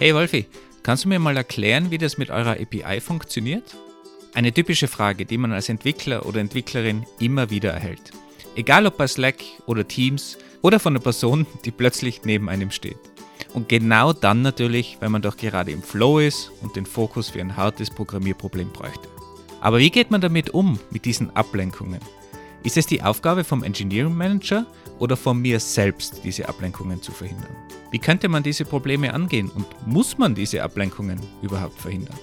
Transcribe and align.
Hey 0.00 0.14
Wolfi, 0.14 0.46
kannst 0.84 1.04
du 1.04 1.08
mir 1.08 1.18
mal 1.18 1.36
erklären, 1.36 1.90
wie 1.90 1.98
das 1.98 2.18
mit 2.18 2.30
eurer 2.30 2.52
API 2.52 3.00
funktioniert? 3.00 3.76
Eine 4.32 4.52
typische 4.52 4.86
Frage, 4.86 5.26
die 5.26 5.38
man 5.38 5.52
als 5.52 5.68
Entwickler 5.68 6.24
oder 6.24 6.40
Entwicklerin 6.40 7.04
immer 7.18 7.50
wieder 7.50 7.72
erhält. 7.72 8.12
Egal 8.54 8.86
ob 8.86 8.96
bei 8.96 9.08
Slack 9.08 9.42
oder 9.66 9.88
Teams 9.88 10.38
oder 10.62 10.78
von 10.78 10.92
einer 10.92 11.02
Person, 11.02 11.48
die 11.64 11.72
plötzlich 11.72 12.20
neben 12.22 12.48
einem 12.48 12.70
steht. 12.70 13.00
Und 13.54 13.68
genau 13.68 14.12
dann 14.12 14.42
natürlich, 14.42 14.98
wenn 15.00 15.10
man 15.10 15.22
doch 15.22 15.36
gerade 15.36 15.72
im 15.72 15.82
Flow 15.82 16.20
ist 16.20 16.52
und 16.62 16.76
den 16.76 16.86
Fokus 16.86 17.30
für 17.30 17.40
ein 17.40 17.56
hartes 17.56 17.90
Programmierproblem 17.90 18.70
bräuchte. 18.70 19.08
Aber 19.60 19.78
wie 19.78 19.90
geht 19.90 20.12
man 20.12 20.20
damit 20.20 20.50
um, 20.50 20.78
mit 20.90 21.06
diesen 21.06 21.34
Ablenkungen? 21.34 21.98
Ist 22.64 22.76
es 22.76 22.86
die 22.86 23.02
Aufgabe 23.02 23.44
vom 23.44 23.62
Engineering 23.62 24.14
Manager 24.14 24.66
oder 24.98 25.16
von 25.16 25.40
mir 25.40 25.60
selbst, 25.60 26.22
diese 26.24 26.48
Ablenkungen 26.48 27.00
zu 27.00 27.12
verhindern? 27.12 27.54
Wie 27.92 28.00
könnte 28.00 28.28
man 28.28 28.42
diese 28.42 28.64
Probleme 28.64 29.14
angehen 29.14 29.48
und 29.48 29.66
muss 29.86 30.18
man 30.18 30.34
diese 30.34 30.62
Ablenkungen 30.62 31.20
überhaupt 31.40 31.80
verhindern? 31.80 32.18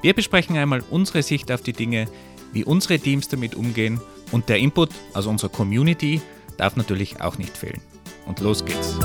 Wir 0.00 0.14
besprechen 0.14 0.56
einmal 0.56 0.82
unsere 0.90 1.22
Sicht 1.22 1.52
auf 1.52 1.60
die 1.60 1.74
Dinge, 1.74 2.08
wie 2.52 2.64
unsere 2.64 2.98
Teams 2.98 3.28
damit 3.28 3.54
umgehen 3.54 4.00
und 4.32 4.48
der 4.48 4.58
Input 4.58 4.90
aus 5.12 5.26
unserer 5.26 5.50
Community 5.50 6.22
darf 6.56 6.76
natürlich 6.76 7.20
auch 7.20 7.36
nicht 7.36 7.56
fehlen. 7.56 7.80
Und 8.26 8.40
los 8.40 8.64
geht's. 8.64 8.96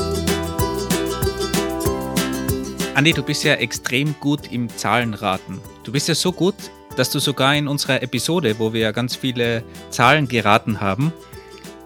Andi, 2.96 3.12
du 3.12 3.24
bist 3.24 3.44
ja 3.44 3.56
extrem 3.56 4.16
gut 4.20 4.52
im 4.52 4.70
Zahlenraten. 4.70 5.60
Du 5.84 5.92
bist 5.92 6.08
ja 6.08 6.16
so 6.16 6.32
gut, 6.32 6.56
dass 6.96 7.10
du 7.10 7.20
sogar 7.20 7.56
in 7.56 7.68
unserer 7.68 8.02
Episode, 8.02 8.60
wo 8.60 8.74
wir 8.74 8.82
ja 8.82 8.92
ganz 8.92 9.16
viele 9.16 9.64
Zahlen 9.90 10.28
geraten 10.28 10.82
haben, 10.82 11.14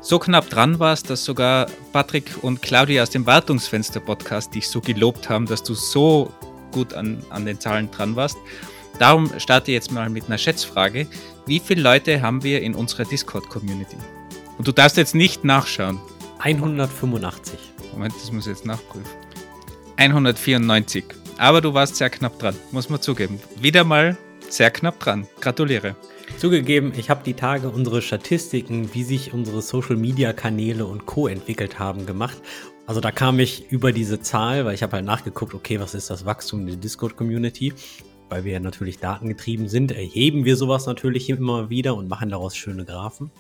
so 0.01 0.19
knapp 0.19 0.49
dran 0.49 0.79
warst, 0.79 1.09
dass 1.09 1.25
sogar 1.25 1.67
Patrick 1.91 2.31
und 2.41 2.61
Claudia 2.61 3.03
aus 3.03 3.09
dem 3.09 3.25
Wartungsfenster-Podcast 3.25 4.55
dich 4.55 4.69
so 4.69 4.79
gelobt 4.79 5.29
haben, 5.29 5.45
dass 5.45 5.63
du 5.63 5.73
so 5.73 6.31
gut 6.71 6.93
an, 6.93 7.23
an 7.29 7.45
den 7.45 7.59
Zahlen 7.59 7.91
dran 7.91 8.15
warst. 8.15 8.37
Darum 8.99 9.31
starte 9.37 9.71
ich 9.71 9.75
jetzt 9.75 9.91
mal 9.91 10.09
mit 10.09 10.27
einer 10.27 10.37
Schätzfrage. 10.37 11.07
Wie 11.45 11.59
viele 11.59 11.81
Leute 11.81 12.21
haben 12.21 12.43
wir 12.43 12.61
in 12.61 12.73
unserer 12.73 13.05
Discord-Community? 13.05 13.97
Und 14.57 14.67
du 14.67 14.71
darfst 14.71 14.97
jetzt 14.97 15.13
nicht 15.13 15.43
nachschauen. 15.43 15.99
185. 16.39 17.59
Moment, 17.93 18.13
das 18.15 18.31
muss 18.31 18.47
ich 18.47 18.53
jetzt 18.53 18.65
nachprüfen. 18.65 19.11
194. 19.97 21.03
Aber 21.37 21.61
du 21.61 21.73
warst 21.73 21.95
sehr 21.97 22.09
knapp 22.09 22.39
dran, 22.39 22.55
muss 22.71 22.89
man 22.89 23.01
zugeben. 23.01 23.39
Wieder 23.59 23.83
mal 23.83 24.17
sehr 24.49 24.71
knapp 24.71 24.99
dran. 24.99 25.27
Gratuliere. 25.39 25.95
Zugegeben, 26.37 26.93
ich 26.97 27.09
habe 27.09 27.23
die 27.23 27.33
Tage 27.33 27.69
unsere 27.69 28.01
Statistiken, 28.01 28.93
wie 28.93 29.03
sich 29.03 29.33
unsere 29.33 29.61
Social-Media-Kanäle 29.61 30.85
und 30.85 31.05
Co. 31.05 31.27
entwickelt 31.27 31.79
haben, 31.79 32.05
gemacht. 32.05 32.37
Also 32.85 33.01
da 33.01 33.11
kam 33.11 33.39
ich 33.39 33.71
über 33.71 33.91
diese 33.91 34.21
Zahl, 34.21 34.65
weil 34.65 34.75
ich 34.75 34.83
habe 34.83 34.93
halt 34.93 35.05
nachgeguckt, 35.05 35.53
okay, 35.53 35.79
was 35.79 35.93
ist 35.93 36.09
das 36.09 36.25
Wachstum 36.25 36.65
der 36.65 36.75
Discord-Community? 36.75 37.73
Weil 38.29 38.43
wir 38.43 38.53
ja 38.53 38.59
natürlich 38.59 38.99
datengetrieben 38.99 39.67
sind, 39.67 39.91
erheben 39.91 40.45
wir 40.45 40.57
sowas 40.57 40.85
natürlich 40.85 41.29
immer 41.29 41.69
wieder 41.69 41.95
und 41.95 42.09
machen 42.09 42.29
daraus 42.29 42.55
schöne 42.55 42.85
Graphen. 42.85 43.31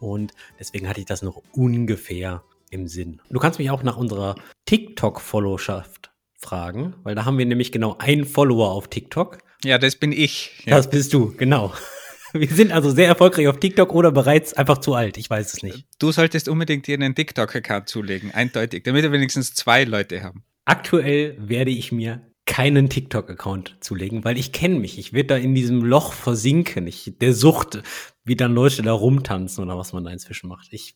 Und 0.00 0.32
deswegen 0.58 0.88
hatte 0.88 1.00
ich 1.00 1.06
das 1.06 1.22
noch 1.22 1.42
ungefähr 1.52 2.42
im 2.70 2.88
Sinn. 2.88 3.20
Du 3.30 3.38
kannst 3.38 3.58
mich 3.58 3.70
auch 3.70 3.82
nach 3.82 3.96
unserer 3.96 4.36
TikTok-Followschaft 4.66 6.10
fragen, 6.34 6.94
weil 7.02 7.14
da 7.14 7.24
haben 7.24 7.38
wir 7.38 7.46
nämlich 7.46 7.72
genau 7.72 7.96
einen 7.98 8.24
Follower 8.24 8.70
auf 8.70 8.88
TikTok. 8.88 9.38
Ja, 9.64 9.78
das 9.78 9.96
bin 9.96 10.12
ich. 10.12 10.62
Ja. 10.64 10.76
Das 10.76 10.90
bist 10.90 11.12
du, 11.12 11.34
genau. 11.36 11.74
Wir 12.32 12.48
sind 12.48 12.72
also 12.72 12.90
sehr 12.90 13.06
erfolgreich 13.06 13.48
auf 13.48 13.58
TikTok 13.58 13.92
oder 13.92 14.12
bereits 14.12 14.52
einfach 14.52 14.78
zu 14.78 14.94
alt. 14.94 15.16
Ich 15.16 15.30
weiß 15.30 15.54
es 15.54 15.62
nicht. 15.62 15.86
Du 15.98 16.12
solltest 16.12 16.48
unbedingt 16.48 16.86
dir 16.86 16.94
einen 16.94 17.14
TikTok-Account 17.14 17.88
zulegen, 17.88 18.32
eindeutig, 18.32 18.84
damit 18.84 19.02
wir 19.04 19.12
wenigstens 19.12 19.54
zwei 19.54 19.84
Leute 19.84 20.22
haben. 20.22 20.44
Aktuell 20.66 21.36
werde 21.38 21.70
ich 21.70 21.92
mir 21.92 22.30
keinen 22.44 22.90
TikTok-Account 22.90 23.78
zulegen, 23.80 24.24
weil 24.24 24.36
ich 24.36 24.52
kenne 24.52 24.78
mich. 24.78 24.98
Ich 24.98 25.12
werde 25.12 25.28
da 25.28 25.36
in 25.36 25.54
diesem 25.54 25.82
Loch 25.82 26.12
versinken. 26.12 26.86
Ich, 26.86 27.14
der 27.20 27.32
Sucht, 27.32 27.82
wie 28.24 28.36
dann 28.36 28.54
Leute 28.54 28.82
da 28.82 28.92
rumtanzen 28.92 29.64
oder 29.64 29.78
was 29.78 29.92
man 29.92 30.04
da 30.04 30.10
inzwischen 30.10 30.48
macht. 30.48 30.68
Ich 30.72 30.94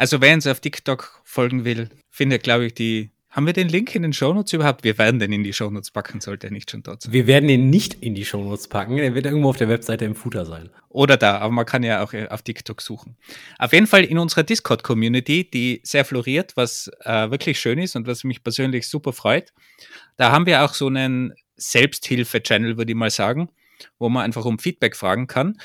also 0.00 0.22
wer 0.22 0.32
uns 0.32 0.46
auf 0.46 0.60
TikTok 0.60 1.20
folgen 1.24 1.66
will, 1.66 1.90
findet, 2.08 2.42
glaube 2.42 2.64
ich, 2.64 2.72
die 2.72 3.10
haben 3.30 3.46
wir 3.46 3.52
den 3.52 3.68
Link 3.68 3.94
in 3.94 4.02
den 4.02 4.12
Shownotes 4.12 4.52
überhaupt? 4.52 4.82
Wir 4.82 4.98
werden 4.98 5.20
den 5.20 5.32
in 5.32 5.44
die 5.44 5.52
Shownotes 5.52 5.92
packen, 5.92 6.20
sollte 6.20 6.48
er 6.48 6.50
nicht 6.52 6.68
schon 6.68 6.82
dort 6.82 7.02
sein. 7.02 7.12
Wir 7.12 7.28
werden 7.28 7.46
den 7.46 7.70
nicht 7.70 7.94
in 7.94 8.16
die 8.16 8.24
Shownotes 8.24 8.66
packen. 8.66 8.98
Er 8.98 9.14
wird 9.14 9.24
irgendwo 9.24 9.50
auf 9.50 9.56
der 9.56 9.68
Webseite 9.68 10.04
im 10.04 10.16
Footer 10.16 10.44
sein. 10.44 10.70
Oder 10.88 11.16
da, 11.16 11.38
aber 11.38 11.52
man 11.52 11.64
kann 11.64 11.84
ja 11.84 12.02
auch 12.02 12.12
äh, 12.12 12.26
auf 12.26 12.42
TikTok 12.42 12.82
suchen. 12.82 13.16
Auf 13.58 13.72
jeden 13.72 13.86
Fall 13.86 14.02
in 14.02 14.18
unserer 14.18 14.42
Discord-Community, 14.42 15.48
die 15.48 15.80
sehr 15.84 16.04
floriert, 16.04 16.56
was 16.56 16.90
äh, 17.04 17.30
wirklich 17.30 17.60
schön 17.60 17.78
ist 17.78 17.94
und 17.94 18.08
was 18.08 18.24
mich 18.24 18.42
persönlich 18.42 18.88
super 18.88 19.12
freut. 19.12 19.52
Da 20.16 20.32
haben 20.32 20.46
wir 20.46 20.64
auch 20.64 20.74
so 20.74 20.88
einen 20.88 21.32
Selbsthilfe-Channel, 21.56 22.78
würde 22.78 22.90
ich 22.90 22.96
mal 22.96 23.10
sagen, 23.10 23.48
wo 24.00 24.08
man 24.08 24.24
einfach 24.24 24.44
um 24.44 24.58
Feedback 24.58 24.96
fragen 24.96 25.28
kann. 25.28 25.56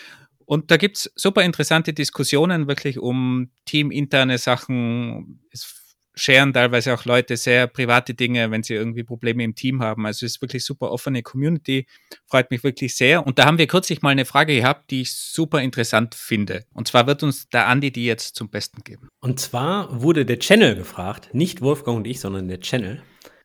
Und 0.46 0.70
da 0.70 0.78
gibt's 0.78 1.12
super 1.16 1.42
interessante 1.42 1.94
Diskussionen, 1.94 2.68
wirklich 2.68 3.00
um 3.00 3.50
teaminterne 3.66 4.38
Sachen. 4.38 5.42
Es 5.52 5.85
scheren 6.16 6.54
teilweise 6.54 6.94
auch 6.94 7.06
Leute 7.06 7.38
sehr 7.38 7.68
private 7.68 8.14
Dinge, 8.14 8.50
wenn 8.52 8.64
sie 8.64 8.74
irgendwie 8.74 9.04
Probleme 9.04 9.44
im 9.44 9.56
Team 9.56 9.82
haben. 9.82 10.06
Also 10.06 10.26
es 10.26 10.34
ist 10.34 10.42
wirklich 10.42 10.64
super 10.66 10.92
offene 10.92 11.24
Community, 11.24 11.88
freut 12.26 12.52
mich 12.52 12.64
wirklich 12.64 12.96
sehr. 12.96 13.26
Und 13.26 13.40
da 13.40 13.46
haben 13.46 13.58
wir 13.58 13.68
kürzlich 13.68 14.02
mal 14.02 14.10
eine 14.10 14.26
Frage 14.26 14.56
gehabt, 14.56 14.92
die 14.92 15.02
ich 15.02 15.14
super 15.14 15.62
interessant 15.62 16.16
finde. 16.16 16.66
Und 16.74 16.88
zwar 16.88 17.08
wird 17.08 17.24
uns 17.24 17.50
der 17.50 17.68
Andi 17.68 17.92
die 17.92 18.06
jetzt 18.06 18.36
zum 18.36 18.50
Besten 18.50 18.84
geben. 18.84 19.10
Und 19.20 19.40
zwar 19.40 20.02
wurde 20.02 20.26
der 20.26 20.40
Channel 20.40 20.76
gefragt, 20.76 21.30
nicht 21.34 21.62
Wolfgang 21.62 21.98
und 21.98 22.08
ich, 22.08 22.20
sondern 22.20 22.48
der 22.48 22.60
Channel 22.60 23.02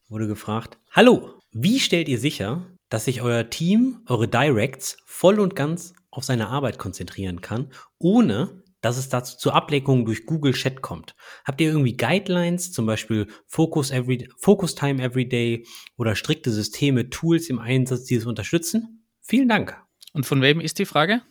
wurde 0.08 0.26
gefragt, 0.26 0.78
hallo, 0.90 1.38
wie 1.52 1.80
stellt 1.80 2.08
ihr 2.08 2.18
sicher, 2.18 2.66
dass 2.88 3.04
sich 3.04 3.22
euer 3.22 3.48
Team, 3.50 4.00
eure 4.06 4.28
Directs 4.28 4.96
voll 5.06 5.40
und 5.40 5.54
ganz 5.56 5.94
auf 6.10 6.24
seine 6.24 6.48
Arbeit 6.48 6.78
konzentrieren 6.78 7.40
kann, 7.40 7.70
ohne 7.98 8.62
dass 8.80 8.96
es 8.96 9.08
dazu 9.08 9.36
zur 9.36 9.54
Ablenkung 9.54 10.04
durch 10.04 10.26
Google 10.26 10.52
Chat 10.52 10.82
kommt. 10.82 11.14
Habt 11.44 11.60
ihr 11.60 11.68
irgendwie 11.68 11.96
Guidelines, 11.96 12.72
zum 12.72 12.86
Beispiel 12.86 13.26
Focus, 13.46 13.90
every, 13.90 14.28
Focus 14.38 14.74
Time 14.74 15.02
Every 15.02 15.28
Day 15.28 15.66
oder 15.96 16.14
strikte 16.14 16.50
Systeme, 16.50 17.10
Tools 17.10 17.48
im 17.48 17.58
Einsatz, 17.58 18.04
die 18.04 18.16
es 18.16 18.26
unterstützen? 18.26 19.06
Vielen 19.20 19.48
Dank. 19.48 19.80
Und 20.12 20.26
von 20.26 20.42
wem 20.42 20.60
ist 20.60 20.78
die 20.78 20.86
Frage? 20.86 21.22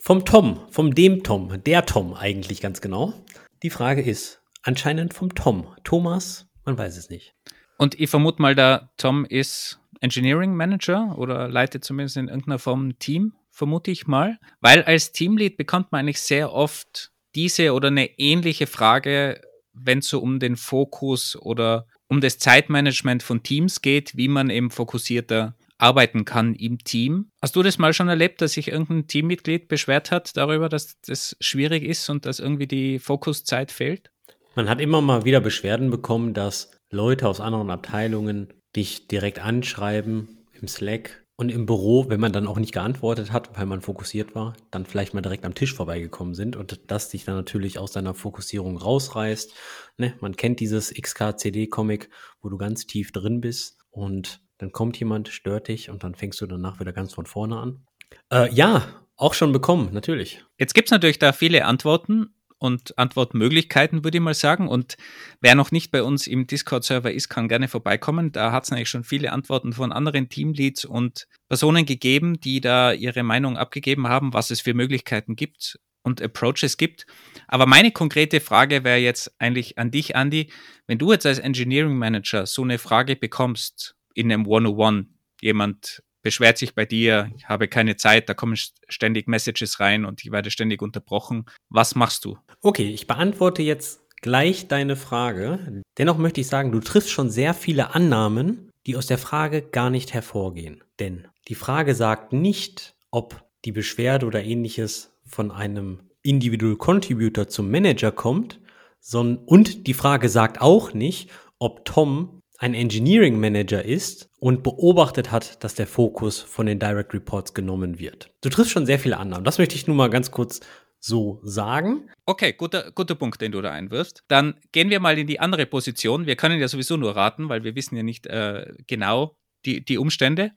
Vom 0.00 0.24
Tom, 0.24 0.60
vom 0.70 0.94
dem 0.94 1.24
Tom, 1.24 1.62
der 1.64 1.84
Tom 1.84 2.14
eigentlich 2.14 2.60
ganz 2.60 2.80
genau. 2.80 3.14
Die 3.62 3.70
Frage 3.70 4.02
ist 4.02 4.40
anscheinend 4.62 5.12
vom 5.12 5.34
Tom. 5.34 5.66
Thomas, 5.82 6.46
man 6.64 6.78
weiß 6.78 6.96
es 6.96 7.10
nicht. 7.10 7.34
Und 7.78 7.98
ich 7.98 8.10
vermute 8.10 8.40
mal, 8.40 8.54
der 8.54 8.90
Tom 8.96 9.24
ist 9.24 9.80
Engineering 10.00 10.54
Manager 10.54 11.16
oder 11.18 11.48
leitet 11.48 11.84
zumindest 11.84 12.16
in 12.16 12.28
irgendeiner 12.28 12.58
Form 12.58 12.88
ein 12.88 12.98
Team 12.98 13.32
vermute 13.58 13.90
ich 13.90 14.06
mal. 14.06 14.38
Weil 14.60 14.82
als 14.84 15.12
Teamlead 15.12 15.56
bekommt 15.56 15.92
man 15.92 16.00
eigentlich 16.00 16.20
sehr 16.20 16.52
oft 16.52 17.10
diese 17.34 17.74
oder 17.74 17.88
eine 17.88 18.18
ähnliche 18.18 18.66
Frage, 18.66 19.40
wenn 19.72 19.98
es 19.98 20.08
so 20.08 20.20
um 20.20 20.38
den 20.38 20.56
Fokus 20.56 21.36
oder 21.36 21.86
um 22.08 22.20
das 22.20 22.38
Zeitmanagement 22.38 23.22
von 23.22 23.42
Teams 23.42 23.82
geht, 23.82 24.16
wie 24.16 24.28
man 24.28 24.48
eben 24.48 24.70
fokussierter 24.70 25.56
arbeiten 25.76 26.24
kann 26.24 26.54
im 26.54 26.78
Team. 26.78 27.30
Hast 27.42 27.54
du 27.54 27.62
das 27.62 27.78
mal 27.78 27.92
schon 27.92 28.08
erlebt, 28.08 28.40
dass 28.40 28.52
sich 28.52 28.68
irgendein 28.68 29.06
Teammitglied 29.06 29.68
beschwert 29.68 30.10
hat 30.10 30.36
darüber, 30.36 30.68
dass 30.68 31.00
das 31.02 31.36
schwierig 31.40 31.84
ist 31.84 32.08
und 32.08 32.26
dass 32.26 32.40
irgendwie 32.40 32.66
die 32.66 32.98
Fokuszeit 32.98 33.70
fehlt? 33.70 34.10
Man 34.54 34.68
hat 34.68 34.80
immer 34.80 35.00
mal 35.00 35.24
wieder 35.24 35.40
Beschwerden 35.40 35.90
bekommen, 35.90 36.34
dass 36.34 36.72
Leute 36.90 37.28
aus 37.28 37.40
anderen 37.40 37.70
Abteilungen 37.70 38.48
dich 38.74 39.06
direkt 39.06 39.38
anschreiben 39.38 40.46
im 40.60 40.66
Slack 40.66 41.24
und 41.40 41.50
im 41.50 41.66
Büro, 41.66 42.08
wenn 42.08 42.18
man 42.18 42.32
dann 42.32 42.48
auch 42.48 42.58
nicht 42.58 42.72
geantwortet 42.72 43.32
hat, 43.32 43.56
weil 43.56 43.64
man 43.64 43.80
fokussiert 43.80 44.34
war, 44.34 44.56
dann 44.72 44.84
vielleicht 44.84 45.14
mal 45.14 45.20
direkt 45.20 45.44
am 45.44 45.54
Tisch 45.54 45.72
vorbeigekommen 45.72 46.34
sind 46.34 46.56
und 46.56 46.80
das 46.88 47.10
dich 47.10 47.24
dann 47.24 47.36
natürlich 47.36 47.78
aus 47.78 47.92
deiner 47.92 48.12
Fokussierung 48.12 48.76
rausreißt. 48.76 49.54
Ne? 49.98 50.14
Man 50.20 50.34
kennt 50.34 50.58
dieses 50.58 50.92
XKCD-Comic, 50.92 52.10
wo 52.42 52.48
du 52.48 52.58
ganz 52.58 52.86
tief 52.86 53.12
drin 53.12 53.40
bist 53.40 53.78
und 53.90 54.40
dann 54.58 54.72
kommt 54.72 54.98
jemand, 54.98 55.28
stört 55.28 55.68
dich 55.68 55.90
und 55.90 56.02
dann 56.02 56.16
fängst 56.16 56.40
du 56.40 56.46
danach 56.46 56.80
wieder 56.80 56.92
ganz 56.92 57.14
von 57.14 57.24
vorne 57.24 57.56
an. 57.56 57.86
Äh, 58.32 58.52
ja, 58.52 58.88
auch 59.14 59.34
schon 59.34 59.52
bekommen, 59.52 59.90
natürlich. 59.92 60.44
Jetzt 60.58 60.74
gibt's 60.74 60.90
natürlich 60.90 61.20
da 61.20 61.32
viele 61.32 61.66
Antworten 61.66 62.34
und 62.58 62.98
Antwortmöglichkeiten, 62.98 64.04
würde 64.04 64.18
ich 64.18 64.22
mal 64.22 64.34
sagen. 64.34 64.68
Und 64.68 64.96
wer 65.40 65.54
noch 65.54 65.70
nicht 65.70 65.90
bei 65.90 66.02
uns 66.02 66.26
im 66.26 66.46
Discord-Server 66.46 67.12
ist, 67.12 67.28
kann 67.28 67.48
gerne 67.48 67.68
vorbeikommen. 67.68 68.32
Da 68.32 68.52
hat 68.52 68.64
es 68.64 68.72
eigentlich 68.72 68.88
schon 68.88 69.04
viele 69.04 69.32
Antworten 69.32 69.72
von 69.72 69.92
anderen 69.92 70.28
Teamleads 70.28 70.84
und 70.84 71.26
Personen 71.48 71.86
gegeben, 71.86 72.40
die 72.40 72.60
da 72.60 72.92
ihre 72.92 73.22
Meinung 73.22 73.56
abgegeben 73.56 74.08
haben, 74.08 74.32
was 74.32 74.50
es 74.50 74.60
für 74.60 74.74
Möglichkeiten 74.74 75.36
gibt 75.36 75.78
und 76.02 76.20
Approaches 76.20 76.76
gibt. 76.76 77.06
Aber 77.46 77.66
meine 77.66 77.92
konkrete 77.92 78.40
Frage 78.40 78.84
wäre 78.84 78.98
jetzt 78.98 79.32
eigentlich 79.38 79.78
an 79.78 79.90
dich, 79.90 80.14
Andy. 80.14 80.50
Wenn 80.86 80.98
du 80.98 81.12
jetzt 81.12 81.26
als 81.26 81.38
Engineering 81.38 81.96
Manager 81.96 82.46
so 82.46 82.62
eine 82.62 82.78
Frage 82.78 83.14
bekommst 83.14 83.94
in 84.14 84.32
einem 84.32 84.46
One-on-One, 84.46 85.06
jemand 85.40 86.02
beschwert 86.28 86.58
sich 86.58 86.74
bei 86.74 86.84
dir, 86.84 87.30
ich 87.38 87.48
habe 87.48 87.68
keine 87.68 87.96
Zeit, 87.96 88.28
da 88.28 88.34
kommen 88.34 88.54
ständig 88.54 89.28
Messages 89.28 89.80
rein 89.80 90.04
und 90.04 90.22
ich 90.22 90.30
werde 90.30 90.50
ständig 90.50 90.82
unterbrochen. 90.82 91.46
Was 91.70 91.94
machst 91.94 92.26
du? 92.26 92.36
Okay, 92.60 92.90
ich 92.90 93.06
beantworte 93.06 93.62
jetzt 93.62 94.02
gleich 94.20 94.68
deine 94.68 94.96
Frage. 94.96 95.82
Dennoch 95.96 96.18
möchte 96.18 96.42
ich 96.42 96.46
sagen, 96.46 96.70
du 96.70 96.80
triffst 96.80 97.10
schon 97.10 97.30
sehr 97.30 97.54
viele 97.54 97.94
Annahmen, 97.94 98.68
die 98.86 98.94
aus 98.96 99.06
der 99.06 99.16
Frage 99.16 99.62
gar 99.62 99.88
nicht 99.88 100.12
hervorgehen. 100.12 100.84
Denn 100.98 101.28
die 101.48 101.54
Frage 101.54 101.94
sagt 101.94 102.34
nicht, 102.34 102.94
ob 103.10 103.42
die 103.64 103.72
Beschwerde 103.72 104.26
oder 104.26 104.44
ähnliches 104.44 105.14
von 105.24 105.50
einem 105.50 106.10
Individual 106.22 106.76
Contributor 106.76 107.48
zum 107.48 107.70
Manager 107.70 108.12
kommt, 108.12 108.60
sondern, 109.00 109.42
und 109.46 109.86
die 109.86 109.94
Frage 109.94 110.28
sagt 110.28 110.60
auch 110.60 110.92
nicht, 110.92 111.30
ob 111.58 111.86
Tom 111.86 112.37
ein 112.58 112.74
Engineering 112.74 113.38
Manager 113.38 113.84
ist 113.84 114.28
und 114.40 114.62
beobachtet 114.64 115.30
hat, 115.30 115.62
dass 115.62 115.76
der 115.76 115.86
Fokus 115.86 116.40
von 116.40 116.66
den 116.66 116.80
Direct 116.80 117.14
Reports 117.14 117.54
genommen 117.54 117.98
wird. 117.98 118.30
Du 118.40 118.48
triffst 118.48 118.72
schon 118.72 118.84
sehr 118.84 118.98
viele 118.98 119.16
Annahmen. 119.16 119.44
Das 119.44 119.58
möchte 119.58 119.76
ich 119.76 119.86
nur 119.86 119.96
mal 119.96 120.10
ganz 120.10 120.32
kurz 120.32 120.60
so 120.98 121.40
sagen. 121.44 122.10
Okay, 122.26 122.52
guter, 122.52 122.90
guter 122.90 123.14
Punkt, 123.14 123.40
den 123.40 123.52
du 123.52 123.62
da 123.62 123.70
einwirfst. 123.70 124.24
Dann 124.26 124.54
gehen 124.72 124.90
wir 124.90 124.98
mal 124.98 125.16
in 125.16 125.28
die 125.28 125.38
andere 125.38 125.66
Position. 125.66 126.26
Wir 126.26 126.34
können 126.34 126.58
ja 126.58 126.66
sowieso 126.66 126.96
nur 126.96 127.14
raten, 127.14 127.48
weil 127.48 127.62
wir 127.62 127.76
wissen 127.76 127.96
ja 127.96 128.02
nicht 128.02 128.26
äh, 128.26 128.74
genau 128.88 129.36
die, 129.64 129.84
die 129.84 129.98
Umstände. 129.98 130.50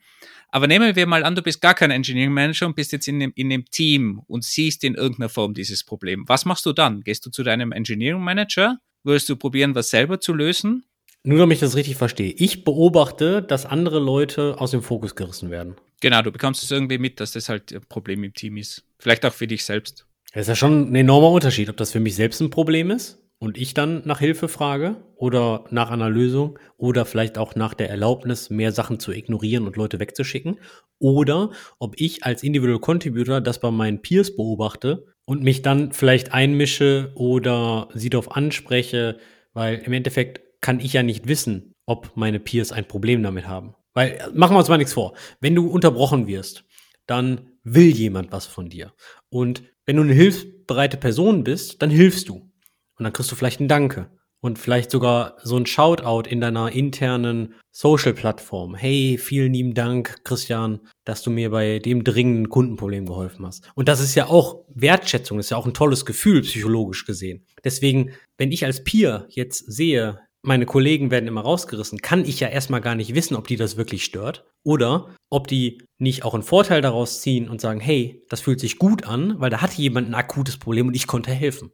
Aber 0.49 0.65
nehmen 0.65 0.95
wir 0.95 1.05
mal 1.05 1.23
an, 1.23 1.35
du 1.35 1.43
bist 1.43 1.61
gar 1.61 1.75
kein 1.75 1.91
Engineering 1.91 2.33
Manager 2.33 2.65
und 2.65 2.75
bist 2.75 2.91
jetzt 2.91 3.07
in 3.07 3.19
dem, 3.19 3.31
in 3.35 3.49
dem 3.49 3.65
Team 3.65 4.21
und 4.27 4.43
siehst 4.43 4.83
in 4.83 4.95
irgendeiner 4.95 5.29
Form 5.29 5.53
dieses 5.53 5.83
Problem. 5.83 6.23
Was 6.27 6.45
machst 6.45 6.65
du 6.65 6.73
dann? 6.73 7.01
Gehst 7.01 7.25
du 7.27 7.29
zu 7.29 7.43
deinem 7.43 7.71
Engineering 7.71 8.23
Manager? 8.23 8.79
Würdest 9.03 9.29
du 9.29 9.35
probieren, 9.35 9.75
was 9.75 9.91
selber 9.91 10.19
zu 10.19 10.33
lösen? 10.33 10.85
Nur 11.23 11.37
damit 11.37 11.55
ich 11.55 11.61
das 11.61 11.75
richtig 11.75 11.97
verstehe. 11.97 12.33
Ich 12.37 12.63
beobachte, 12.63 13.43
dass 13.43 13.65
andere 13.65 13.99
Leute 13.99 14.55
aus 14.57 14.71
dem 14.71 14.81
Fokus 14.81 15.15
gerissen 15.15 15.51
werden. 15.51 15.75
Genau, 16.01 16.21
du 16.23 16.31
bekommst 16.31 16.63
es 16.63 16.71
irgendwie 16.71 16.97
mit, 16.97 17.19
dass 17.19 17.33
das 17.33 17.47
halt 17.47 17.71
ein 17.71 17.81
Problem 17.87 18.23
im 18.23 18.33
Team 18.33 18.57
ist. 18.57 18.83
Vielleicht 18.97 19.23
auch 19.25 19.33
für 19.33 19.45
dich 19.45 19.63
selbst. 19.63 20.07
Das 20.33 20.41
ist 20.41 20.47
ja 20.47 20.55
schon 20.55 20.91
ein 20.91 20.95
enormer 20.95 21.29
Unterschied, 21.29 21.69
ob 21.69 21.77
das 21.77 21.91
für 21.91 21.99
mich 21.99 22.15
selbst 22.15 22.41
ein 22.41 22.49
Problem 22.49 22.89
ist 22.89 23.21
und 23.37 23.57
ich 23.57 23.73
dann 23.73 24.01
nach 24.05 24.19
Hilfe 24.19 24.47
frage 24.47 24.97
oder 25.15 25.65
nach 25.71 25.91
einer 25.91 26.09
Lösung 26.09 26.57
oder 26.77 27.05
vielleicht 27.05 27.37
auch 27.37 27.53
nach 27.55 27.73
der 27.73 27.89
Erlaubnis, 27.89 28.49
mehr 28.49 28.71
Sachen 28.71 28.99
zu 28.99 29.11
ignorieren 29.11 29.67
und 29.67 29.75
Leute 29.75 29.99
wegzuschicken 29.99 30.59
oder 30.99 31.51
ob 31.79 31.99
ich 31.99 32.23
als 32.23 32.43
Individual 32.43 32.79
Contributor 32.79 33.41
das 33.41 33.59
bei 33.59 33.71
meinen 33.71 34.01
Peers 34.01 34.35
beobachte 34.35 35.05
und 35.25 35.43
mich 35.43 35.61
dann 35.61 35.91
vielleicht 35.91 36.33
einmische 36.33 37.11
oder 37.15 37.89
sie 37.93 38.09
darauf 38.09 38.31
anspreche, 38.35 39.17
weil 39.53 39.79
im 39.79 39.93
Endeffekt 39.93 40.41
kann 40.61 40.79
ich 40.79 40.93
ja 40.93 41.03
nicht 41.03 41.27
wissen, 41.27 41.73
ob 41.85 42.15
meine 42.15 42.39
Peers 42.39 42.71
ein 42.71 42.87
Problem 42.87 43.23
damit 43.23 43.47
haben. 43.47 43.75
Weil, 43.93 44.19
machen 44.33 44.55
wir 44.55 44.59
uns 44.59 44.69
mal 44.69 44.77
nichts 44.77 44.93
vor. 44.93 45.15
Wenn 45.41 45.55
du 45.55 45.67
unterbrochen 45.67 46.27
wirst, 46.27 46.63
dann 47.07 47.51
will 47.63 47.89
jemand 47.89 48.31
was 48.31 48.45
von 48.45 48.69
dir. 48.69 48.93
Und 49.29 49.63
wenn 49.85 49.97
du 49.97 50.03
eine 50.03 50.13
hilfsbereite 50.13 50.97
Person 50.97 51.43
bist, 51.43 51.81
dann 51.81 51.89
hilfst 51.89 52.29
du. 52.29 52.35
Und 52.35 53.03
dann 53.03 53.13
kriegst 53.13 53.31
du 53.31 53.35
vielleicht 53.35 53.59
ein 53.59 53.67
Danke. 53.67 54.09
Und 54.43 54.57
vielleicht 54.57 54.89
sogar 54.89 55.37
so 55.43 55.55
ein 55.55 55.67
Shoutout 55.67 56.27
in 56.27 56.41
deiner 56.41 56.71
internen 56.71 57.53
Social-Plattform. 57.71 58.73
Hey, 58.73 59.19
vielen 59.19 59.53
lieben 59.53 59.75
Dank, 59.75 60.23
Christian, 60.23 60.79
dass 61.03 61.21
du 61.21 61.29
mir 61.29 61.51
bei 61.51 61.77
dem 61.77 62.03
dringenden 62.03 62.49
Kundenproblem 62.49 63.05
geholfen 63.05 63.45
hast. 63.45 63.69
Und 63.75 63.87
das 63.87 63.99
ist 63.99 64.15
ja 64.15 64.27
auch 64.27 64.65
Wertschätzung, 64.73 65.37
das 65.37 65.47
ist 65.47 65.49
ja 65.51 65.57
auch 65.57 65.67
ein 65.67 65.75
tolles 65.75 66.05
Gefühl, 66.07 66.41
psychologisch 66.41 67.05
gesehen. 67.05 67.45
Deswegen, 67.63 68.13
wenn 68.37 68.51
ich 68.51 68.65
als 68.65 68.83
Peer 68.83 69.27
jetzt 69.29 69.71
sehe, 69.71 70.19
meine 70.43 70.65
Kollegen 70.65 71.11
werden 71.11 71.27
immer 71.27 71.41
rausgerissen, 71.41 71.99
kann 71.99 72.25
ich 72.25 72.39
ja 72.39 72.47
erstmal 72.47 72.81
gar 72.81 72.95
nicht 72.95 73.13
wissen, 73.13 73.35
ob 73.35 73.47
die 73.47 73.57
das 73.57 73.77
wirklich 73.77 74.03
stört 74.03 74.45
oder 74.63 75.15
ob 75.29 75.47
die 75.47 75.83
nicht 75.97 76.23
auch 76.23 76.33
einen 76.33 76.43
Vorteil 76.43 76.81
daraus 76.81 77.21
ziehen 77.21 77.49
und 77.49 77.61
sagen, 77.61 77.79
hey, 77.79 78.25
das 78.29 78.41
fühlt 78.41 78.59
sich 78.59 78.79
gut 78.79 79.05
an, 79.05 79.39
weil 79.39 79.49
da 79.49 79.61
hat 79.61 79.73
jemand 79.73 80.09
ein 80.09 80.15
akutes 80.15 80.57
Problem 80.57 80.87
und 80.87 80.95
ich 80.95 81.07
konnte 81.07 81.31
helfen. 81.31 81.71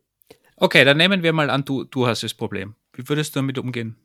Okay, 0.58 0.84
dann 0.84 0.98
nehmen 0.98 1.24
wir 1.24 1.34
mal 1.34 1.50
an, 1.50 1.66
du, 1.66 1.84
du 1.84 2.08
hast 2.08 2.24
das 2.24 2.34
Problem. 2.34 2.76
Wie 2.94 3.08
würdest 3.08 3.36
du 3.36 3.40
damit 3.40 3.58
umgehen? 3.58 3.96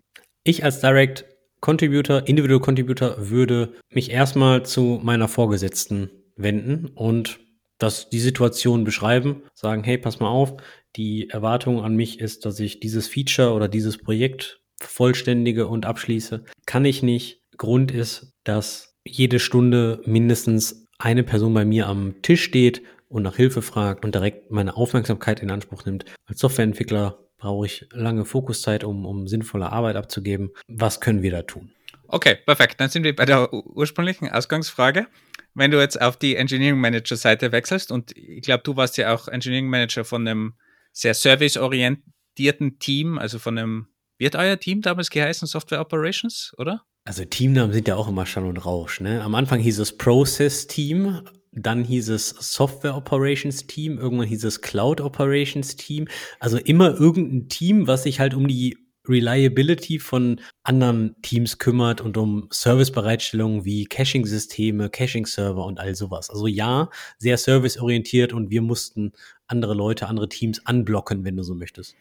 Ich 0.45 0.65
als 0.65 0.81
Direct 0.81 1.25
Contributor, 1.61 2.27
Individual 2.27 2.61
Contributor 2.61 3.15
würde 3.19 3.73
mich 3.89 4.11
erstmal 4.11 4.65
zu 4.65 5.01
meiner 5.03 5.29
Vorgesetzten 5.29 6.11
wenden 6.37 6.87
und 6.95 7.39
das, 7.79 8.11
die 8.11 8.21
Situation 8.21 8.85
beschreiben, 8.85 9.43
sagen, 9.55 9.83
hey, 9.83 9.99
pass 9.99 10.21
mal 10.21 10.29
auf, 10.29 10.57
die 10.97 11.31
Erwartung 11.31 11.83
an 11.83 11.97
mich 11.97 12.21
ist, 12.21 12.45
dass 12.45 12.61
ich 12.61 12.81
dieses 12.81 13.07
Feature 13.07 13.53
oder 13.53 13.69
dieses 13.69 13.99
Projekt 13.99 14.61
vollständige 14.81 15.67
und 15.67 15.87
abschließe. 15.87 16.45
Kann 16.67 16.85
ich 16.85 17.03
nicht. 17.03 17.41
Grund 17.57 17.93
ist, 17.93 18.33
dass 18.45 18.97
jede 19.05 19.39
Stunde 19.39 20.01
mindestens 20.05 20.87
eine 20.99 21.23
Person 21.23 21.55
bei 21.55 21.65
mir 21.65 21.87
am 21.87 22.23
Tisch 22.23 22.43
steht 22.43 22.83
und 23.09 23.23
nach 23.23 23.37
Hilfe 23.37 23.63
fragt 23.63 24.05
und 24.05 24.15
direkt 24.15 24.51
meine 24.51 24.77
Aufmerksamkeit 24.77 25.41
in 25.41 25.51
Anspruch 25.51 25.85
nimmt. 25.85 26.05
Als 26.27 26.41
Softwareentwickler 26.41 27.19
brauche 27.39 27.67
ich 27.67 27.87
lange 27.93 28.25
Fokuszeit, 28.25 28.85
um, 28.85 29.05
um 29.05 29.27
sinnvolle 29.27 29.71
Arbeit 29.71 29.97
abzugeben. 29.97 30.51
Was 30.69 31.01
können 31.01 31.23
wir 31.23 31.31
da 31.31 31.43
tun? 31.43 31.73
Okay, 32.07 32.37
perfekt. 32.47 32.81
Dann 32.81 32.89
sind 32.89 33.05
wir 33.05 33.17
bei 33.17 33.25
der 33.25 33.53
ursprünglichen 33.53 34.29
Ausgangsfrage. 34.29 35.07
Wenn 35.55 35.71
du 35.71 35.81
jetzt 35.81 36.01
auf 36.01 36.17
die 36.17 36.37
Engineering 36.37 36.79
Manager 36.79 37.17
Seite 37.17 37.53
wechselst 37.53 37.93
und 37.93 38.17
ich 38.17 38.43
glaube, 38.43 38.63
du 38.63 38.77
warst 38.77 38.97
ja 38.97 39.15
auch 39.15 39.29
Engineering 39.29 39.69
Manager 39.69 40.05
von 40.05 40.27
einem 40.27 40.55
sehr 40.93 41.15
serviceorientierten 41.15 42.79
Team, 42.79 43.19
also 43.19 43.39
von 43.39 43.59
einem, 43.59 43.89
wird 44.19 44.37
euer 44.37 44.59
Team 44.59 44.83
damals 44.83 45.11
geheißen, 45.11 45.49
Software 45.49 45.81
Operations, 45.81 46.55
oder? 46.59 46.85
Also 47.05 47.25
Teamnamen 47.25 47.73
sind 47.73 47.89
ja 47.89 47.97
auch 47.97 48.09
immer 48.09 48.27
Schall 48.27 48.47
und 48.47 48.65
Rausch. 48.65 49.01
Ne? 49.01 49.23
Am 49.23 49.35
Anfang 49.35 49.59
hieß 49.59 49.81
es 49.81 49.97
Process 49.97 50.69
Team, 50.69 51.23
dann 51.51 51.85
hieß 51.85 52.11
es 52.11 52.29
Software 52.29 52.97
Operations 52.97 53.67
Team, 53.67 53.99
irgendwann 53.99 54.29
hieß 54.29 54.45
es 54.45 54.61
Cloud 54.61 55.01
Operations 55.01 55.77
Team. 55.77 56.07
Also 56.39 56.59
immer 56.59 56.95
irgendein 56.95 57.49
Team, 57.49 57.87
was 57.89 58.05
sich 58.05 58.21
halt 58.21 58.35
um 58.35 58.47
die 58.47 58.79
Reliability 59.09 59.99
von 59.99 60.41
anderen 60.63 61.21
Teams 61.23 61.59
kümmert 61.59 62.01
und 62.01 62.17
um 62.17 62.49
Servicebereitstellungen 62.53 63.65
wie 63.65 63.85
Caching-Systeme, 63.85 64.91
Caching-Server 64.91 65.65
und 65.65 65.81
all 65.81 65.97
sowas. 65.97 66.31
Also 66.31 66.47
ja, 66.47 66.89
sehr 67.19 67.37
serviceorientiert 67.37 68.33
und 68.33 68.51
wir 68.51 68.63
mussten 68.63 69.13
andere 69.53 69.75
Leute, 69.75 70.09
andere 70.09 70.29
Teams 70.29 70.67
anblocken, 70.67 71.25
wenn 71.25 71.37
du 71.37 71.45
so 71.45 71.55
möchtest. 71.55 71.95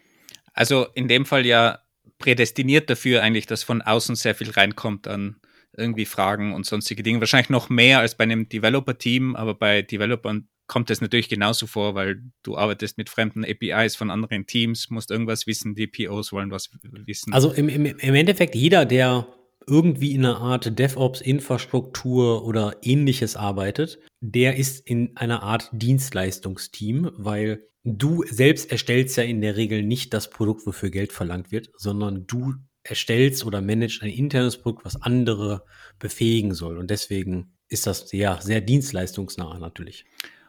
Also 0.53 0.87
in 0.95 1.07
dem 1.07 1.25
Fall 1.25 1.45
ja 1.45 1.79
prädestiniert 2.17 2.89
dafür 2.89 3.21
eigentlich, 3.21 3.45
dass 3.45 3.63
von 3.63 3.81
außen 3.81 4.15
sehr 4.15 4.33
viel 4.33 4.49
reinkommt 4.49 5.07
an 5.07 5.35
irgendwie 5.77 6.05
Fragen 6.05 6.53
und 6.53 6.65
sonstige 6.65 7.03
Dinge. 7.03 7.19
Wahrscheinlich 7.19 7.49
noch 7.49 7.69
mehr 7.69 7.99
als 7.99 8.15
bei 8.15 8.23
einem 8.23 8.49
Developer-Team, 8.49 9.35
aber 9.35 9.53
bei 9.53 9.81
Developern 9.81 10.47
kommt 10.67 10.89
es 10.89 11.01
natürlich 11.01 11.29
genauso 11.29 11.67
vor, 11.67 11.95
weil 11.95 12.21
du 12.43 12.57
arbeitest 12.57 12.97
mit 12.97 13.09
fremden 13.09 13.45
APIs 13.45 13.95
von 13.95 14.09
anderen 14.09 14.45
Teams, 14.47 14.89
musst 14.89 15.11
irgendwas 15.11 15.47
wissen, 15.47 15.75
die 15.75 15.87
POs 15.87 16.31
wollen 16.31 16.51
was 16.51 16.69
wissen. 16.81 17.33
Also 17.33 17.51
im, 17.51 17.67
im, 17.69 17.85
im 17.85 18.15
Endeffekt 18.15 18.55
jeder, 18.55 18.85
der 18.85 19.27
irgendwie 19.67 20.13
in 20.13 20.25
einer 20.25 20.39
Art 20.39 20.77
DevOps-Infrastruktur 20.77 22.45
oder 22.45 22.77
ähnliches 22.81 23.35
arbeitet, 23.35 23.99
der 24.19 24.57
ist 24.57 24.87
in 24.87 25.15
einer 25.17 25.43
Art 25.43 25.69
Dienstleistungsteam, 25.71 27.11
weil 27.15 27.63
du 27.83 28.23
selbst 28.29 28.71
erstellst 28.71 29.17
ja 29.17 29.23
in 29.23 29.41
der 29.41 29.55
Regel 29.55 29.83
nicht 29.83 30.13
das 30.13 30.29
Produkt, 30.29 30.65
wofür 30.65 30.89
Geld 30.89 31.11
verlangt 31.11 31.51
wird, 31.51 31.69
sondern 31.75 32.27
du 32.27 32.53
erstellst 32.83 33.45
oder 33.45 33.61
managst 33.61 34.01
ein 34.01 34.09
internes 34.09 34.57
Produkt, 34.57 34.85
was 34.85 35.01
andere 35.01 35.63
befähigen 35.99 36.53
soll. 36.53 36.77
Und 36.77 36.89
deswegen 36.89 37.53
ist 37.67 37.87
das 37.87 38.11
ja 38.11 38.39
sehr 38.41 38.61
dienstleistungsnah 38.61 39.59
natürlich. 39.59 40.05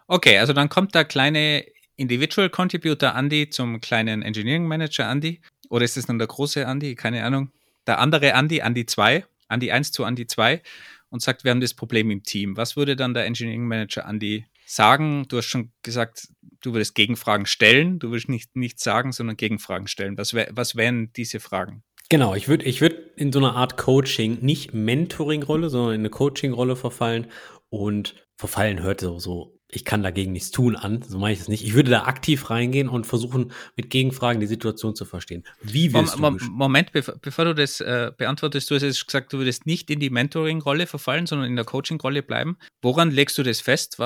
Okay, 0.07 0.39
also 0.39 0.53
dann 0.53 0.69
kommt 0.69 0.95
der 0.95 1.05
kleine 1.05 1.65
Individual 1.97 2.51
Contributor 2.51 3.15
Andy 3.15 3.51
zum 3.51 3.81
kleinen 3.81 4.23
Engineering 4.23 4.67
Manager 4.67 5.11
Andy. 5.11 5.41
Oder 5.69 5.85
ist 5.85 5.97
es 5.97 6.07
dann 6.07 6.19
der 6.19 6.29
große 6.29 6.63
Andy? 6.63 6.95
Keine 6.95 7.25
Ahnung. 7.25 7.51
Der 7.87 7.99
andere 7.99 8.33
Andy, 8.33 8.59
Andy 8.59 8.87
2, 8.87 9.25
Andy 9.49 9.71
1 9.71 9.93
zu 9.93 10.05
Andy 10.05 10.27
2 10.27 10.63
und 11.11 11.21
sagt, 11.21 11.45
wir 11.45 11.51
haben 11.51 11.61
das 11.61 11.75
Problem 11.75 12.11
im 12.11 12.23
Team. 12.23 12.57
Was 12.57 12.77
würde 12.77 12.97
dann 12.97 13.15
der 13.15 13.27
Engineering 13.27 13.67
Manager 13.67 14.09
Andy 14.09 14.47
sagen? 14.67 15.27
Du 15.29 15.37
hast 15.37 15.47
schon 15.47 15.73
gesagt, 15.83 16.29
du 16.61 16.73
würdest 16.73 16.95
Gegenfragen 16.95 17.47
stellen. 17.47 17.99
Du 17.99 18.11
würdest 18.11 18.29
nicht 18.29 18.57
nichts 18.57 18.83
sagen, 18.83 19.13
sondern 19.13 19.37
Gegenfragen 19.37 19.89
stellen. 19.89 20.17
Was, 20.17 20.33
wär, 20.33 20.49
was 20.53 20.77
wären 20.77 21.13
diese 21.13 21.41
Fragen? 21.41 21.83
Genau, 22.09 22.35
ich 22.35 22.49
würde 22.49 22.65
ich 22.65 22.81
würd 22.81 22.95
in 23.17 23.33
so 23.33 23.39
eine 23.39 23.53
Art 23.53 23.77
Coaching, 23.77 24.39
nicht 24.41 24.75
Mentoring-Rolle, 24.75 25.71
sondern 25.71 25.95
in 25.95 26.01
eine 26.01 26.11
Coaching-Rolle 26.11 26.77
verfallen. 26.77 27.27
Und 27.69 28.27
verfallen 28.37 28.83
hört 28.83 29.01
so, 29.01 29.19
so 29.19 29.59
ich 29.75 29.87
kann 29.87 30.03
dagegen 30.03 30.33
nichts 30.33 30.51
tun 30.51 30.77
an, 30.77 31.03
so 31.03 31.19
mache 31.19 31.33
ich 31.33 31.41
es 31.41 31.49
nicht. 31.49 31.65
Ich 31.65 31.73
würde 31.73 31.91
da 31.91 32.03
aktiv 32.03 32.51
reingehen 32.51 32.91
und 32.91 33.07
versuchen, 33.07 33.53
mit 33.75 33.89
Gegenfragen 33.89 34.39
die 34.39 34.47
Situation 34.47 34.95
zu 34.95 35.07
verstehen. 35.07 35.45
Wie 35.63 35.95
willst 35.95 36.19
Mom, 36.19 36.37
du 36.37 36.45
Moment, 36.45 36.93
bevor, 36.93 37.15
bevor, 37.17 37.47
du 37.47 37.55
das 37.55 37.81
äh, 37.81 38.13
beantwortest, 38.15 38.71
du 38.71 38.75
hast 38.75 38.83
jetzt 38.83 39.07
gesagt, 39.07 39.33
du 39.33 39.39
würdest 39.39 39.65
nicht 39.65 39.91
in 39.91 39.99
die 39.99 40.11
Mentoring-Rolle 40.11 40.87
verfallen, 40.87 41.27
sondern 41.27 41.49
in 41.49 41.57
der 41.57 41.65
Coaching-Rolle 41.65 42.23
bleiben. 42.23 42.59
Woran 42.83 43.11
legst 43.11 43.39
du 43.39 43.43
das 43.43 43.63
fest? 43.63 43.99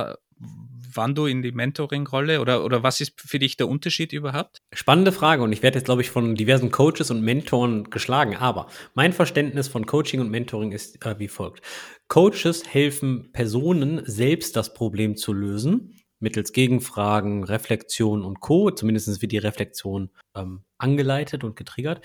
Wann 0.97 1.15
du 1.15 1.27
in 1.27 1.43
die 1.43 1.53
Mentoring-Rolle 1.53 2.41
oder, 2.41 2.65
oder 2.65 2.83
was 2.83 3.01
ist 3.01 3.21
für 3.21 3.39
dich 3.39 3.57
der 3.57 3.69
Unterschied 3.69 4.13
überhaupt? 4.13 4.59
Spannende 4.73 5.13
Frage 5.13 5.43
und 5.43 5.53
ich 5.53 5.63
werde 5.63 5.79
jetzt, 5.79 5.87
glaube 5.87 6.03
ich, 6.03 6.11
von 6.11 6.35
diversen 6.35 6.71
Coaches 6.71 7.11
und 7.11 7.23
Mentoren 7.23 7.91
geschlagen, 7.91 8.37
aber 8.37 8.69
mein 8.95 9.13
Verständnis 9.13 9.69
von 9.69 9.87
Coaching 9.87 10.21
und 10.21 10.31
Mentoring 10.31 10.73
ist 10.73 11.05
äh, 11.05 11.19
wie 11.19 11.29
folgt. 11.29 11.63
Coaches 12.09 12.67
helfen 12.67 13.33
Personen, 13.33 14.03
selbst 14.05 14.57
das 14.57 14.75
Problem 14.75 15.17
zu 15.17 15.33
lösen, 15.33 15.95
mittels 16.21 16.53
Gegenfragen, 16.53 17.45
Reflexion 17.45 18.25
und 18.25 18.41
Co. 18.41 18.71
Zumindest 18.71 19.21
wird 19.21 19.33
die 19.33 19.39
Reflexion 19.39 20.11
ähm, 20.35 20.63
angeleitet 20.79 21.45
und 21.45 21.57
getriggert. 21.57 22.05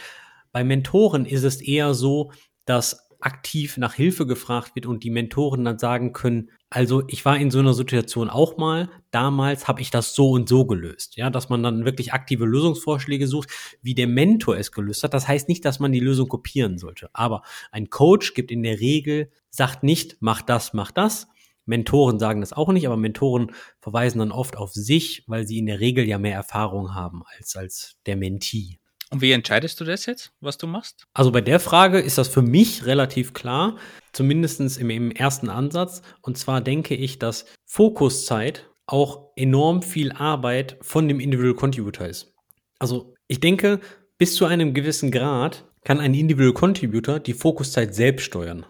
Bei 0.51 0.63
Mentoren 0.63 1.25
ist 1.25 1.43
es 1.43 1.61
eher 1.61 1.93
so, 1.93 2.31
dass 2.65 3.10
aktiv 3.21 3.77
nach 3.77 3.93
Hilfe 3.93 4.25
gefragt 4.25 4.75
wird 4.75 4.85
und 4.85 5.03
die 5.03 5.09
Mentoren 5.09 5.63
dann 5.63 5.79
sagen 5.79 6.13
können, 6.13 6.49
also 6.69 7.03
ich 7.07 7.25
war 7.25 7.37
in 7.37 7.51
so 7.51 7.59
einer 7.59 7.73
Situation 7.73 8.29
auch 8.29 8.57
mal, 8.57 8.89
damals 9.11 9.67
habe 9.67 9.81
ich 9.81 9.91
das 9.91 10.15
so 10.15 10.31
und 10.31 10.49
so 10.49 10.65
gelöst. 10.65 11.17
Ja, 11.17 11.29
dass 11.29 11.49
man 11.49 11.63
dann 11.63 11.85
wirklich 11.85 12.13
aktive 12.13 12.45
Lösungsvorschläge 12.45 13.27
sucht, 13.27 13.49
wie 13.81 13.95
der 13.95 14.07
Mentor 14.07 14.57
es 14.57 14.71
gelöst 14.71 15.03
hat. 15.03 15.13
Das 15.13 15.27
heißt 15.27 15.49
nicht, 15.49 15.65
dass 15.65 15.79
man 15.79 15.91
die 15.91 15.99
Lösung 15.99 16.27
kopieren 16.27 16.77
sollte, 16.77 17.09
aber 17.13 17.43
ein 17.71 17.89
Coach 17.89 18.33
gibt 18.33 18.51
in 18.51 18.63
der 18.63 18.79
Regel, 18.79 19.31
sagt 19.49 19.83
nicht, 19.83 20.17
mach 20.19 20.41
das, 20.41 20.73
mach 20.73 20.91
das. 20.91 21.27
Mentoren 21.65 22.19
sagen 22.19 22.41
das 22.41 22.53
auch 22.53 22.69
nicht, 22.69 22.87
aber 22.87 22.97
Mentoren 22.97 23.51
verweisen 23.79 24.19
dann 24.19 24.31
oft 24.31 24.57
auf 24.57 24.73
sich, 24.73 25.23
weil 25.27 25.47
sie 25.47 25.59
in 25.59 25.67
der 25.67 25.79
Regel 25.79 26.05
ja 26.05 26.17
mehr 26.17 26.35
Erfahrung 26.35 26.95
haben 26.95 27.21
als, 27.37 27.55
als 27.55 27.97
der 28.05 28.17
Mentee. 28.17 28.80
Und 29.11 29.21
wie 29.21 29.33
entscheidest 29.33 29.79
du 29.79 29.83
das 29.83 30.05
jetzt, 30.05 30.31
was 30.39 30.57
du 30.57 30.67
machst? 30.67 31.05
Also 31.13 31.31
bei 31.31 31.41
der 31.41 31.59
Frage 31.59 31.99
ist 31.99 32.17
das 32.17 32.29
für 32.29 32.41
mich 32.41 32.85
relativ 32.85 33.33
klar, 33.33 33.77
zumindest 34.13 34.79
im, 34.79 34.89
im 34.89 35.11
ersten 35.11 35.49
Ansatz. 35.49 36.01
Und 36.21 36.37
zwar 36.37 36.61
denke 36.61 36.95
ich, 36.95 37.19
dass 37.19 37.45
Fokuszeit 37.65 38.69
auch 38.87 39.31
enorm 39.35 39.81
viel 39.81 40.13
Arbeit 40.13 40.77
von 40.81 41.09
dem 41.09 41.19
Individual 41.19 41.55
Contributor 41.55 42.07
ist. 42.07 42.33
Also 42.79 43.13
ich 43.27 43.41
denke, 43.41 43.81
bis 44.17 44.35
zu 44.35 44.45
einem 44.45 44.73
gewissen 44.73 45.11
Grad 45.11 45.65
kann 45.83 45.99
ein 45.99 46.13
Individual 46.13 46.53
Contributor 46.53 47.19
die 47.19 47.33
Fokuszeit 47.33 47.93
selbst 47.93 48.25
steuern 48.25 48.65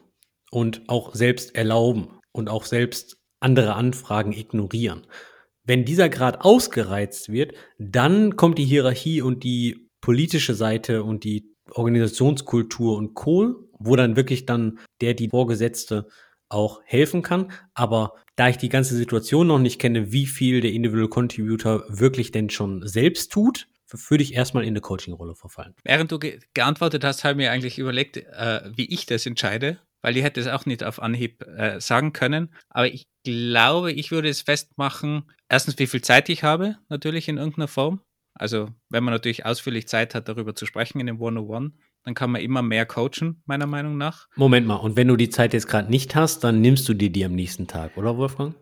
und 0.50 0.82
auch 0.88 1.14
selbst 1.14 1.56
erlauben 1.56 2.20
und 2.32 2.50
auch 2.50 2.66
selbst 2.66 3.18
andere 3.40 3.76
Anfragen 3.76 4.34
ignorieren. 4.34 5.06
Wenn 5.64 5.86
dieser 5.86 6.10
Grad 6.10 6.42
ausgereizt 6.42 7.32
wird, 7.32 7.54
dann 7.78 8.36
kommt 8.36 8.58
die 8.58 8.66
Hierarchie 8.66 9.22
und 9.22 9.44
die 9.44 9.81
politische 10.01 10.55
Seite 10.55 11.03
und 11.03 11.24
die 11.24 11.51
Organisationskultur 11.70 12.98
und 12.98 13.13
Co., 13.13 13.70
wo 13.79 13.96
dann 13.96 14.15
wirklich 14.15 14.46
dann 14.46 14.79
der, 15.00 15.13
die 15.13 15.29
Vorgesetzte 15.29 16.08
auch 16.50 16.81
helfen 16.84 17.22
kann. 17.22 17.51
Aber 17.74 18.15
da 18.36 18.50
ich 18.50 18.58
die 18.58 18.70
ganze 18.70 18.96
Situation 18.96 19.48
noch 19.48 19.60
nicht 19.60 19.79
kenne, 19.79 20.12
wie 20.12 20.25
viel 20.25 20.62
der 20.62 20.74
Individual 20.74 21.10
Contributor 21.10 21.84
wirklich 21.88 22.31
denn 22.31 22.50
schon 22.50 22.86
selbst 22.88 23.31
tut, 23.31 23.67
würde 24.10 24.24
ich 24.24 24.34
erstmal 24.34 24.63
in 24.63 24.70
eine 24.70 24.81
Coaching-Rolle 24.81 25.36
verfallen. 25.36 25.75
Während 25.84 26.12
du 26.12 26.20
ge 26.20 26.39
geantwortet 26.53 27.03
hast, 27.03 27.24
habe 27.24 27.34
ich 27.34 27.38
mir 27.38 27.51
eigentlich 27.51 27.77
überlegt, 27.77 28.17
äh, 28.17 28.62
wie 28.74 28.86
ich 28.86 29.05
das 29.05 29.25
entscheide, 29.25 29.79
weil 30.01 30.15
ich 30.15 30.24
hätte 30.24 30.39
es 30.39 30.48
auch 30.48 30.65
nicht 30.65 30.84
auf 30.84 31.01
Anhieb 31.01 31.46
äh, 31.46 31.79
sagen 31.79 32.13
können. 32.13 32.53
Aber 32.70 32.88
ich 32.88 33.08
glaube, 33.24 33.91
ich 33.91 34.12
würde 34.12 34.29
es 34.29 34.41
festmachen, 34.41 35.29
erstens, 35.50 35.77
wie 35.77 35.88
viel 35.88 36.01
Zeit 36.01 36.29
ich 36.29 36.43
habe, 36.43 36.77
natürlich 36.89 37.27
in 37.27 37.38
irgendeiner 37.38 37.67
Form. 37.67 38.01
Also 38.42 38.70
wenn 38.90 39.04
man 39.04 39.14
natürlich 39.14 39.46
ausführlich 39.46 39.88
Zeit 39.88 40.16
hat, 40.16 40.28
darüber 40.28 40.56
zu 40.56 40.66
sprechen 40.66 41.00
in 41.00 41.06
dem 41.06 41.18
101, 41.18 41.74
dann 42.04 42.16
kann 42.16 42.32
man 42.32 42.42
immer 42.42 42.64
mehr 42.64 42.88
coachen, 42.88 43.44
meiner 43.46 43.68
Meinung 43.68 44.00
nach. 44.00 44.30
Moment 44.36 44.66
mal, 44.66 44.78
und 44.78 44.96
wenn 44.96 45.08
du 45.08 45.16
die 45.16 45.30
Zeit 45.30 45.54
jetzt 45.54 45.68
gerade 45.68 45.92
nicht 45.92 46.16
hast, 46.16 46.44
dann 46.44 46.60
nimmst 46.60 46.90
du 46.90 46.96
dir 46.96 47.12
die 47.12 47.24
am 47.24 47.34
nächsten 47.34 47.68
Tag, 47.68 47.98
oder 47.98 48.18
Wolfgang? 48.18 48.56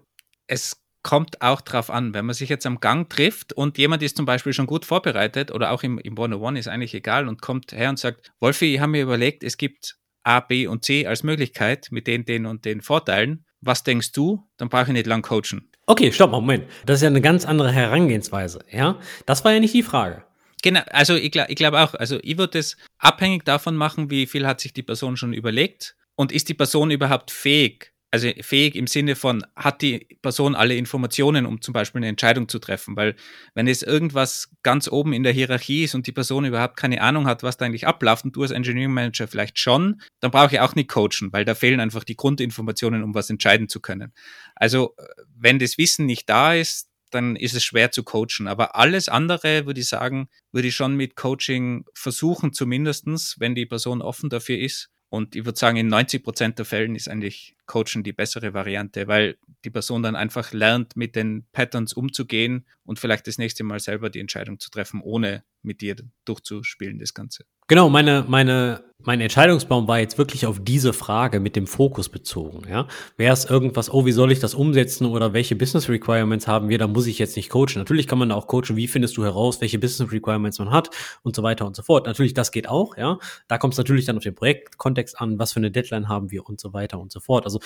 Es 0.48 0.84
kommt 1.02 1.42
auch 1.42 1.62
drauf 1.62 1.90
an, 1.90 2.14
wenn 2.14 2.26
man 2.26 2.36
sich 2.36 2.50
jetzt 2.50 2.66
am 2.66 2.82
Gang 2.82 3.10
trifft 3.10 3.54
und 3.54 3.78
jemand 3.78 4.04
ist 4.04 4.18
zum 4.18 4.26
Beispiel 4.26 4.52
schon 4.52 4.68
gut 4.68 4.84
vorbereitet 4.84 5.50
oder 5.50 5.72
auch 5.72 5.82
im, 5.84 5.98
im 5.98 6.12
101 6.12 6.60
ist 6.60 6.68
eigentlich 6.68 6.94
egal 6.94 7.30
und 7.30 7.42
kommt 7.42 7.72
her 7.72 7.90
und 7.90 7.98
sagt, 7.98 8.34
Wolfi, 8.42 8.76
ich 8.76 8.82
habe 8.82 8.92
mir 8.92 9.04
überlegt, 9.04 9.46
es 9.46 9.56
gibt 9.56 9.96
A, 10.24 10.42
B 10.42 10.68
und 10.68 10.84
C 10.84 11.08
als 11.08 11.24
Möglichkeit 11.24 11.88
mit 11.92 12.06
den, 12.06 12.26
den 12.26 12.46
und 12.46 12.66
den 12.66 12.82
Vorteilen. 12.82 13.46
Was 13.62 13.84
denkst 13.84 14.12
du? 14.12 14.46
Dann 14.58 14.68
brauche 14.68 14.88
ich 14.88 14.94
nicht 14.94 15.08
lang 15.08 15.22
coachen. 15.22 15.69
Okay, 15.90 16.12
stopp, 16.12 16.30
Moment. 16.30 16.66
Das 16.86 16.98
ist 16.98 17.02
ja 17.02 17.08
eine 17.08 17.20
ganz 17.20 17.46
andere 17.46 17.72
Herangehensweise, 17.72 18.60
ja? 18.70 19.00
Das 19.26 19.44
war 19.44 19.54
ja 19.54 19.60
nicht 19.60 19.74
die 19.74 19.82
Frage. 19.82 20.24
Genau, 20.62 20.82
also 20.92 21.16
ich 21.16 21.32
glaube 21.32 21.52
ich 21.52 21.56
glaub 21.56 21.74
auch, 21.74 21.96
also 21.96 22.20
ich 22.22 22.38
würde 22.38 22.60
es 22.60 22.78
abhängig 23.00 23.44
davon 23.44 23.76
machen, 23.76 24.12
wie 24.12 24.28
viel 24.28 24.46
hat 24.46 24.62
sich 24.62 24.72
die 24.72 24.84
Person 24.84 25.18
schon 25.18 25.34
überlegt 25.34 25.96
und 26.14 26.32
ist 26.32 26.48
die 26.48 26.54
Person 26.54 26.92
überhaupt 26.92 27.32
fähig, 27.32 27.92
also 28.12 28.30
fähig 28.42 28.76
im 28.76 28.88
Sinne 28.88 29.16
von, 29.16 29.46
hat 29.56 29.82
die 29.82 30.18
Person 30.22 30.56
alle 30.56 30.76
Informationen, 30.76 31.46
um 31.46 31.62
zum 31.62 31.74
Beispiel 31.74 32.00
eine 32.00 32.08
Entscheidung 32.08 32.50
zu 32.50 32.60
treffen? 32.60 32.96
Weil 32.96 33.16
wenn 33.54 33.68
es 33.68 33.84
irgendwas 33.84 34.50
ganz 34.64 34.88
oben 34.88 35.14
in 35.14 35.24
der 35.24 35.32
Hierarchie 35.32 35.84
ist 35.84 35.96
und 35.96 36.08
die 36.08 36.12
Person 36.12 36.46
überhaupt 36.46 36.78
keine 36.78 37.02
Ahnung 37.02 37.28
hat, 37.28 37.44
was 37.44 37.58
da 37.58 37.66
eigentlich 37.66 37.86
abläuft 37.86 38.26
und 38.26 38.36
du 38.36 38.42
als 38.42 38.52
Engineering 38.52 38.94
Manager 38.94 39.28
vielleicht 39.28 39.60
schon, 39.60 40.02
dann 40.20 40.32
brauche 40.32 40.56
ich 40.56 40.60
auch 40.60 40.76
nicht 40.76 40.90
coachen, 40.90 41.32
weil 41.32 41.46
da 41.46 41.54
fehlen 41.54 41.80
einfach 41.80 42.04
die 42.04 42.16
Grundinformationen, 42.16 43.04
um 43.04 43.14
was 43.14 43.30
entscheiden 43.30 43.70
zu 43.70 43.80
können. 43.80 44.14
Also 44.56 44.96
wenn 45.38 45.60
das 45.60 45.78
Wissen 45.78 46.06
nicht 46.06 46.28
da 46.30 46.54
ist, 46.54 46.90
dann 47.12 47.36
ist 47.36 47.56
es 47.56 47.64
schwer 47.64 47.92
zu 47.92 48.04
coachen. 48.04 48.48
Aber 48.48 48.76
alles 48.76 49.10
andere, 49.10 49.66
würde 49.66 49.82
ich 49.82 49.88
sagen, 49.88 50.30
würde 50.52 50.68
ich 50.68 50.76
schon 50.76 50.96
mit 50.96 51.16
Coaching 51.16 51.86
versuchen, 51.94 52.54
zumindestens, 52.54 53.36
wenn 53.40 53.56
die 53.56 53.66
Person 53.66 54.02
offen 54.02 54.30
dafür 54.30 54.60
ist. 54.60 54.90
Und 55.10 55.36
ich 55.36 55.46
würde 55.46 55.58
sagen, 55.58 55.78
in 55.78 55.88
90 55.88 56.24
Prozent 56.24 56.60
der 56.60 56.66
Fällen 56.66 56.96
ist 56.96 57.10
eigentlich 57.10 57.56
Coachen 57.70 58.04
die 58.04 58.14
bessere 58.14 58.56
Variante, 58.56 59.08
weil 59.08 59.38
die 59.64 59.70
Person 59.70 60.02
dann 60.02 60.16
einfach 60.16 60.52
lernt, 60.54 60.98
mit 60.98 61.16
den 61.16 61.46
Patterns 61.52 61.94
umzugehen 61.94 62.66
und 62.84 62.98
vielleicht 62.98 63.28
das 63.28 63.38
nächste 63.38 63.64
Mal 63.64 63.80
selber 63.80 64.10
die 64.10 64.20
Entscheidung 64.20 64.60
zu 64.60 64.72
treffen, 64.72 65.02
ohne 65.02 65.44
mit 65.62 65.82
dir 65.82 65.96
durchzuspielen, 66.26 66.98
das 66.98 67.14
Ganze. 67.14 67.46
Genau, 67.68 67.88
meine, 67.88 68.26
meine, 68.28 68.84
mein 69.04 69.22
Entscheidungsbaum 69.22 69.88
war 69.88 70.00
jetzt 70.00 70.18
wirklich 70.18 70.48
auf 70.48 70.60
diese 70.60 70.92
Frage 70.92 71.40
mit 71.40 71.56
dem 71.56 71.68
Fokus 71.68 72.10
bezogen. 72.10 72.68
Ja? 72.68 72.88
Wäre 73.16 73.32
es 73.32 73.46
irgendwas, 73.46 73.94
oh, 73.94 74.08
wie 74.08 74.12
soll 74.12 74.32
ich 74.32 74.40
das 74.40 74.56
umsetzen 74.56 75.06
oder 75.06 75.34
welche 75.34 75.56
Business 75.56 75.88
Requirements 75.88 76.48
haben 76.48 76.68
wir, 76.68 76.80
da 76.80 76.88
muss 76.88 77.06
ich 77.06 77.20
jetzt 77.20 77.36
nicht 77.36 77.52
coachen. 77.52 77.76
Natürlich 77.76 78.08
kann 78.08 78.18
man 78.18 78.32
auch 78.32 78.48
coachen, 78.48 78.76
wie 78.76 78.88
findest 78.88 79.18
du 79.18 79.24
heraus, 79.24 79.62
welche 79.62 79.78
Business 79.78 80.12
Requirements 80.12 80.58
man 80.58 80.72
hat 80.72 80.90
und 81.22 81.36
so 81.36 81.44
weiter 81.44 81.68
und 81.68 81.76
so 81.76 81.84
fort. 81.84 82.08
Natürlich, 82.08 82.34
das 82.34 82.52
geht 82.52 82.68
auch, 82.68 82.98
ja. 82.98 83.20
Da 83.48 83.60
kommt 83.60 83.76
es 83.76 83.78
natürlich 83.78 84.06
dann 84.06 84.18
auf 84.18 84.24
den 84.24 84.34
Projektkontext 84.34 85.22
an, 85.22 85.38
was 85.38 85.54
für 85.54 85.60
eine 85.60 85.70
Deadline 85.70 86.10
haben 86.10 86.32
wir 86.32 86.50
und 86.50 86.60
so 86.60 86.74
weiter 86.74 87.00
und 87.00 87.12
so 87.12 87.20
fort. 87.20 87.46
Also 87.46 87.59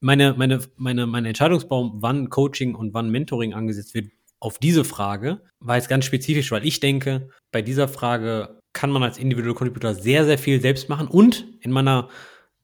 meine, 0.00 0.34
meine, 0.34 0.60
meine, 0.76 1.06
mein 1.06 1.24
Entscheidungsbaum, 1.24 1.94
wann 1.96 2.30
Coaching 2.30 2.74
und 2.74 2.94
wann 2.94 3.10
Mentoring 3.10 3.54
angesetzt 3.54 3.94
wird, 3.94 4.10
auf 4.38 4.58
diese 4.58 4.84
Frage 4.84 5.40
war 5.60 5.76
jetzt 5.76 5.88
ganz 5.88 6.04
spezifisch, 6.04 6.50
weil 6.52 6.66
ich 6.66 6.80
denke, 6.80 7.30
bei 7.52 7.62
dieser 7.62 7.88
Frage 7.88 8.60
kann 8.72 8.90
man 8.90 9.02
als 9.02 9.18
Individual 9.18 9.54
Contributor 9.54 9.94
sehr, 9.94 10.26
sehr 10.26 10.38
viel 10.38 10.60
selbst 10.60 10.88
machen. 10.88 11.08
Und 11.08 11.46
in 11.60 11.70
meiner 11.70 12.08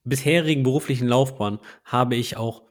bisherigen 0.05 0.63
beruflichen 0.63 1.09
Laufbahn 1.09 1.59
habe 1.85 2.17
ich 2.17 2.37
auch 2.37 2.63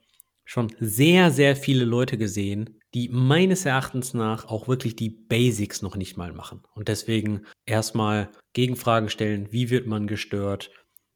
schon 0.46 0.72
sehr, 0.80 1.32
sehr 1.32 1.56
viele 1.56 1.86
Leute 1.86 2.18
gesehen, 2.18 2.82
die 2.94 3.10
meines 3.10 3.66
Erachtens 3.66 4.14
nach 4.14 4.46
auch 4.46 4.68
wirklich 4.68 4.96
die 4.96 5.10
Basics 5.10 5.82
noch 5.82 5.96
nicht 5.96 6.18
mal 6.18 6.34
machen. 6.34 6.62
Und 6.76 6.88
deswegen 6.88 7.46
erstmal 7.66 8.30
Gegenfragen 8.54 9.10
stellen, 9.10 9.52
wie 9.52 9.70
wird 9.70 9.88
man 9.88 10.08
gestört? 10.08 10.72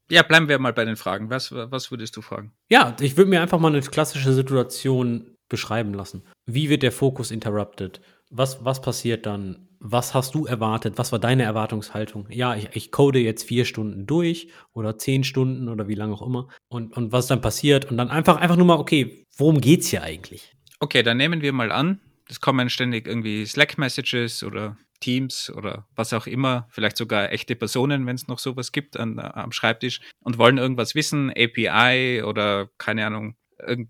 Ja, 0.10 0.22
bleiben 0.24 0.48
wir 0.48 0.60
mal 0.60 0.74
bei 0.74 0.86
den 0.86 0.98
Fragen. 0.98 1.30
Was, 1.30 1.52
was 1.52 1.90
würdest 1.92 2.16
du 2.16 2.22
fragen? 2.22 2.54
Ja, 2.70 2.96
ich 3.00 3.18
würde 3.18 3.30
mir 3.30 3.42
einfach 3.42 3.60
mal 3.60 3.70
eine 3.70 3.82
klassische 3.82 4.34
Situation 4.34 5.36
beschreiben 5.50 5.94
lassen. 5.94 6.24
Wie 6.46 6.70
wird 6.70 6.84
der 6.84 6.92
Fokus 6.92 7.32
interrupted? 7.32 8.02
Was, 8.30 8.64
was 8.64 8.82
passiert 8.82 9.26
dann? 9.26 9.68
Was 9.80 10.14
hast 10.14 10.34
du 10.34 10.46
erwartet? 10.46 10.98
Was 10.98 11.12
war 11.12 11.20
deine 11.20 11.44
Erwartungshaltung? 11.44 12.28
Ja, 12.30 12.56
ich, 12.56 12.70
ich 12.74 12.92
code 12.92 13.20
jetzt 13.20 13.44
vier 13.44 13.66
Stunden 13.66 14.08
durch 14.08 14.50
oder 14.74 14.98
zehn 14.98 15.24
Stunden 15.24 15.70
oder 15.70 15.88
wie 15.88 15.96
lange 15.96 16.14
auch 16.14 16.26
immer. 16.26 16.48
Und, 16.68 16.96
und 16.98 17.12
was 17.12 17.28
dann 17.28 17.42
passiert? 17.42 17.86
Und 17.86 17.98
dann 17.98 18.10
einfach, 18.10 18.38
einfach 18.38 18.58
nur 18.58 18.66
mal, 18.66 18.80
okay, 18.80 19.26
worum 19.38 19.62
geht's 19.62 19.88
hier 19.90 20.02
eigentlich? 20.02 20.56
Okay, 20.80 21.04
dann 21.04 21.18
nehmen 21.18 21.42
wir 21.42 21.54
mal 21.54 21.72
an, 21.72 22.00
es 22.30 22.42
kommen 22.42 22.70
ständig 22.70 23.08
irgendwie 23.08 23.46
Slack-Messages 23.46 24.44
oder 24.44 24.78
Teams 25.00 25.52
oder 25.56 25.88
was 25.96 26.14
auch 26.14 26.28
immer, 26.28 26.68
vielleicht 26.70 26.98
sogar 26.98 27.32
echte 27.32 27.56
Personen, 27.56 28.06
wenn 28.06 28.16
es 28.16 28.28
noch 28.28 28.40
sowas 28.40 28.72
gibt 28.72 28.98
an, 28.98 29.20
am 29.20 29.52
Schreibtisch 29.52 30.02
und 30.22 30.38
wollen 30.38 30.58
irgendwas 30.58 30.96
wissen, 30.96 31.32
API 31.32 32.24
oder 32.24 32.70
keine 32.78 33.06
Ahnung, 33.06 33.36
irgend, 33.60 33.90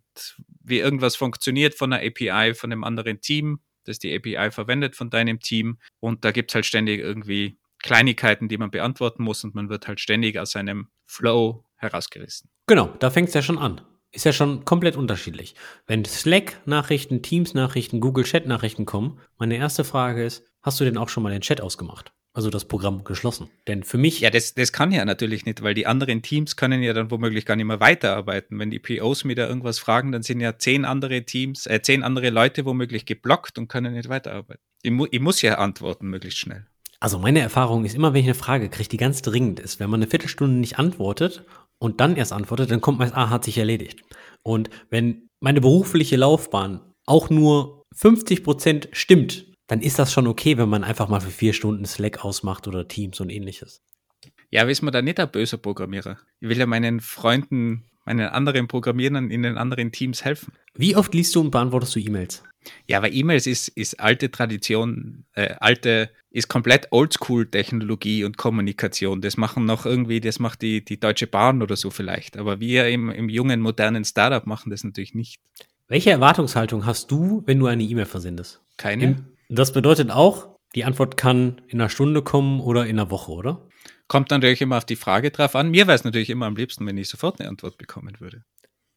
wie 0.61 0.79
irgendwas 0.79 1.15
funktioniert 1.15 1.75
von 1.75 1.93
einer 1.93 2.05
API 2.05 2.53
von 2.53 2.71
einem 2.71 2.83
anderen 2.83 3.21
Team 3.21 3.59
das 3.85 3.99
die 3.99 4.15
API 4.15 4.51
verwendet 4.51 4.95
von 4.95 5.09
deinem 5.09 5.39
Team. 5.39 5.79
Und 5.99 6.25
da 6.25 6.31
gibt 6.31 6.51
es 6.51 6.55
halt 6.55 6.65
ständig 6.65 6.99
irgendwie 6.99 7.57
Kleinigkeiten, 7.81 8.49
die 8.49 8.57
man 8.57 8.71
beantworten 8.71 9.23
muss 9.23 9.43
und 9.43 9.55
man 9.55 9.69
wird 9.69 9.87
halt 9.87 9.99
ständig 9.99 10.39
aus 10.39 10.51
seinem 10.51 10.89
Flow 11.05 11.63
herausgerissen. 11.75 12.49
Genau, 12.67 12.87
da 12.99 13.09
fängt 13.09 13.29
es 13.29 13.33
ja 13.33 13.41
schon 13.41 13.57
an. 13.57 13.81
Ist 14.11 14.25
ja 14.25 14.33
schon 14.33 14.63
komplett 14.63 14.95
unterschiedlich. 14.95 15.55
Wenn 15.87 16.05
Slack-Nachrichten, 16.05 17.21
Teams-Nachrichten, 17.21 17.99
Google-Chat-Nachrichten 17.99 18.85
kommen, 18.85 19.19
meine 19.37 19.57
erste 19.57 19.83
Frage 19.83 20.23
ist, 20.23 20.45
hast 20.65 20.79
du 20.79 20.83
denn 20.83 20.97
auch 20.97 21.09
schon 21.09 21.23
mal 21.23 21.31
den 21.31 21.41
Chat 21.41 21.61
ausgemacht? 21.61 22.11
also 22.35 22.49
das 22.49 22.65
Programm 22.65 23.03
geschlossen. 23.05 23.49
Denn 23.67 23.83
für 23.83 23.97
mich. 23.97 24.19
Ja, 24.19 24.29
das, 24.29 24.53
das 24.53 24.73
kann 24.73 24.91
ja 24.91 25.05
natürlich 25.05 25.45
nicht, 25.45 25.63
weil 25.63 25.73
die 25.73 25.87
anderen 25.87 26.21
Teams 26.21 26.57
können 26.57 26.83
ja 26.83 26.93
dann 26.93 27.09
womöglich 27.09 27.45
gar 27.45 27.55
nicht 27.55 27.65
mehr 27.65 27.79
weiterarbeiten. 27.79 28.59
Wenn 28.59 28.69
die 28.69 28.79
POs 28.79 29.23
mir 29.23 29.35
da 29.35 29.47
irgendwas 29.47 29.79
fragen, 29.79 30.11
dann 30.11 30.21
sind 30.21 30.41
ja 30.41 30.57
zehn 30.57 30.85
andere 30.85 31.23
Teams, 31.23 31.65
äh, 31.65 31.81
zehn 31.81 32.03
andere 32.03 32.29
Leute 32.29 32.65
womöglich 32.65 33.05
geblockt 33.05 33.57
und 33.57 33.69
können 33.69 33.93
nicht 33.93 34.09
weiterarbeiten. 34.09 34.61
Ich, 34.83 34.91
mu 34.91 35.07
ich 35.09 35.21
muss 35.21 35.41
ja 35.41 35.57
antworten, 35.57 36.07
möglichst 36.07 36.39
schnell. 36.39 36.65
Also 36.99 37.19
meine 37.19 37.39
Erfahrung 37.39 37.85
ist 37.85 37.95
immer, 37.95 38.13
wenn 38.13 38.21
ich 38.21 38.27
eine 38.27 38.35
Frage 38.35 38.69
kriege, 38.69 38.89
die 38.89 38.97
ganz 38.97 39.21
dringend 39.21 39.59
ist, 39.59 39.79
wenn 39.79 39.89
man 39.89 40.01
eine 40.01 40.09
Viertelstunde 40.09 40.55
nicht 40.55 40.77
antwortet 40.77 41.43
und 41.79 42.01
dann 42.01 42.17
erst 42.17 42.33
antwortet, 42.33 42.69
dann 42.69 42.81
kommt 42.81 42.99
meist, 42.99 43.15
ah, 43.15 43.29
hat 43.29 43.45
sich 43.45 43.57
erledigt. 43.57 44.01
Und 44.43 44.69
wenn 44.89 45.29
meine 45.39 45.61
berufliche 45.61 46.17
Laufbahn 46.17 46.81
auch 47.05 47.29
nur 47.29 47.83
50 47.95 48.43
Prozent 48.43 48.89
stimmt, 48.91 49.45
dann 49.67 49.81
ist 49.81 49.99
das 49.99 50.13
schon 50.13 50.27
okay, 50.27 50.57
wenn 50.57 50.69
man 50.69 50.83
einfach 50.83 51.09
mal 51.09 51.21
für 51.21 51.31
vier 51.31 51.53
Stunden 51.53 51.85
Slack 51.85 52.23
ausmacht 52.23 52.67
oder 52.67 52.87
Teams 52.87 53.19
und 53.19 53.29
ähnliches. 53.29 53.81
Ja, 54.51 54.63
ist 54.63 54.81
man 54.81 54.93
da 54.93 55.01
nicht 55.01 55.19
ein 55.19 55.31
böser 55.31 55.57
Programmierer? 55.57 56.17
Ich 56.39 56.49
will 56.49 56.57
ja 56.57 56.65
meinen 56.65 56.99
Freunden, 56.99 57.85
meinen 58.05 58.27
anderen 58.27 58.67
Programmierern 58.67 59.31
in 59.31 59.43
den 59.43 59.57
anderen 59.57 59.91
Teams 59.91 60.23
helfen. 60.23 60.53
Wie 60.75 60.95
oft 60.95 61.13
liest 61.13 61.35
du 61.35 61.41
und 61.41 61.51
beantwortest 61.51 61.95
du 61.95 61.99
E-Mails? 61.99 62.43
Ja, 62.87 62.97
aber 62.97 63.11
E-Mails 63.11 63.47
ist, 63.47 63.67
ist 63.69 63.99
alte 63.99 64.31
Tradition, 64.31 65.25
äh, 65.33 65.55
alte, 65.59 66.09
ist 66.31 66.47
komplett 66.47 66.91
Oldschool-Technologie 66.91 68.23
und 68.23 68.37
Kommunikation. 68.37 69.21
Das 69.21 69.37
machen 69.37 69.65
noch 69.65 69.85
irgendwie, 69.85 70.19
das 70.19 70.39
macht 70.39 70.61
die, 70.61 70.83
die 70.83 70.99
Deutsche 70.99 71.27
Bahn 71.27 71.61
oder 71.61 71.75
so 71.75 71.89
vielleicht. 71.89 72.37
Aber 72.37 72.59
wir 72.59 72.87
im, 72.87 73.09
im 73.09 73.29
jungen, 73.29 73.61
modernen 73.61 74.05
Startup 74.05 74.45
machen 74.45 74.69
das 74.69 74.83
natürlich 74.83 75.13
nicht. 75.13 75.39
Welche 75.87 76.09
Erwartungshaltung 76.09 76.85
hast 76.85 77.11
du, 77.11 77.43
wenn 77.45 77.59
du 77.59 77.67
eine 77.67 77.83
E-Mail 77.83 78.05
versendest? 78.05 78.61
Keine. 78.77 79.25
Das 79.49 79.73
bedeutet 79.73 80.11
auch, 80.11 80.55
die 80.75 80.83
Antwort 80.83 81.17
kann 81.17 81.61
in 81.67 81.79
einer 81.79 81.89
Stunde 81.89 82.21
kommen 82.21 82.59
oder 82.59 82.85
in 82.85 82.99
einer 82.99 83.11
Woche, 83.11 83.31
oder? 83.31 83.67
Kommt 84.07 84.29
natürlich 84.29 84.61
immer 84.61 84.77
auf 84.77 84.85
die 84.85 84.95
Frage 84.95 85.31
drauf 85.31 85.55
an. 85.55 85.71
Mir 85.71 85.87
wäre 85.87 85.95
es 85.95 86.03
natürlich 86.03 86.29
immer 86.29 86.45
am 86.45 86.55
liebsten, 86.55 86.85
wenn 86.85 86.97
ich 86.97 87.09
sofort 87.09 87.39
eine 87.39 87.49
Antwort 87.49 87.77
bekommen 87.77 88.19
würde. 88.19 88.43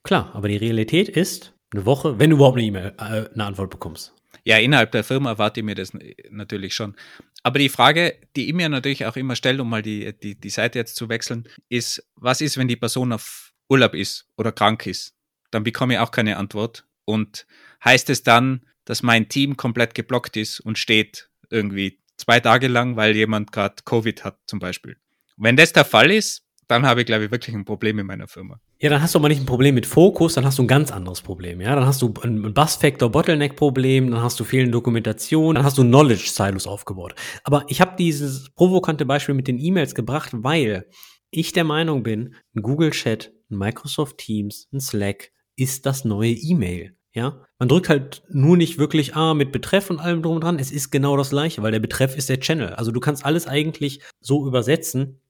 Klar, 0.03 0.31
aber 0.35 0.49
die 0.49 0.57
Realität 0.57 1.09
ist 1.09 1.55
eine 1.71 1.87
Woche, 1.87 2.19
wenn 2.19 2.31
du 2.31 2.37
überhaupt 2.37 2.57
eine 2.57 2.67
E-Mail, 2.67 2.95
äh, 2.99 3.29
eine 3.33 3.45
Antwort 3.45 3.71
bekommst. 3.71 4.15
Ja, 4.45 4.59
innerhalb 4.59 4.93
der 4.93 5.05
Firma 5.05 5.31
erwarte 5.31 5.61
ich 5.61 5.67
mir 5.67 5.75
das 5.75 5.93
natürlich 6.31 6.75
schon. 6.75 6.97
Aber 7.43 7.59
die 7.59 7.69
Frage, 7.69 8.17
die 8.37 8.49
ich 8.49 8.55
mir 8.55 8.69
natürlich 8.69 9.07
auch 9.07 9.17
immer 9.17 9.37
stelle, 9.37 9.63
um 9.63 9.69
mal 9.69 9.83
die, 9.83 10.13
die, 10.19 10.35
die 10.35 10.51
Seite 10.51 10.79
jetzt 10.79 10.97
zu 10.97 11.09
wechseln, 11.09 11.49
ist, 11.69 12.03
was 12.17 12.41
ist, 12.41 12.57
wenn 12.57 12.69
die 12.69 12.77
Person 12.77 13.13
auf 13.13 13.53
Urlaub 13.69 13.95
ist 13.95 14.27
oder 14.37 14.53
krank 14.53 14.87
ist? 14.87 15.15
Dann 15.51 15.65
bekomme 15.65 15.95
ich 15.95 16.01
auch 16.01 16.11
keine 16.11 16.37
Antwort. 16.37 16.87
Und 17.05 17.47
heißt 17.85 18.11
es 18.11 18.23
dann, 18.23 18.67
dass 18.89 19.03
mein 19.03 19.29
Team 19.29 19.59
komplett 19.59 19.95
geblockt 19.95 20.39
ist 20.39 20.61
und 20.61 20.79
steht 20.79 21.29
irgendwie 21.51 21.99
zwei 22.17 22.41
Tage 22.41 22.69
lang, 22.69 22.97
weil 22.97 23.15
jemand 23.15 23.53
gerade 23.53 23.77
Covid 23.85 24.25
hat 24.25 24.39
zum 24.47 24.61
Beispiel. 24.61 24.97
Wenn 25.37 25.57
das 25.57 25.75
der 25.75 25.85
Fall 25.85 26.11
ist, 26.11 26.47
dann 26.69 26.87
habe 26.87 27.01
ich, 27.01 27.07
glaube 27.07 27.27
ich, 27.27 27.31
wirklich 27.31 27.55
ein 27.55 27.67
Problem 27.67 27.99
in 27.99 28.07
meiner 28.07 28.29
Firma. 28.29 28.61
Ja, 28.79 28.89
dann 28.89 29.03
hast 29.03 29.15
du 29.15 29.19
aber 29.19 29.29
nicht 29.29 29.41
ein 29.41 29.47
Problem 29.47 29.75
mit 29.75 29.85
Fokus, 29.85 30.35
dann 30.35 30.47
hast 30.47 30.59
du 30.59 30.63
ein 30.63 30.69
ganz 30.69 30.91
anderes 30.91 31.21
Problem. 31.21 31.61
Ja, 31.61 31.75
dann 31.75 31.85
hast 31.85 32.01
du 32.01 32.15
ein 32.23 32.55
Bus-Factor-Bottleneck-Problem, 32.55 34.11
dann 34.11 34.23
hast 34.23 34.41
du 34.41 34.45
fehlende 34.45 34.73
Dokumentation, 34.73 35.55
dann 35.55 35.65
hast 35.65 35.77
du 35.77 35.83
Knowledge-Silos 35.83 36.67
aufgebaut. 36.67 37.15
Aber 37.45 37.67
ich 37.69 37.83
habe 37.83 37.95
dieses 37.99 38.51
provokante 38.55 39.05
Beispiel 39.05 39.35
mit 39.35 39.49
den 39.49 39.59
E-Mails 39.59 39.95
gebracht, 39.95 40.31
weil 40.33 40.89
ich 41.31 41.53
der 41.53 41.65
Meinung 41.65 42.03
bin, 42.03 42.35
ein 42.55 42.63
Google 42.63 42.91
Chat, 42.91 43.33
ein 43.51 43.59
Microsoft 43.59 44.17
Teams, 44.17 44.67
ein 44.73 44.81
Slack 44.81 45.31
ist 45.57 45.85
das 45.85 46.05
neue 46.05 46.33
E-Mail. 46.33 46.98
Ja, 47.19 47.45
man 47.59 47.69
drückt 47.69 47.89
halt 47.89 48.23
nur 48.29 48.57
nicht 48.57 48.79
wirklich 48.79 49.17
A 49.17 49.35
mit 49.35 49.51
Betreff 49.51 49.91
und 49.91 49.99
allem 49.99 50.23
drum 50.23 50.37
und 50.37 50.45
dran. 50.45 50.61
Es 50.61 50.71
ist 50.71 50.93
genau 50.93 51.17
das 51.17 51.31
gleiche, 51.31 51.65
weil 51.65 51.73
der 51.73 51.81
Betreff 51.81 52.17
ist 52.17 52.29
der 52.29 52.39
Channel. 52.39 52.75
Also 52.75 52.93
du 52.93 53.01
kannst 53.01 53.25
alles 53.25 53.49
eigentlich 53.49 54.01
so 54.21 54.47
übersetzen. 54.47 55.21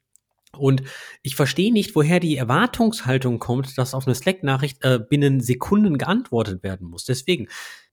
Und 0.52 0.82
ich 1.22 1.34
verstehe 1.34 1.72
nicht, 1.72 1.94
woher 1.94 2.20
die 2.20 2.36
Erwartungshaltung 2.36 3.38
kommt, 3.38 3.78
dass 3.78 3.94
auf 3.94 4.06
eine 4.06 4.14
Slack-Nachricht 4.14 4.84
äh, 4.84 4.98
binnen 4.98 5.40
Sekunden 5.40 5.96
geantwortet 5.96 6.62
werden 6.62 6.90
muss. 6.90 7.06
Deswegen, 7.06 7.48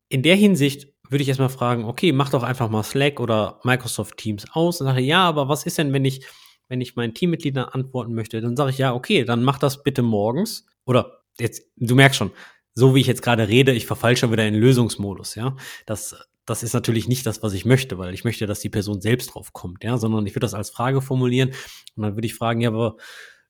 in 0.10 0.24
der 0.24 0.36
Hinsicht 0.36 0.90
würde 1.10 1.22
ich 1.22 1.30
erstmal 1.30 1.48
fragen, 1.48 1.86
okay, 1.86 2.12
mach 2.12 2.32
doch 2.32 2.44
einfach 2.44 2.70
mal 2.70 2.84
Slack 2.84 3.22
oder 3.22 3.62
Microsoft 3.64 4.18
Teams 4.18 4.46
aus 4.52 4.82
und 4.82 4.88
sage, 4.88 5.00
ja, 5.00 5.24
aber 5.24 5.48
was 5.48 5.66
ist 5.66 5.78
denn, 5.78 5.94
wenn 5.94 6.04
ich, 6.04 6.26
wenn 6.68 6.82
ich 6.82 6.98
meinen 6.98 7.14
Teammitgliedern 7.14 7.70
antworten 7.70 8.14
möchte? 8.14 8.42
Dann 8.42 8.58
sage 8.58 8.72
ich, 8.72 8.78
ja, 8.78 8.94
okay, 8.94 9.24
dann 9.24 9.42
mach 9.42 9.58
das 9.58 9.84
bitte 9.84 10.02
morgens. 10.02 10.66
Oder 10.86 11.22
jetzt, 11.40 11.64
du 11.78 11.96
merkst 11.96 12.18
schon, 12.18 12.32
so 12.76 12.94
wie 12.94 13.00
ich 13.00 13.08
jetzt 13.08 13.22
gerade 13.22 13.48
rede, 13.48 13.72
ich 13.72 13.86
verfall 13.86 14.18
schon 14.18 14.32
wieder 14.32 14.46
in 14.46 14.54
Lösungsmodus, 14.54 15.36
ja. 15.36 15.56
Das, 15.86 16.16
das 16.46 16.62
ist 16.62 16.74
natürlich 16.74 17.08
nicht 17.08 17.26
das, 17.26 17.42
was 17.42 17.54
ich 17.54 17.66
möchte, 17.66 17.98
weil 17.98 18.14
ich 18.14 18.24
möchte, 18.24 18.46
dass 18.46 18.60
die 18.60 18.70
Person 18.70 19.02
selbst 19.02 19.34
drauf 19.34 19.54
kommt, 19.54 19.84
ja, 19.84 19.98
sondern 19.98 20.28
ich 20.28 20.34
würde 20.34 20.42
das 20.46 20.54
als 20.54 20.70
Frage 20.70 21.02
formulieren 21.02 21.50
und 21.96 22.04
dann 22.04 22.16
würde 22.16 22.28
ich 22.28 22.36
fragen, 22.36 22.62
ja, 22.62 22.70
aber 22.70 22.98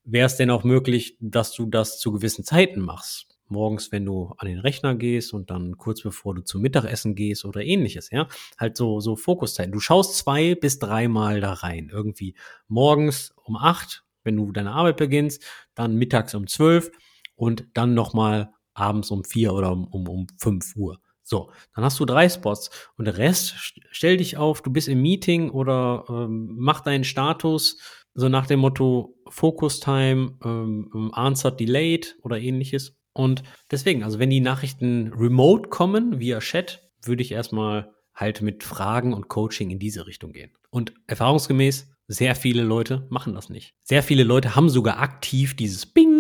wäre 0.04 0.28
es 0.28 0.38
denn 0.38 0.52
auch 0.52 0.64
möglich, 0.64 1.18
dass 1.20 1.52
du 1.54 1.66
das 1.66 2.00
zu 2.00 2.12
gewissen 2.12 2.46
Zeiten 2.46 2.80
machst? 2.80 3.28
Morgens, 3.48 3.92
wenn 3.92 4.06
du 4.06 4.34
an 4.38 4.48
den 4.48 4.60
Rechner 4.60 4.96
gehst 4.96 5.34
und 5.34 5.52
dann 5.52 5.78
kurz 5.78 6.02
bevor 6.02 6.34
du 6.34 6.42
zum 6.42 6.62
Mittagessen 6.62 7.14
gehst 7.14 7.46
oder 7.46 7.62
ähnliches, 7.62 8.10
ja. 8.12 8.28
Halt 8.58 8.78
so, 8.78 9.00
so 9.00 9.16
Fokuszeiten. 9.16 9.72
Du 9.72 9.80
schaust 9.80 10.18
zwei 10.18 10.56
bis 10.56 10.80
dreimal 10.80 11.42
da 11.42 11.54
rein. 11.54 11.90
Irgendwie 11.92 12.36
morgens 12.68 13.34
um 13.44 13.56
acht, 13.56 14.04
wenn 14.24 14.36
du 14.36 14.52
deine 14.52 14.72
Arbeit 14.72 14.98
beginnst, 14.98 15.44
dann 15.76 15.96
mittags 15.96 16.34
um 16.34 16.48
zwölf 16.48 16.92
und 17.36 17.68
dann 17.74 17.94
nochmal 17.94 18.55
abends 18.76 19.10
um 19.10 19.24
vier 19.24 19.54
oder 19.54 19.72
um, 19.72 19.86
um, 19.88 20.08
um 20.08 20.28
fünf 20.38 20.76
Uhr. 20.76 21.00
So, 21.24 21.52
dann 21.74 21.84
hast 21.84 22.00
du 22.00 22.06
drei 22.06 22.30
Spots 22.30 22.70
und 22.98 23.06
der 23.06 23.18
Rest 23.18 23.56
stell 23.90 24.18
dich 24.18 24.38
auf, 24.38 24.62
du 24.62 24.72
bist 24.72 24.88
im 24.88 25.02
Meeting 25.02 25.50
oder 25.50 26.06
ähm, 26.08 26.54
mach 26.56 26.82
deinen 26.82 27.04
Status 27.04 27.80
so 28.14 28.30
nach 28.30 28.46
dem 28.46 28.60
Motto 28.60 29.18
Focus 29.28 29.80
Time, 29.80 30.38
ähm, 30.44 31.12
Answer 31.14 31.52
Delayed 31.52 32.16
oder 32.22 32.40
ähnliches. 32.40 32.96
Und 33.12 33.42
deswegen, 33.72 34.04
also 34.04 34.20
wenn 34.20 34.30
die 34.30 34.40
Nachrichten 34.40 35.12
remote 35.14 35.70
kommen 35.70 36.20
via 36.20 36.40
Chat, 36.40 36.88
würde 37.02 37.24
ich 37.24 37.32
erstmal 37.32 37.92
halt 38.14 38.42
mit 38.42 38.64
Fragen 38.64 39.14
und 39.14 39.28
Coaching 39.28 39.72
in 39.72 39.80
diese 39.80 40.06
Richtung 40.06 40.32
gehen. 40.32 40.52
Und 40.70 40.94
erfahrungsgemäß, 41.08 41.92
sehr 42.08 42.36
viele 42.36 42.64
Leute 42.64 43.08
machen 43.10 43.34
das 43.34 43.50
nicht. 43.50 43.74
Sehr 43.84 44.04
viele 44.04 44.24
Leute 44.24 44.56
haben 44.56 44.70
sogar 44.70 45.00
aktiv 45.00 45.56
dieses 45.56 45.86
Bing 45.86 46.15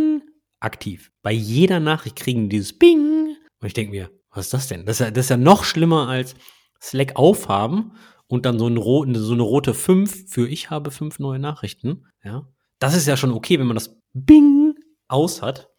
aktiv. 0.65 1.12
Bei 1.21 1.32
jeder 1.32 1.80
Nachricht 1.80 2.15
kriegen 2.15 2.49
die 2.49 2.58
dieses 2.58 2.78
Bing. 2.78 3.36
Und 3.60 3.67
ich 3.67 3.73
denke 3.73 3.91
mir, 3.91 4.12
was 4.32 4.45
ist 4.45 4.54
das 4.54 4.67
denn? 4.67 4.86
Das 4.86 4.99
ist, 4.99 5.06
ja, 5.06 5.12
das 5.12 5.25
ist 5.25 5.30
ja 5.30 5.38
noch 5.38 5.63
schlimmer 5.63 6.10
als 6.10 6.36
Slack 6.82 7.15
aufhaben 7.15 7.93
und 8.28 8.45
dann 8.45 8.60
so, 8.60 8.67
ein, 8.67 9.15
so 9.15 9.34
eine 9.34 9.43
rote 9.43 9.73
5 9.73 10.30
für 10.30 10.47
ich 10.47 10.69
habe 10.69 10.91
fünf 10.91 11.19
neue 11.19 11.39
Nachrichten. 11.39 12.06
Ja, 12.23 12.47
das 12.80 12.95
ist 12.95 13.08
ja 13.08 13.15
schon 13.17 13.32
okay, 13.32 13.60
wenn 13.60 13.67
man 13.67 13.75
das 13.75 13.97
Bing 14.13 14.75
aus 15.08 15.41
hat. 15.41 15.69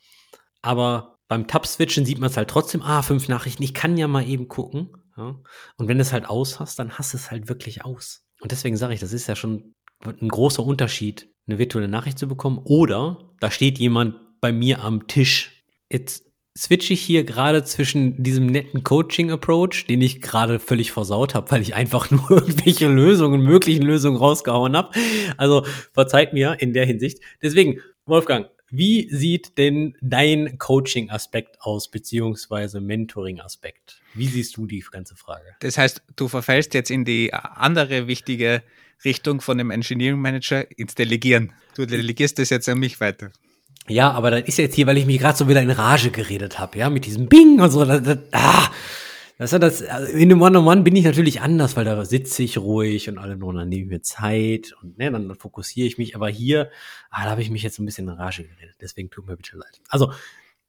Aber 0.63 1.19
beim 1.29 1.47
Tab-Switchen 1.47 2.07
sieht 2.07 2.19
man 2.19 2.31
es 2.31 2.37
halt 2.37 2.49
trotzdem, 2.49 2.83
ah, 2.83 3.03
fünf 3.03 3.29
Nachrichten, 3.29 3.63
ich 3.63 3.75
kann 3.75 3.97
ja 3.97 4.09
mal 4.09 4.27
eben 4.27 4.49
gucken. 4.49 4.93
Ja? 5.17 5.41
Und 5.77 5.89
wenn 5.89 5.99
du 5.99 6.03
es 6.03 6.13
halt 6.13 6.29
aus 6.29 6.61
hast, 6.61 6.79
dann 6.79 6.93
hast 6.93 7.13
du 7.13 7.19
es 7.19 7.31
halt 7.31 7.49
wirklich 7.49 7.85
aus. 7.85 8.25
Und 8.41 8.53
deswegen 8.53 8.77
sage 8.77 8.95
ich, 8.95 9.01
das 9.01 9.13
ist 9.13 9.27
ja 9.27 9.37
schon 9.37 9.75
ein 10.05 10.29
großer 10.29 10.65
Unterschied, 10.65 11.29
eine 11.47 11.59
virtuelle 11.59 11.89
Nachricht 11.89 12.19
zu 12.19 12.29
bekommen. 12.29 12.61
Oder 12.65 13.33
da 13.41 13.51
steht 13.51 13.79
jemand 13.79 14.17
bei 14.41 14.53
mir 14.53 14.83
am 14.83 15.07
Tisch. 15.07 15.63
Jetzt 15.91 16.25
switche 16.57 16.95
ich 16.95 17.03
hier 17.03 17.25
gerade 17.25 17.65
zwischen 17.65 18.23
diesem 18.23 18.47
netten 18.47 18.83
Coaching-Approach, 18.83 19.87
den 19.89 20.01
ich 20.01 20.23
gerade 20.23 20.59
völlig 20.59 20.91
versaut 20.91 21.35
habe, 21.35 21.51
weil 21.51 21.63
ich 21.63 21.75
einfach 21.75 22.11
nur 22.11 22.31
irgendwelche 22.31 22.89
Lösungen, 22.89 23.43
möglichen 23.43 23.83
Lösungen 23.83 24.17
rausgehauen 24.17 24.77
habe. 24.77 24.91
Also 25.37 25.67
verzeiht 25.93 26.33
mir 26.33 26.57
in 26.61 26.73
der 26.73 26.87
Hinsicht. 26.87 27.21
Deswegen, 27.43 27.81
Wolfgang, 28.07 28.49
wie 28.69 29.09
sieht 29.15 29.59
denn 29.59 29.97
dein 30.01 30.59
Coaching-Aspekt 30.59 31.61
aus, 31.61 31.91
beziehungsweise 31.91 32.81
Mentoring-Aspekt? 32.81 34.01
Wie 34.15 34.27
siehst 34.27 34.57
du 34.57 34.67
die 34.67 34.85
ganze 34.91 35.15
Frage? 35.15 35.55
Das 35.61 35.79
heißt, 35.79 36.03
du 36.17 36.29
verfällst 36.29 36.75
jetzt 36.75 36.91
in 36.91 37.05
die 37.05 37.33
andere 37.33 38.09
wichtige 38.09 38.63
Richtung 39.05 39.41
von 39.41 39.59
dem 39.59 39.71
Engineering 39.71 40.21
Manager 40.21 40.67
ins 40.77 40.95
Delegieren. 40.95 41.53
Du 41.77 41.87
delegierst 41.87 42.39
das 42.39 42.51
jetzt 42.51 42.69
an 42.69 42.79
mich 42.79 42.99
weiter. 43.01 43.31
Ja, 43.89 44.11
aber 44.11 44.31
das 44.31 44.43
ist 44.43 44.59
jetzt 44.59 44.75
hier, 44.75 44.87
weil 44.87 44.99
ich 44.99 45.07
mich 45.07 45.19
gerade 45.19 45.37
so 45.37 45.49
wieder 45.49 45.63
in 45.63 45.71
Rage 45.71 46.11
geredet 46.11 46.59
habe, 46.59 46.79
ja, 46.79 46.91
mit 46.91 47.07
diesem 47.07 47.29
Bing 47.29 47.61
und 47.61 47.71
so. 47.71 47.85
Das, 47.85 48.03
das, 48.03 48.19
ah, 48.33 48.69
das 49.39 49.53
ist 49.53 49.63
das, 49.63 49.83
also 49.83 50.13
in 50.13 50.31
dem 50.31 50.41
One-on-One 50.41 50.83
bin 50.83 50.97
ich 50.97 51.05
natürlich 51.05 51.43
anders, 51.43 51.77
weil 51.77 51.85
da 51.85 52.05
sitze 52.05 52.43
ich 52.43 52.57
ruhig 52.57 53.09
und 53.09 53.19
alle 53.19 53.37
nur, 53.37 53.53
dann 53.53 53.69
nehme 53.69 53.83
ich 53.83 53.89
mir 53.91 54.03
Zeit 54.03 54.75
und 54.83 54.99
ne, 54.99 55.11
dann, 55.11 55.29
dann 55.29 55.37
fokussiere 55.37 55.87
ich 55.87 55.99
mich. 55.99 56.17
Aber 56.17 56.29
hier, 56.29 56.71
ah, 57.11 57.25
da 57.25 57.31
habe 57.31 57.43
ich 57.43 57.51
mich 57.51 57.63
jetzt 57.63 57.79
ein 57.79 57.85
bisschen 57.85 58.09
in 58.09 58.15
Rage 58.15 58.45
geredet. 58.45 58.77
Deswegen 58.81 59.11
tut 59.11 59.27
mir 59.27 59.37
bitte 59.37 59.57
leid. 59.57 59.81
Also, 59.89 60.13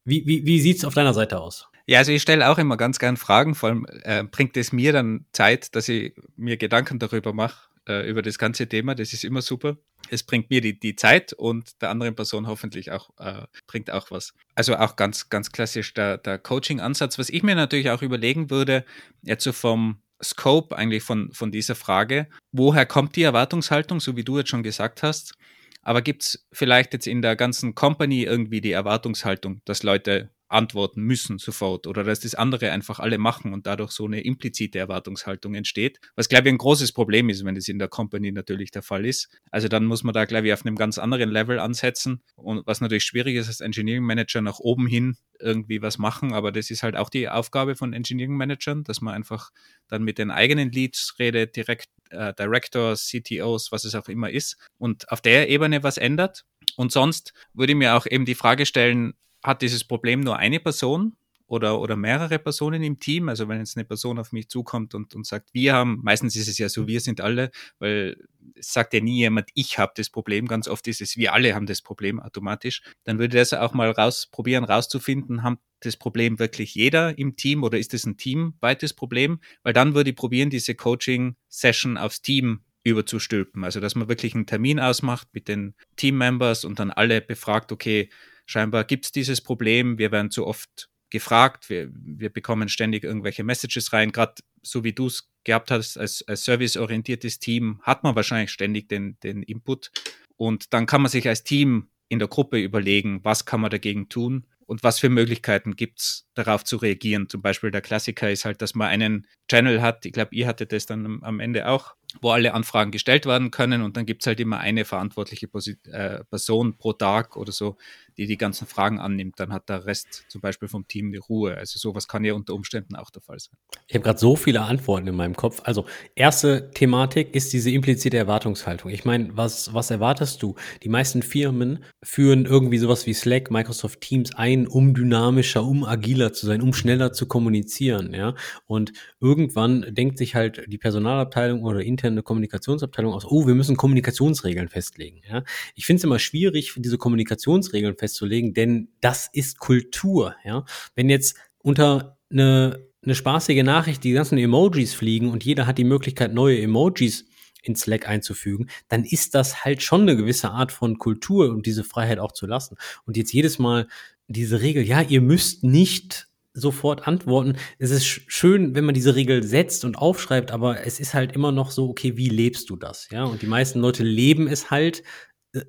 wie, 0.04 0.26
wie, 0.26 0.44
wie 0.44 0.60
sieht's 0.60 0.84
auf 0.84 0.94
deiner 0.94 1.14
Seite 1.14 1.40
aus? 1.40 1.68
Ja, 1.86 1.98
also 2.00 2.12
ich 2.12 2.20
stelle 2.20 2.48
auch 2.50 2.58
immer 2.58 2.76
ganz 2.76 2.98
gern 2.98 3.16
Fragen, 3.16 3.54
vor 3.54 3.70
allem 3.70 3.86
äh, 4.02 4.22
bringt 4.22 4.56
es 4.58 4.72
mir 4.72 4.92
dann 4.92 5.24
Zeit, 5.32 5.74
dass 5.74 5.88
ich 5.88 6.12
mir 6.36 6.58
Gedanken 6.58 6.98
darüber 6.98 7.32
mache, 7.32 7.70
äh, 7.88 8.08
über 8.08 8.20
das 8.20 8.38
ganze 8.38 8.68
Thema. 8.68 8.94
Das 8.94 9.14
ist 9.14 9.24
immer 9.24 9.40
super. 9.40 9.78
Es 10.10 10.22
bringt 10.22 10.50
mir 10.50 10.60
die, 10.60 10.78
die 10.78 10.96
Zeit 10.96 11.32
und 11.32 11.80
der 11.82 11.90
anderen 11.90 12.14
Person 12.14 12.46
hoffentlich 12.46 12.90
auch, 12.90 13.10
äh, 13.18 13.46
bringt 13.66 13.90
auch 13.90 14.10
was. 14.10 14.34
Also 14.54 14.76
auch 14.76 14.96
ganz, 14.96 15.28
ganz 15.28 15.52
klassisch 15.52 15.94
der, 15.94 16.18
der 16.18 16.38
Coaching-Ansatz. 16.38 17.18
Was 17.18 17.28
ich 17.28 17.42
mir 17.42 17.54
natürlich 17.54 17.90
auch 17.90 18.02
überlegen 18.02 18.50
würde, 18.50 18.84
jetzt 19.22 19.44
so 19.44 19.52
vom 19.52 20.00
Scope 20.22 20.76
eigentlich 20.76 21.02
von, 21.02 21.32
von 21.32 21.52
dieser 21.52 21.74
Frage, 21.74 22.28
woher 22.52 22.86
kommt 22.86 23.16
die 23.16 23.22
Erwartungshaltung, 23.22 24.00
so 24.00 24.16
wie 24.16 24.24
du 24.24 24.38
jetzt 24.38 24.50
schon 24.50 24.62
gesagt 24.62 25.02
hast? 25.02 25.34
Aber 25.82 26.02
gibt 26.02 26.22
es 26.22 26.46
vielleicht 26.52 26.92
jetzt 26.92 27.06
in 27.06 27.22
der 27.22 27.36
ganzen 27.36 27.74
Company 27.74 28.24
irgendwie 28.24 28.60
die 28.60 28.72
Erwartungshaltung, 28.72 29.62
dass 29.64 29.82
Leute 29.82 30.30
antworten 30.48 31.02
müssen 31.02 31.38
sofort 31.38 31.86
oder 31.86 32.04
dass 32.04 32.20
das 32.20 32.34
andere 32.34 32.70
einfach 32.70 32.98
alle 32.98 33.18
machen 33.18 33.52
und 33.52 33.66
dadurch 33.66 33.90
so 33.90 34.06
eine 34.06 34.22
implizite 34.22 34.78
Erwartungshaltung 34.78 35.54
entsteht, 35.54 36.00
was 36.16 36.28
glaube 36.28 36.48
ich 36.48 36.54
ein 36.54 36.58
großes 36.58 36.92
Problem 36.92 37.28
ist, 37.28 37.44
wenn 37.44 37.54
das 37.54 37.68
in 37.68 37.78
der 37.78 37.88
Company 37.88 38.32
natürlich 38.32 38.70
der 38.70 38.82
Fall 38.82 39.06
ist. 39.06 39.28
Also 39.50 39.68
dann 39.68 39.84
muss 39.84 40.02
man 40.02 40.14
da 40.14 40.24
glaube 40.24 40.46
ich 40.46 40.52
auf 40.52 40.64
einem 40.64 40.76
ganz 40.76 40.98
anderen 40.98 41.30
Level 41.30 41.58
ansetzen 41.58 42.22
und 42.36 42.66
was 42.66 42.80
natürlich 42.80 43.04
schwierig 43.04 43.36
ist 43.36 43.48
als 43.48 43.60
Engineering 43.60 44.04
Manager 44.04 44.40
nach 44.40 44.58
oben 44.58 44.86
hin 44.86 45.16
irgendwie 45.40 45.82
was 45.82 45.98
machen, 45.98 46.32
aber 46.32 46.50
das 46.50 46.70
ist 46.70 46.82
halt 46.82 46.96
auch 46.96 47.10
die 47.10 47.28
Aufgabe 47.28 47.76
von 47.76 47.92
Engineering 47.92 48.36
Managern, 48.36 48.84
dass 48.84 49.00
man 49.00 49.14
einfach 49.14 49.50
dann 49.88 50.02
mit 50.02 50.18
den 50.18 50.30
eigenen 50.30 50.72
Leads 50.72 51.14
redet, 51.18 51.56
direkt 51.56 51.88
äh, 52.10 52.32
Directors, 52.34 53.06
CTOs, 53.08 53.70
was 53.70 53.84
es 53.84 53.94
auch 53.94 54.08
immer 54.08 54.30
ist 54.30 54.56
und 54.78 55.10
auf 55.12 55.20
der 55.20 55.48
Ebene 55.48 55.82
was 55.82 55.98
ändert. 55.98 56.44
Und 56.76 56.92
sonst 56.92 57.32
würde 57.54 57.72
ich 57.72 57.78
mir 57.78 57.96
auch 57.96 58.06
eben 58.06 58.24
die 58.24 58.34
Frage 58.34 58.66
stellen, 58.66 59.14
hat 59.42 59.62
dieses 59.62 59.84
Problem 59.84 60.20
nur 60.20 60.36
eine 60.36 60.60
Person 60.60 61.16
oder, 61.48 61.80
oder 61.80 61.96
mehrere 61.96 62.38
Personen 62.38 62.82
im 62.82 63.00
Team. 63.00 63.28
Also 63.28 63.48
wenn 63.48 63.58
jetzt 63.58 63.76
eine 63.76 63.84
Person 63.84 64.18
auf 64.18 64.32
mich 64.32 64.48
zukommt 64.48 64.94
und, 64.94 65.14
und 65.14 65.26
sagt, 65.26 65.48
wir 65.52 65.72
haben, 65.74 66.00
meistens 66.02 66.36
ist 66.36 66.48
es 66.48 66.58
ja 66.58 66.68
so, 66.68 66.86
wir 66.86 67.00
sind 67.00 67.20
alle, 67.20 67.50
weil 67.78 68.16
es 68.54 68.72
sagt 68.72 68.92
ja 68.94 69.00
nie 69.00 69.18
jemand, 69.18 69.48
ich 69.54 69.78
habe 69.78 69.92
das 69.96 70.10
Problem, 70.10 70.46
ganz 70.46 70.68
oft 70.68 70.86
ist 70.88 71.00
es, 71.00 71.16
wir 71.16 71.32
alle 71.32 71.54
haben 71.54 71.66
das 71.66 71.82
Problem 71.82 72.20
automatisch. 72.20 72.82
Dann 73.04 73.18
würde 73.18 73.38
das 73.38 73.52
auch 73.54 73.72
mal 73.72 73.90
raus, 73.90 74.28
probieren 74.30 74.64
rauszufinden, 74.64 75.42
haben 75.42 75.58
das 75.80 75.96
Problem 75.96 76.38
wirklich 76.38 76.74
jeder 76.74 77.16
im 77.18 77.36
Team 77.36 77.62
oder 77.62 77.78
ist 77.78 77.94
es 77.94 78.04
ein 78.04 78.16
teamweites 78.16 78.94
Problem? 78.94 79.40
Weil 79.62 79.72
dann 79.72 79.94
würde 79.94 80.10
ich 80.10 80.16
probieren, 80.16 80.50
diese 80.50 80.74
Coaching-Session 80.74 81.96
aufs 81.96 82.20
Team 82.20 82.60
überzustülpen. 82.84 83.64
Also 83.64 83.80
dass 83.80 83.94
man 83.94 84.08
wirklich 84.08 84.34
einen 84.34 84.46
Termin 84.46 84.80
ausmacht 84.80 85.28
mit 85.32 85.48
den 85.48 85.74
Team-Members 85.96 86.64
und 86.64 86.78
dann 86.78 86.90
alle 86.90 87.20
befragt, 87.20 87.72
okay, 87.72 88.10
scheinbar 88.48 88.84
gibt 88.84 89.04
es 89.04 89.12
dieses 89.12 89.40
Problem, 89.40 89.98
wir 89.98 90.10
werden 90.10 90.30
zu 90.30 90.46
oft 90.46 90.88
gefragt, 91.10 91.70
wir, 91.70 91.90
wir 91.92 92.30
bekommen 92.30 92.68
ständig 92.68 93.04
irgendwelche 93.04 93.44
Messages 93.44 93.92
rein, 93.92 94.12
gerade 94.12 94.34
so 94.62 94.84
wie 94.84 94.92
du 94.92 95.06
es 95.06 95.30
gehabt 95.44 95.70
hast, 95.70 95.96
als, 95.96 96.22
als 96.26 96.44
serviceorientiertes 96.44 97.38
Team 97.38 97.80
hat 97.82 98.02
man 98.02 98.16
wahrscheinlich 98.16 98.50
ständig 98.50 98.88
den, 98.88 99.18
den 99.22 99.42
Input. 99.42 99.90
Und 100.36 100.72
dann 100.72 100.86
kann 100.86 101.02
man 101.02 101.10
sich 101.10 101.28
als 101.28 101.44
Team 101.44 101.88
in 102.08 102.18
der 102.18 102.28
Gruppe 102.28 102.58
überlegen, 102.58 103.20
was 103.22 103.44
kann 103.44 103.60
man 103.60 103.70
dagegen 103.70 104.08
tun 104.08 104.46
und 104.66 104.82
was 104.82 104.98
für 104.98 105.08
Möglichkeiten 105.08 105.76
gibt 105.76 106.00
es, 106.00 106.26
darauf 106.34 106.62
zu 106.62 106.76
reagieren. 106.76 107.28
Zum 107.28 107.40
Beispiel 107.40 107.70
der 107.70 107.80
Klassiker 107.80 108.30
ist 108.30 108.44
halt, 108.44 108.60
dass 108.60 108.74
man 108.74 108.88
einen 108.88 109.26
Channel 109.50 109.80
hat, 109.80 110.04
ich 110.04 110.12
glaube, 110.12 110.34
ihr 110.34 110.46
hattet 110.46 110.72
das 110.72 110.84
dann 110.84 111.22
am 111.22 111.40
Ende 111.40 111.68
auch, 111.68 111.94
wo 112.20 112.30
alle 112.30 112.52
Anfragen 112.52 112.90
gestellt 112.90 113.24
werden 113.24 113.50
können. 113.50 113.80
Und 113.80 113.96
dann 113.96 114.04
gibt 114.04 114.22
es 114.22 114.26
halt 114.26 114.40
immer 114.40 114.58
eine 114.58 114.84
verantwortliche 114.84 115.48
äh, 115.90 116.24
Person 116.24 116.76
pro 116.76 116.92
Tag 116.92 117.36
oder 117.36 117.52
so, 117.52 117.78
die 118.18 118.26
die 118.26 118.36
ganzen 118.36 118.66
Fragen 118.66 118.98
annimmt. 118.98 119.38
Dann 119.38 119.52
hat 119.52 119.68
der 119.68 119.86
Rest 119.86 120.24
zum 120.28 120.40
Beispiel 120.40 120.68
vom 120.68 120.86
Team 120.88 121.12
die 121.12 121.18
Ruhe. 121.18 121.56
Also 121.56 121.78
sowas 121.78 122.08
kann 122.08 122.24
ja 122.24 122.34
unter 122.34 122.54
Umständen 122.54 122.96
auch 122.96 123.10
der 123.10 123.22
Fall 123.22 123.38
sein. 123.38 123.56
Ich 123.86 123.94
habe 123.94 124.02
gerade 124.02 124.18
so 124.18 124.36
viele 124.36 124.62
Antworten 124.62 125.06
in 125.06 125.14
meinem 125.14 125.36
Kopf. 125.36 125.60
Also 125.64 125.86
erste 126.16 126.70
Thematik 126.72 127.34
ist 127.34 127.52
diese 127.52 127.70
implizite 127.70 128.16
Erwartungshaltung. 128.16 128.90
Ich 128.90 129.04
meine, 129.04 129.36
was, 129.36 129.72
was 129.72 129.90
erwartest 129.90 130.42
du? 130.42 130.56
Die 130.82 130.88
meisten 130.88 131.22
Firmen 131.22 131.84
führen 132.02 132.44
irgendwie 132.44 132.78
sowas 132.78 133.06
wie 133.06 133.14
Slack, 133.14 133.50
Microsoft 133.50 134.00
Teams 134.00 134.34
ein, 134.34 134.66
um 134.66 134.94
dynamischer, 134.94 135.62
um 135.64 135.84
agiler 135.84 136.32
zu 136.32 136.46
sein, 136.46 136.60
um 136.60 136.72
schneller 136.72 137.12
zu 137.12 137.26
kommunizieren. 137.26 138.12
Ja? 138.14 138.34
Und 138.66 138.92
irgendwann 139.20 139.86
denkt 139.94 140.18
sich 140.18 140.34
halt 140.34 140.64
die 140.66 140.78
Personalabteilung 140.78 141.62
oder 141.62 141.80
interne 141.80 142.22
Kommunikationsabteilung 142.22 143.14
aus, 143.14 143.24
oh, 143.24 143.46
wir 143.46 143.54
müssen 143.54 143.76
Kommunikationsregeln 143.76 144.68
festlegen. 144.68 145.20
Ja? 145.30 145.44
Ich 145.76 145.86
finde 145.86 145.98
es 145.98 146.04
immer 146.04 146.18
schwierig, 146.18 146.74
diese 146.76 146.98
Kommunikationsregeln 146.98 147.94
festzulegen, 147.94 148.07
denn 148.54 148.88
das 149.00 149.28
ist 149.32 149.58
Kultur. 149.58 150.34
Ja? 150.44 150.64
Wenn 150.94 151.08
jetzt 151.08 151.36
unter 151.58 152.18
eine, 152.30 152.86
eine 153.02 153.14
spaßige 153.14 153.62
Nachricht 153.62 154.04
die 154.04 154.12
ganzen 154.12 154.38
Emojis 154.38 154.94
fliegen 154.94 155.30
und 155.30 155.44
jeder 155.44 155.66
hat 155.66 155.78
die 155.78 155.84
Möglichkeit, 155.84 156.34
neue 156.34 156.60
Emojis 156.60 157.26
in 157.62 157.76
Slack 157.76 158.08
einzufügen, 158.08 158.68
dann 158.88 159.04
ist 159.04 159.34
das 159.34 159.64
halt 159.64 159.82
schon 159.82 160.02
eine 160.02 160.16
gewisse 160.16 160.50
Art 160.50 160.72
von 160.72 160.98
Kultur 160.98 161.50
und 161.50 161.66
diese 161.66 161.84
Freiheit 161.84 162.18
auch 162.18 162.32
zu 162.32 162.46
lassen. 162.46 162.76
Und 163.04 163.16
jetzt 163.16 163.32
jedes 163.32 163.58
Mal 163.58 163.88
diese 164.26 164.60
Regel, 164.60 164.84
ja, 164.84 165.02
ihr 165.02 165.20
müsst 165.20 165.64
nicht 165.64 166.28
sofort 166.54 167.06
antworten. 167.06 167.56
Es 167.78 167.90
ist 167.90 168.04
schön, 168.06 168.74
wenn 168.74 168.84
man 168.84 168.94
diese 168.94 169.14
Regel 169.14 169.42
setzt 169.42 169.84
und 169.84 169.96
aufschreibt, 169.96 170.50
aber 170.50 170.84
es 170.84 171.00
ist 171.00 171.14
halt 171.14 171.32
immer 171.32 171.52
noch 171.52 171.70
so, 171.70 171.88
okay, 171.88 172.16
wie 172.16 172.28
lebst 172.28 172.70
du 172.70 172.76
das? 172.76 173.08
Ja, 173.10 173.24
und 173.24 173.42
die 173.42 173.46
meisten 173.46 173.80
Leute 173.80 174.02
leben 174.02 174.48
es 174.48 174.70
halt, 174.70 175.02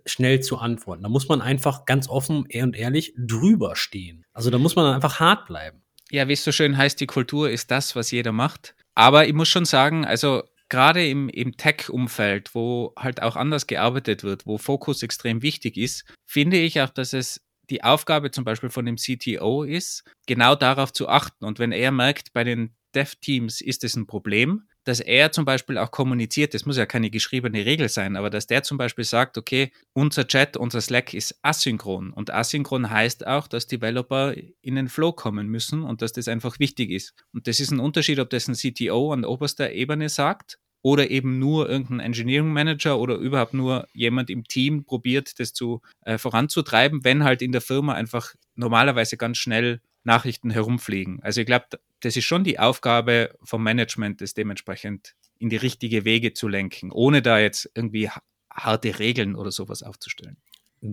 schnell 0.06 0.40
zu 0.42 0.58
antworten. 0.58 1.04
Da 1.04 1.10
muss 1.10 1.28
man 1.28 1.42
einfach 1.42 1.86
ganz 1.86 2.10
offen 2.10 2.46
und 2.46 2.76
ehrlich 2.76 3.14
drüber 3.18 3.76
stehen. 3.76 4.26
Also 4.34 4.50
da 4.50 4.58
muss 4.58 4.76
man 4.76 4.86
dann 4.86 4.96
einfach 4.96 5.20
hart 5.20 5.48
bleiben. 5.48 5.84
Ja, 6.12 6.28
wie 6.28 6.34
es 6.34 6.44
so 6.44 6.52
schön 6.52 6.78
heißt, 6.78 7.00
die 7.00 7.08
Kultur 7.08 7.50
ist 7.50 7.72
das, 7.72 7.96
was 7.96 8.12
jeder 8.12 8.32
macht. 8.32 8.76
Aber 8.96 9.28
ich 9.28 9.34
muss 9.34 9.48
schon 9.48 9.66
sagen, 9.66 10.06
also 10.06 10.44
gerade 10.70 11.08
im, 11.08 11.30
im 11.30 11.58
Tech-Umfeld, 11.58 12.56
wo 12.56 12.94
halt 12.98 13.22
auch 13.22 13.36
anders 13.36 13.68
gearbeitet 13.68 14.24
wird, 14.24 14.46
wo 14.46 14.58
Fokus 14.58 15.04
extrem 15.04 15.42
wichtig 15.42 15.78
ist, 15.78 16.06
finde 16.26 16.58
ich 16.58 16.82
auch, 16.82 16.90
dass 16.90 17.14
es 17.14 17.42
die 17.70 17.84
Aufgabe 17.84 18.32
zum 18.32 18.44
Beispiel 18.44 18.70
von 18.70 18.86
dem 18.86 18.96
CTO 18.96 19.64
ist, 19.64 20.04
genau 20.26 20.56
darauf 20.56 20.94
zu 20.94 21.08
achten. 21.08 21.46
Und 21.46 21.60
wenn 21.60 21.72
er 21.72 21.92
merkt, 21.92 22.34
bei 22.34 22.44
den 22.44 22.76
Dev-Teams 22.96 23.62
ist 23.62 23.84
es 23.84 23.96
ein 23.96 24.08
Problem, 24.08 24.68
dass 24.90 25.00
er 25.00 25.32
zum 25.32 25.46
Beispiel 25.46 25.78
auch 25.78 25.92
kommuniziert, 25.92 26.56
das 26.56 26.66
muss 26.66 26.76
ja 26.76 26.88
keine 26.88 27.12
geschriebene 27.12 27.64
Regel 27.64 27.90
sein, 27.90 28.16
aber 28.16 28.32
dass 28.32 28.48
der 28.48 28.64
zum 28.64 28.80
Beispiel 28.80 29.06
sagt, 29.06 29.38
okay, 29.38 29.72
unser 29.94 30.26
Chat, 30.26 30.58
unser 30.58 30.82
Slack 30.82 31.14
ist 31.14 31.38
asynchron. 31.44 32.12
Und 32.12 32.34
asynchron 32.34 32.90
heißt 32.90 33.28
auch, 33.28 33.48
dass 33.48 33.68
Developer 33.68 34.34
in 34.62 34.76
den 34.76 34.90
Flow 34.90 35.14
kommen 35.14 35.48
müssen 35.48 35.84
und 35.84 36.02
dass 36.02 36.12
das 36.12 36.28
einfach 36.28 36.58
wichtig 36.58 36.90
ist. 36.90 37.14
Und 37.34 37.46
das 37.46 37.60
ist 37.60 37.70
ein 37.70 37.80
Unterschied, 37.80 38.18
ob 38.18 38.32
das 38.32 38.48
ein 38.48 38.56
CTO 38.56 39.14
an 39.14 39.26
oberster 39.26 39.72
Ebene 39.72 40.10
sagt 40.10 40.58
oder 40.82 41.12
eben 41.12 41.38
nur 41.38 41.70
irgendein 41.70 42.00
Engineering 42.00 42.52
Manager 42.52 42.98
oder 42.98 43.16
überhaupt 43.18 43.54
nur 43.54 43.88
jemand 43.94 44.32
im 44.32 44.46
Team 44.46 44.86
probiert, 44.86 45.40
das 45.40 45.54
zu 45.54 45.82
äh, 46.02 46.18
voranzutreiben, 46.18 47.04
wenn 47.04 47.24
halt 47.24 47.44
in 47.44 47.52
der 47.52 47.62
Firma 47.62 47.94
einfach 47.94 48.34
normalerweise 48.56 49.18
ganz 49.18 49.38
schnell 49.38 49.82
Nachrichten 50.04 50.50
herumfliegen. 50.50 51.22
Also 51.22 51.42
ich 51.42 51.46
glaube, 51.46 51.68
das 52.02 52.16
ist 52.16 52.26
schon 52.26 52.44
die 52.44 52.60
Aufgabe 52.60 53.36
vom 53.44 53.64
Management, 53.64 54.22
das 54.22 54.34
dementsprechend 54.34 55.16
in 55.38 55.50
die 55.50 55.58
richtige 55.58 56.06
Wege 56.06 56.34
zu 56.34 56.48
lenken, 56.48 56.92
ohne 56.92 57.22
da 57.22 57.40
jetzt 57.40 57.70
irgendwie 57.76 58.10
harte 58.52 59.00
Regeln 59.00 59.36
oder 59.36 59.52
sowas 59.52 59.84
aufzustellen. 59.84 60.38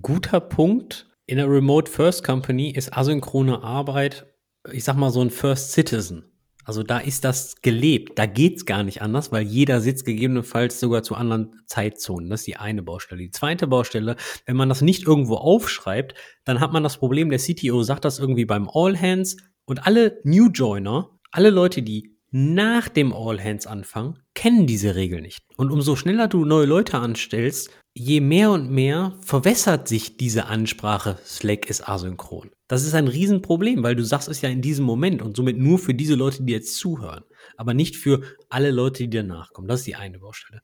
Guter 0.02 0.40
Punkt. 0.40 1.08
In 1.26 1.38
der 1.38 1.50
Remote 1.50 1.90
First 1.90 2.22
Company 2.22 2.70
ist 2.70 2.96
asynchrone 2.96 3.62
Arbeit, 3.62 4.26
ich 4.72 4.84
sag 4.84 4.96
mal 4.96 5.10
so 5.10 5.20
ein 5.20 5.30
First 5.30 5.72
Citizen. 5.72 6.24
Also 6.64 6.82
da 6.82 6.98
ist 6.98 7.24
das 7.24 7.62
gelebt. 7.62 8.18
Da 8.18 8.26
geht's 8.26 8.66
gar 8.66 8.82
nicht 8.82 9.00
anders, 9.00 9.30
weil 9.30 9.44
jeder 9.44 9.80
sitzt 9.80 10.04
gegebenenfalls 10.04 10.80
sogar 10.80 11.04
zu 11.04 11.14
anderen 11.14 11.62
Zeitzonen. 11.66 12.28
Das 12.28 12.40
ist 12.40 12.48
die 12.48 12.56
eine 12.56 12.82
Baustelle. 12.82 13.22
Die 13.22 13.30
zweite 13.30 13.68
Baustelle, 13.68 14.16
wenn 14.46 14.56
man 14.56 14.68
das 14.68 14.82
nicht 14.82 15.06
irgendwo 15.06 15.36
aufschreibt, 15.36 16.14
dann 16.44 16.58
hat 16.58 16.72
man 16.72 16.82
das 16.82 16.98
Problem, 16.98 17.30
der 17.30 17.38
CTO 17.38 17.84
sagt 17.84 18.04
das 18.04 18.18
irgendwie 18.18 18.44
beim 18.46 18.68
All 18.68 19.00
Hands 19.00 19.36
und 19.66 19.87
alle 19.87 20.20
New 20.24 20.48
Joiner, 20.48 21.11
alle 21.31 21.50
Leute, 21.50 21.83
die 21.83 22.16
nach 22.31 22.88
dem 22.88 23.12
All 23.12 23.42
Hands 23.42 23.66
anfangen, 23.66 24.18
kennen 24.35 24.66
diese 24.66 24.94
Regel 24.94 25.20
nicht. 25.20 25.42
Und 25.57 25.70
umso 25.70 25.96
schneller 25.96 26.29
du 26.29 26.44
neue 26.44 26.66
Leute 26.66 26.98
anstellst, 26.98 27.70
je 27.94 28.20
mehr 28.20 28.50
und 28.50 28.70
mehr 28.70 29.16
verwässert 29.20 29.88
sich 29.88 30.16
diese 30.16 30.46
Ansprache, 30.46 31.18
Slack 31.24 31.70
ist 31.70 31.88
asynchron. 31.88 32.50
Das 32.68 32.85
ist 32.85 32.94
ein 32.94 33.09
Riesenproblem, 33.09 33.83
weil 33.83 33.96
du 33.96 34.05
sagst 34.05 34.29
es 34.29 34.42
ja 34.42 34.48
in 34.48 34.61
diesem 34.61 34.85
Moment 34.85 35.22
und 35.22 35.37
somit 35.37 35.57
nur 35.57 35.79
für 35.79 35.94
diese 35.94 36.14
Leute, 36.14 36.42
die 36.42 36.52
jetzt 36.52 36.76
zuhören, 36.76 37.24
aber 37.57 37.74
nicht 37.74 37.96
für 37.96 38.22
alle 38.50 38.70
Leute, 38.70 39.05
die 39.05 39.11
danach 39.11 39.52
kommen. 39.52 39.68
Das 39.68 39.81
ist 39.81 39.87
die 39.87 39.96
eine 39.96 40.18
Baustelle. 40.18 40.61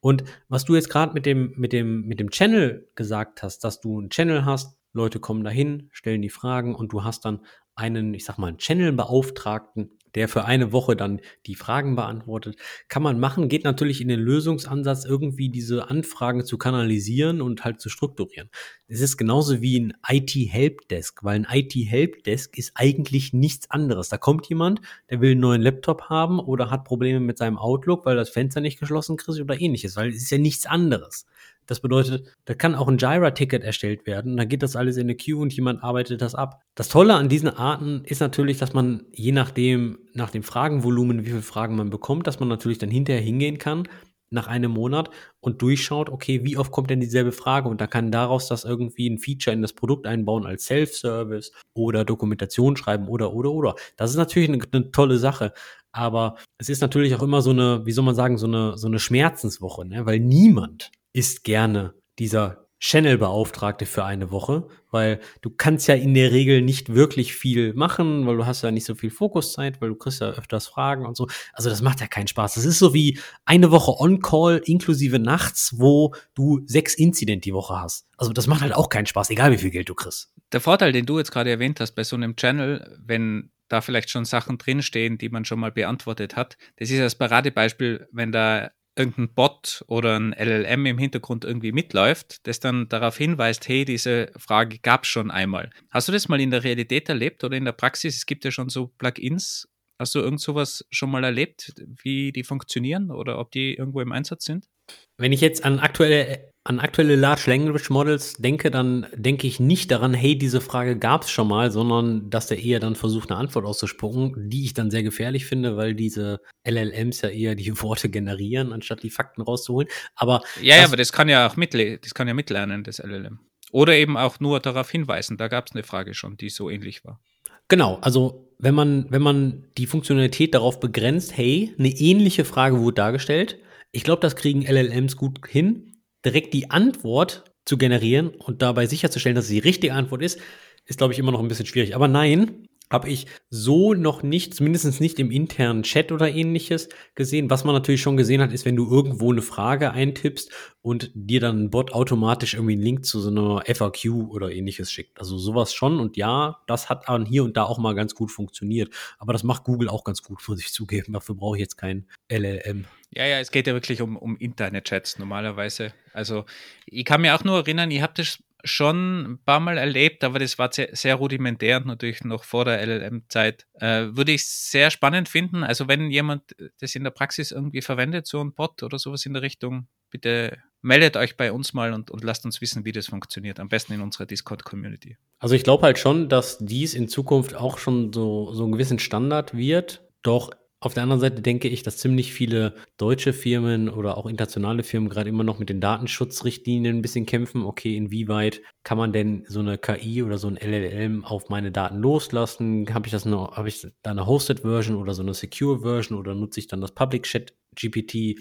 Und 0.00 0.24
was 0.48 0.64
du 0.64 0.74
jetzt 0.74 0.88
gerade 0.88 1.12
mit 1.12 1.26
dem, 1.26 1.52
mit, 1.56 1.72
dem, 1.72 2.06
mit 2.06 2.20
dem 2.20 2.30
Channel 2.30 2.88
gesagt 2.94 3.42
hast, 3.42 3.64
dass 3.64 3.80
du 3.80 3.98
einen 3.98 4.10
Channel 4.10 4.44
hast, 4.44 4.78
Leute 4.94 5.20
kommen 5.20 5.42
dahin, 5.42 5.88
stellen 5.92 6.22
die 6.22 6.28
Fragen 6.28 6.74
und 6.74 6.92
du 6.92 7.02
hast 7.02 7.24
dann 7.24 7.40
einen, 7.74 8.14
ich 8.14 8.24
sag 8.24 8.38
mal, 8.38 8.48
einen 8.48 8.58
Channel-Beauftragten, 8.58 9.90
der 10.14 10.28
für 10.28 10.44
eine 10.44 10.72
Woche 10.72 10.96
dann 10.96 11.20
die 11.46 11.54
Fragen 11.54 11.96
beantwortet. 11.96 12.56
Kann 12.88 13.02
man 13.02 13.18
machen, 13.18 13.48
geht 13.48 13.64
natürlich 13.64 14.00
in 14.00 14.08
den 14.08 14.20
Lösungsansatz, 14.20 15.04
irgendwie 15.04 15.48
diese 15.48 15.88
Anfragen 15.88 16.44
zu 16.44 16.58
kanalisieren 16.58 17.40
und 17.40 17.64
halt 17.64 17.80
zu 17.80 17.88
strukturieren. 17.88 18.50
Es 18.88 19.00
ist 19.00 19.16
genauso 19.16 19.62
wie 19.62 19.80
ein 19.80 19.94
IT-Helpdesk, 20.06 21.24
weil 21.24 21.36
ein 21.36 21.46
IT-Helpdesk 21.50 22.58
ist 22.58 22.72
eigentlich 22.74 23.32
nichts 23.32 23.70
anderes. 23.70 24.08
Da 24.08 24.18
kommt 24.18 24.46
jemand, 24.48 24.80
der 25.10 25.20
will 25.20 25.32
einen 25.32 25.40
neuen 25.40 25.62
Laptop 25.62 26.10
haben 26.10 26.40
oder 26.40 26.70
hat 26.70 26.84
Probleme 26.84 27.20
mit 27.20 27.38
seinem 27.38 27.58
Outlook, 27.58 28.04
weil 28.04 28.16
das 28.16 28.30
Fenster 28.30 28.60
nicht 28.60 28.78
geschlossen 28.78 29.16
kriegt 29.16 29.40
oder 29.40 29.60
ähnliches, 29.60 29.96
weil 29.96 30.10
es 30.10 30.16
ist 30.16 30.30
ja 30.30 30.38
nichts 30.38 30.66
anderes. 30.66 31.26
Das 31.66 31.80
bedeutet, 31.80 32.34
da 32.44 32.54
kann 32.54 32.74
auch 32.74 32.88
ein 32.88 32.98
Jira-Ticket 32.98 33.62
erstellt 33.62 34.06
werden. 34.06 34.36
Dann 34.36 34.48
geht 34.48 34.62
das 34.62 34.76
alles 34.76 34.96
in 34.96 35.04
eine 35.04 35.16
Queue 35.16 35.36
und 35.36 35.52
jemand 35.52 35.82
arbeitet 35.82 36.20
das 36.20 36.34
ab. 36.34 36.62
Das 36.74 36.88
Tolle 36.88 37.14
an 37.14 37.28
diesen 37.28 37.48
Arten 37.48 38.02
ist 38.04 38.20
natürlich, 38.20 38.58
dass 38.58 38.72
man 38.72 39.04
je 39.12 39.32
nachdem, 39.32 39.98
nach 40.14 40.30
dem 40.30 40.42
Fragenvolumen, 40.42 41.24
wie 41.24 41.30
viele 41.30 41.42
Fragen 41.42 41.76
man 41.76 41.90
bekommt, 41.90 42.26
dass 42.26 42.40
man 42.40 42.48
natürlich 42.48 42.78
dann 42.78 42.90
hinterher 42.90 43.22
hingehen 43.22 43.58
kann, 43.58 43.88
nach 44.32 44.46
einem 44.46 44.72
Monat 44.72 45.10
und 45.40 45.62
durchschaut, 45.62 46.08
okay, 46.08 46.44
wie 46.44 46.56
oft 46.56 46.72
kommt 46.72 46.90
denn 46.90 47.00
dieselbe 47.00 47.32
Frage 47.32 47.68
und 47.68 47.80
da 47.80 47.86
kann 47.86 48.10
daraus 48.10 48.48
das 48.48 48.64
irgendwie 48.64 49.08
ein 49.08 49.18
Feature 49.18 49.54
in 49.54 49.62
das 49.62 49.74
Produkt 49.74 50.06
einbauen 50.06 50.46
als 50.46 50.64
Self-Service 50.64 51.52
oder 51.74 52.04
Dokumentation 52.04 52.76
schreiben 52.76 53.08
oder, 53.08 53.32
oder, 53.34 53.52
oder. 53.52 53.74
Das 53.96 54.10
ist 54.10 54.16
natürlich 54.16 54.48
eine, 54.48 54.62
eine 54.72 54.90
tolle 54.90 55.18
Sache. 55.18 55.52
Aber 55.92 56.36
es 56.58 56.70
ist 56.70 56.80
natürlich 56.80 57.14
auch 57.14 57.22
immer 57.22 57.42
so 57.42 57.50
eine, 57.50 57.84
wie 57.84 57.92
soll 57.92 58.04
man 58.04 58.14
sagen, 58.14 58.38
so 58.38 58.46
eine, 58.46 58.78
so 58.78 58.86
eine 58.88 58.98
Schmerzenswoche, 58.98 59.84
ne? 59.86 60.06
weil 60.06 60.20
niemand 60.20 60.90
ist 61.12 61.44
gerne 61.44 61.94
dieser 62.18 62.62
Channel-Beauftragte 62.82 63.86
für 63.86 64.04
eine 64.04 64.32
Woche, 64.32 64.66
weil 64.90 65.20
du 65.40 65.50
kannst 65.50 65.86
ja 65.86 65.94
in 65.94 66.14
der 66.14 66.32
Regel 66.32 66.62
nicht 66.62 66.92
wirklich 66.92 67.32
viel 67.32 67.74
machen, 67.74 68.26
weil 68.26 68.36
du 68.36 68.44
hast 68.44 68.62
ja 68.62 68.72
nicht 68.72 68.84
so 68.84 68.96
viel 68.96 69.12
Fokuszeit, 69.12 69.80
weil 69.80 69.90
du 69.90 69.94
kriegst 69.94 70.20
ja 70.20 70.30
öfters 70.30 70.66
Fragen 70.66 71.06
und 71.06 71.16
so. 71.16 71.28
Also 71.52 71.70
das 71.70 71.80
macht 71.80 72.00
ja 72.00 72.08
keinen 72.08 72.26
Spaß. 72.26 72.54
Das 72.54 72.64
ist 72.64 72.80
so 72.80 72.92
wie 72.92 73.20
eine 73.44 73.70
Woche 73.70 74.00
On-Call 74.00 74.62
inklusive 74.64 75.20
nachts, 75.20 75.74
wo 75.78 76.12
du 76.34 76.60
sechs 76.66 76.94
Incident 76.94 77.44
die 77.44 77.54
Woche 77.54 77.80
hast. 77.80 78.08
Also 78.16 78.32
das 78.32 78.48
macht 78.48 78.62
halt 78.62 78.74
auch 78.74 78.88
keinen 78.88 79.06
Spaß, 79.06 79.30
egal 79.30 79.52
wie 79.52 79.58
viel 79.58 79.70
Geld 79.70 79.88
du 79.88 79.94
kriegst. 79.94 80.32
Der 80.50 80.60
Vorteil, 80.60 80.90
den 80.90 81.06
du 81.06 81.18
jetzt 81.18 81.30
gerade 81.30 81.50
erwähnt 81.50 81.78
hast 81.78 81.92
bei 81.92 82.02
so 82.02 82.16
einem 82.16 82.34
Channel, 82.34 82.98
wenn 83.00 83.52
da 83.68 83.80
vielleicht 83.80 84.10
schon 84.10 84.24
Sachen 84.24 84.58
drinstehen, 84.58 85.18
die 85.18 85.28
man 85.28 85.44
schon 85.44 85.60
mal 85.60 85.70
beantwortet 85.70 86.34
hat, 86.34 86.56
das 86.78 86.90
ist 86.90 87.00
das 87.00 87.14
Paradebeispiel, 87.14 88.08
wenn 88.10 88.32
da 88.32 88.72
irgendein 88.96 89.32
Bot 89.34 89.84
oder 89.86 90.18
ein 90.18 90.32
LLM 90.32 90.86
im 90.86 90.98
Hintergrund 90.98 91.44
irgendwie 91.44 91.72
mitläuft, 91.72 92.46
das 92.46 92.60
dann 92.60 92.88
darauf 92.88 93.16
hinweist, 93.16 93.66
hey, 93.68 93.84
diese 93.84 94.30
Frage 94.36 94.78
gab 94.78 95.04
es 95.04 95.08
schon 95.08 95.30
einmal. 95.30 95.70
Hast 95.90 96.08
du 96.08 96.12
das 96.12 96.28
mal 96.28 96.40
in 96.40 96.50
der 96.50 96.64
Realität 96.64 97.08
erlebt 97.08 97.42
oder 97.44 97.56
in 97.56 97.64
der 97.64 97.72
Praxis? 97.72 98.16
Es 98.16 98.26
gibt 98.26 98.44
ja 98.44 98.50
schon 98.50 98.68
so 98.68 98.88
Plugins. 98.98 99.68
Hast 99.98 100.14
du 100.14 100.20
irgend 100.20 100.40
sowas 100.40 100.84
schon 100.90 101.10
mal 101.10 101.24
erlebt, 101.24 101.72
wie 102.02 102.32
die 102.32 102.44
funktionieren 102.44 103.10
oder 103.10 103.38
ob 103.38 103.50
die 103.52 103.74
irgendwo 103.74 104.00
im 104.00 104.12
Einsatz 104.12 104.44
sind? 104.44 104.68
Wenn 105.16 105.32
ich 105.32 105.40
jetzt 105.40 105.64
an 105.64 105.78
aktuelle 105.78 106.51
an 106.64 106.78
aktuelle 106.78 107.16
Large 107.16 107.44
Language 107.46 107.90
Models 107.90 108.34
denke, 108.34 108.70
dann 108.70 109.06
denke 109.14 109.48
ich 109.48 109.58
nicht 109.58 109.90
daran, 109.90 110.14
hey, 110.14 110.38
diese 110.38 110.60
Frage 110.60 110.96
gab 110.96 111.22
es 111.22 111.30
schon 111.30 111.48
mal, 111.48 111.72
sondern 111.72 112.30
dass 112.30 112.46
der 112.46 112.62
eher 112.62 112.78
dann 112.78 112.94
versucht, 112.94 113.30
eine 113.30 113.40
Antwort 113.40 113.64
auszuspucken, 113.64 114.48
die 114.48 114.64
ich 114.64 114.74
dann 114.74 114.90
sehr 114.90 115.02
gefährlich 115.02 115.44
finde, 115.44 115.76
weil 115.76 115.94
diese 115.94 116.40
LLMs 116.64 117.22
ja 117.22 117.30
eher 117.30 117.54
die 117.56 117.72
Worte 117.82 118.08
generieren, 118.08 118.72
anstatt 118.72 119.02
die 119.02 119.10
Fakten 119.10 119.42
rauszuholen. 119.42 119.88
Aber 120.14 120.42
ja, 120.60 120.76
ja, 120.76 120.84
aber 120.84 120.96
das 120.96 121.12
kann 121.12 121.28
ja 121.28 121.48
auch 121.48 121.56
mitle 121.56 121.98
das 121.98 122.14
kann 122.14 122.28
ja 122.28 122.34
mitlernen, 122.34 122.84
das 122.84 122.98
LLM. 122.98 123.40
Oder 123.72 123.94
eben 123.94 124.16
auch 124.16 124.38
nur 124.38 124.60
darauf 124.60 124.90
hinweisen. 124.90 125.38
Da 125.38 125.48
gab 125.48 125.66
es 125.66 125.72
eine 125.72 125.82
Frage 125.82 126.14
schon, 126.14 126.36
die 126.36 126.50
so 126.50 126.70
ähnlich 126.70 127.04
war. 127.04 127.20
Genau, 127.68 127.98
also 128.02 128.52
wenn 128.58 128.74
man, 128.74 129.06
wenn 129.10 129.22
man 129.22 129.64
die 129.78 129.86
Funktionalität 129.86 130.54
darauf 130.54 130.78
begrenzt, 130.78 131.36
hey, 131.36 131.74
eine 131.78 131.88
ähnliche 131.88 132.44
Frage 132.44 132.80
wurde 132.80 132.96
dargestellt, 132.96 133.58
ich 133.90 134.04
glaube, 134.04 134.20
das 134.20 134.36
kriegen 134.36 134.62
LLMs 134.62 135.16
gut 135.16 135.40
hin 135.48 135.91
direkt 136.24 136.54
die 136.54 136.70
Antwort 136.70 137.44
zu 137.64 137.78
generieren 137.78 138.28
und 138.28 138.62
dabei 138.62 138.86
sicherzustellen, 138.86 139.36
dass 139.36 139.44
es 139.44 139.50
die 139.50 139.58
richtige 139.58 139.94
Antwort 139.94 140.22
ist, 140.22 140.40
ist, 140.86 140.98
glaube 140.98 141.12
ich, 141.12 141.18
immer 141.18 141.32
noch 141.32 141.40
ein 141.40 141.48
bisschen 141.48 141.66
schwierig. 141.66 141.94
Aber 141.94 142.08
nein, 142.08 142.66
habe 142.92 143.08
ich 143.08 143.26
so 143.50 143.94
noch 143.94 144.22
nicht, 144.22 144.54
zumindest 144.54 145.00
nicht 145.00 145.18
im 145.18 145.30
internen 145.30 145.82
Chat 145.82 146.12
oder 146.12 146.30
ähnliches 146.30 146.88
gesehen. 147.14 147.50
Was 147.50 147.64
man 147.64 147.74
natürlich 147.74 148.02
schon 148.02 148.16
gesehen 148.16 148.40
hat, 148.40 148.52
ist, 148.52 148.64
wenn 148.64 148.76
du 148.76 148.88
irgendwo 148.88 149.32
eine 149.32 149.42
Frage 149.42 149.92
eintippst 149.92 150.52
und 150.82 151.10
dir 151.14 151.40
dann 151.40 151.64
ein 151.64 151.70
Bot 151.70 151.92
automatisch 151.92 152.54
irgendwie 152.54 152.74
einen 152.74 152.82
Link 152.82 153.06
zu 153.06 153.20
so 153.20 153.30
einer 153.30 153.62
FAQ 153.66 154.28
oder 154.28 154.50
ähnliches 154.50 154.92
schickt. 154.92 155.18
Also 155.18 155.38
sowas 155.38 155.72
schon. 155.72 155.98
Und 155.98 156.16
ja, 156.16 156.60
das 156.66 156.90
hat 156.90 157.08
dann 157.08 157.24
hier 157.24 157.44
und 157.44 157.56
da 157.56 157.64
auch 157.64 157.78
mal 157.78 157.94
ganz 157.94 158.14
gut 158.14 158.30
funktioniert. 158.30 158.92
Aber 159.18 159.32
das 159.32 159.42
macht 159.42 159.64
Google 159.64 159.88
auch 159.88 160.04
ganz 160.04 160.22
gut, 160.22 160.46
muss 160.46 160.60
ich 160.60 160.72
zugeben. 160.72 161.12
Dafür 161.12 161.34
brauche 161.34 161.56
ich 161.56 161.60
jetzt 161.60 161.76
kein 161.76 162.06
LLM. 162.30 162.84
Ja, 163.14 163.26
ja, 163.26 163.40
es 163.40 163.50
geht 163.50 163.66
ja 163.66 163.74
wirklich 163.74 164.00
um, 164.00 164.16
um 164.16 164.36
interne 164.38 164.82
Chats 164.82 165.18
normalerweise. 165.18 165.92
Also 166.12 166.44
ich 166.86 167.04
kann 167.04 167.20
mir 167.20 167.34
auch 167.34 167.44
nur 167.44 167.58
erinnern, 167.58 167.90
ihr 167.90 168.02
habt 168.02 168.18
das 168.18 168.38
schon 168.64 169.32
ein 169.32 169.38
paar 169.44 169.60
Mal 169.60 169.78
erlebt, 169.78 170.24
aber 170.24 170.38
das 170.38 170.58
war 170.58 170.72
sehr, 170.72 170.88
sehr 170.92 171.16
rudimentär 171.16 171.78
und 171.78 171.86
natürlich 171.86 172.22
noch 172.24 172.44
vor 172.44 172.64
der 172.64 172.80
LLM-Zeit. 172.86 173.66
Äh, 173.74 174.06
würde 174.12 174.32
ich 174.32 174.46
sehr 174.46 174.90
spannend 174.90 175.28
finden. 175.28 175.64
Also 175.64 175.88
wenn 175.88 176.10
jemand 176.10 176.54
das 176.80 176.94
in 176.94 177.04
der 177.04 177.10
Praxis 177.10 177.50
irgendwie 177.50 177.82
verwendet, 177.82 178.26
so 178.26 178.42
ein 178.42 178.52
Bot 178.52 178.82
oder 178.82 178.98
sowas 178.98 179.26
in 179.26 179.32
der 179.32 179.42
Richtung, 179.42 179.88
bitte 180.10 180.58
meldet 180.82 181.16
euch 181.16 181.36
bei 181.36 181.52
uns 181.52 181.72
mal 181.72 181.92
und, 181.92 182.10
und 182.10 182.24
lasst 182.24 182.44
uns 182.44 182.60
wissen, 182.60 182.84
wie 182.84 182.92
das 182.92 183.06
funktioniert. 183.06 183.60
Am 183.60 183.68
besten 183.68 183.92
in 183.94 184.00
unserer 184.00 184.26
Discord-Community. 184.26 185.16
Also 185.38 185.54
ich 185.54 185.64
glaube 185.64 185.84
halt 185.84 185.98
schon, 185.98 186.28
dass 186.28 186.58
dies 186.58 186.94
in 186.94 187.08
Zukunft 187.08 187.54
auch 187.54 187.78
schon 187.78 188.12
so, 188.12 188.52
so 188.52 188.64
einen 188.64 188.72
gewissen 188.72 188.98
Standard 188.98 189.56
wird. 189.56 190.02
Doch 190.22 190.50
auf 190.82 190.94
der 190.94 191.04
anderen 191.04 191.20
Seite 191.20 191.42
denke 191.42 191.68
ich, 191.68 191.84
dass 191.84 191.96
ziemlich 191.96 192.32
viele 192.32 192.74
deutsche 192.96 193.32
Firmen 193.32 193.88
oder 193.88 194.18
auch 194.18 194.26
internationale 194.26 194.82
Firmen 194.82 195.08
gerade 195.08 195.28
immer 195.28 195.44
noch 195.44 195.60
mit 195.60 195.68
den 195.68 195.80
Datenschutzrichtlinien 195.80 196.96
ein 196.96 197.02
bisschen 197.02 197.24
kämpfen. 197.24 197.64
Okay, 197.64 197.96
inwieweit 197.96 198.62
kann 198.82 198.98
man 198.98 199.12
denn 199.12 199.44
so 199.46 199.60
eine 199.60 199.78
KI 199.78 200.24
oder 200.24 200.38
so 200.38 200.48
ein 200.48 200.56
LLM 200.56 201.24
auf 201.24 201.48
meine 201.48 201.70
Daten 201.70 201.98
loslassen? 201.98 202.92
Habe 202.92 203.06
ich 203.06 203.12
das 203.12 203.24
noch, 203.24 203.56
habe 203.56 203.68
ich 203.68 203.86
da 204.02 204.10
eine 204.10 204.26
Hosted 204.26 204.60
Version 204.60 204.96
oder 204.96 205.14
so 205.14 205.22
eine 205.22 205.34
Secure 205.34 205.82
Version 205.82 206.18
oder 206.18 206.34
nutze 206.34 206.58
ich 206.58 206.66
dann 206.66 206.80
das 206.80 206.92
Public 206.92 207.22
Chat 207.22 207.54
GPT? 207.76 208.40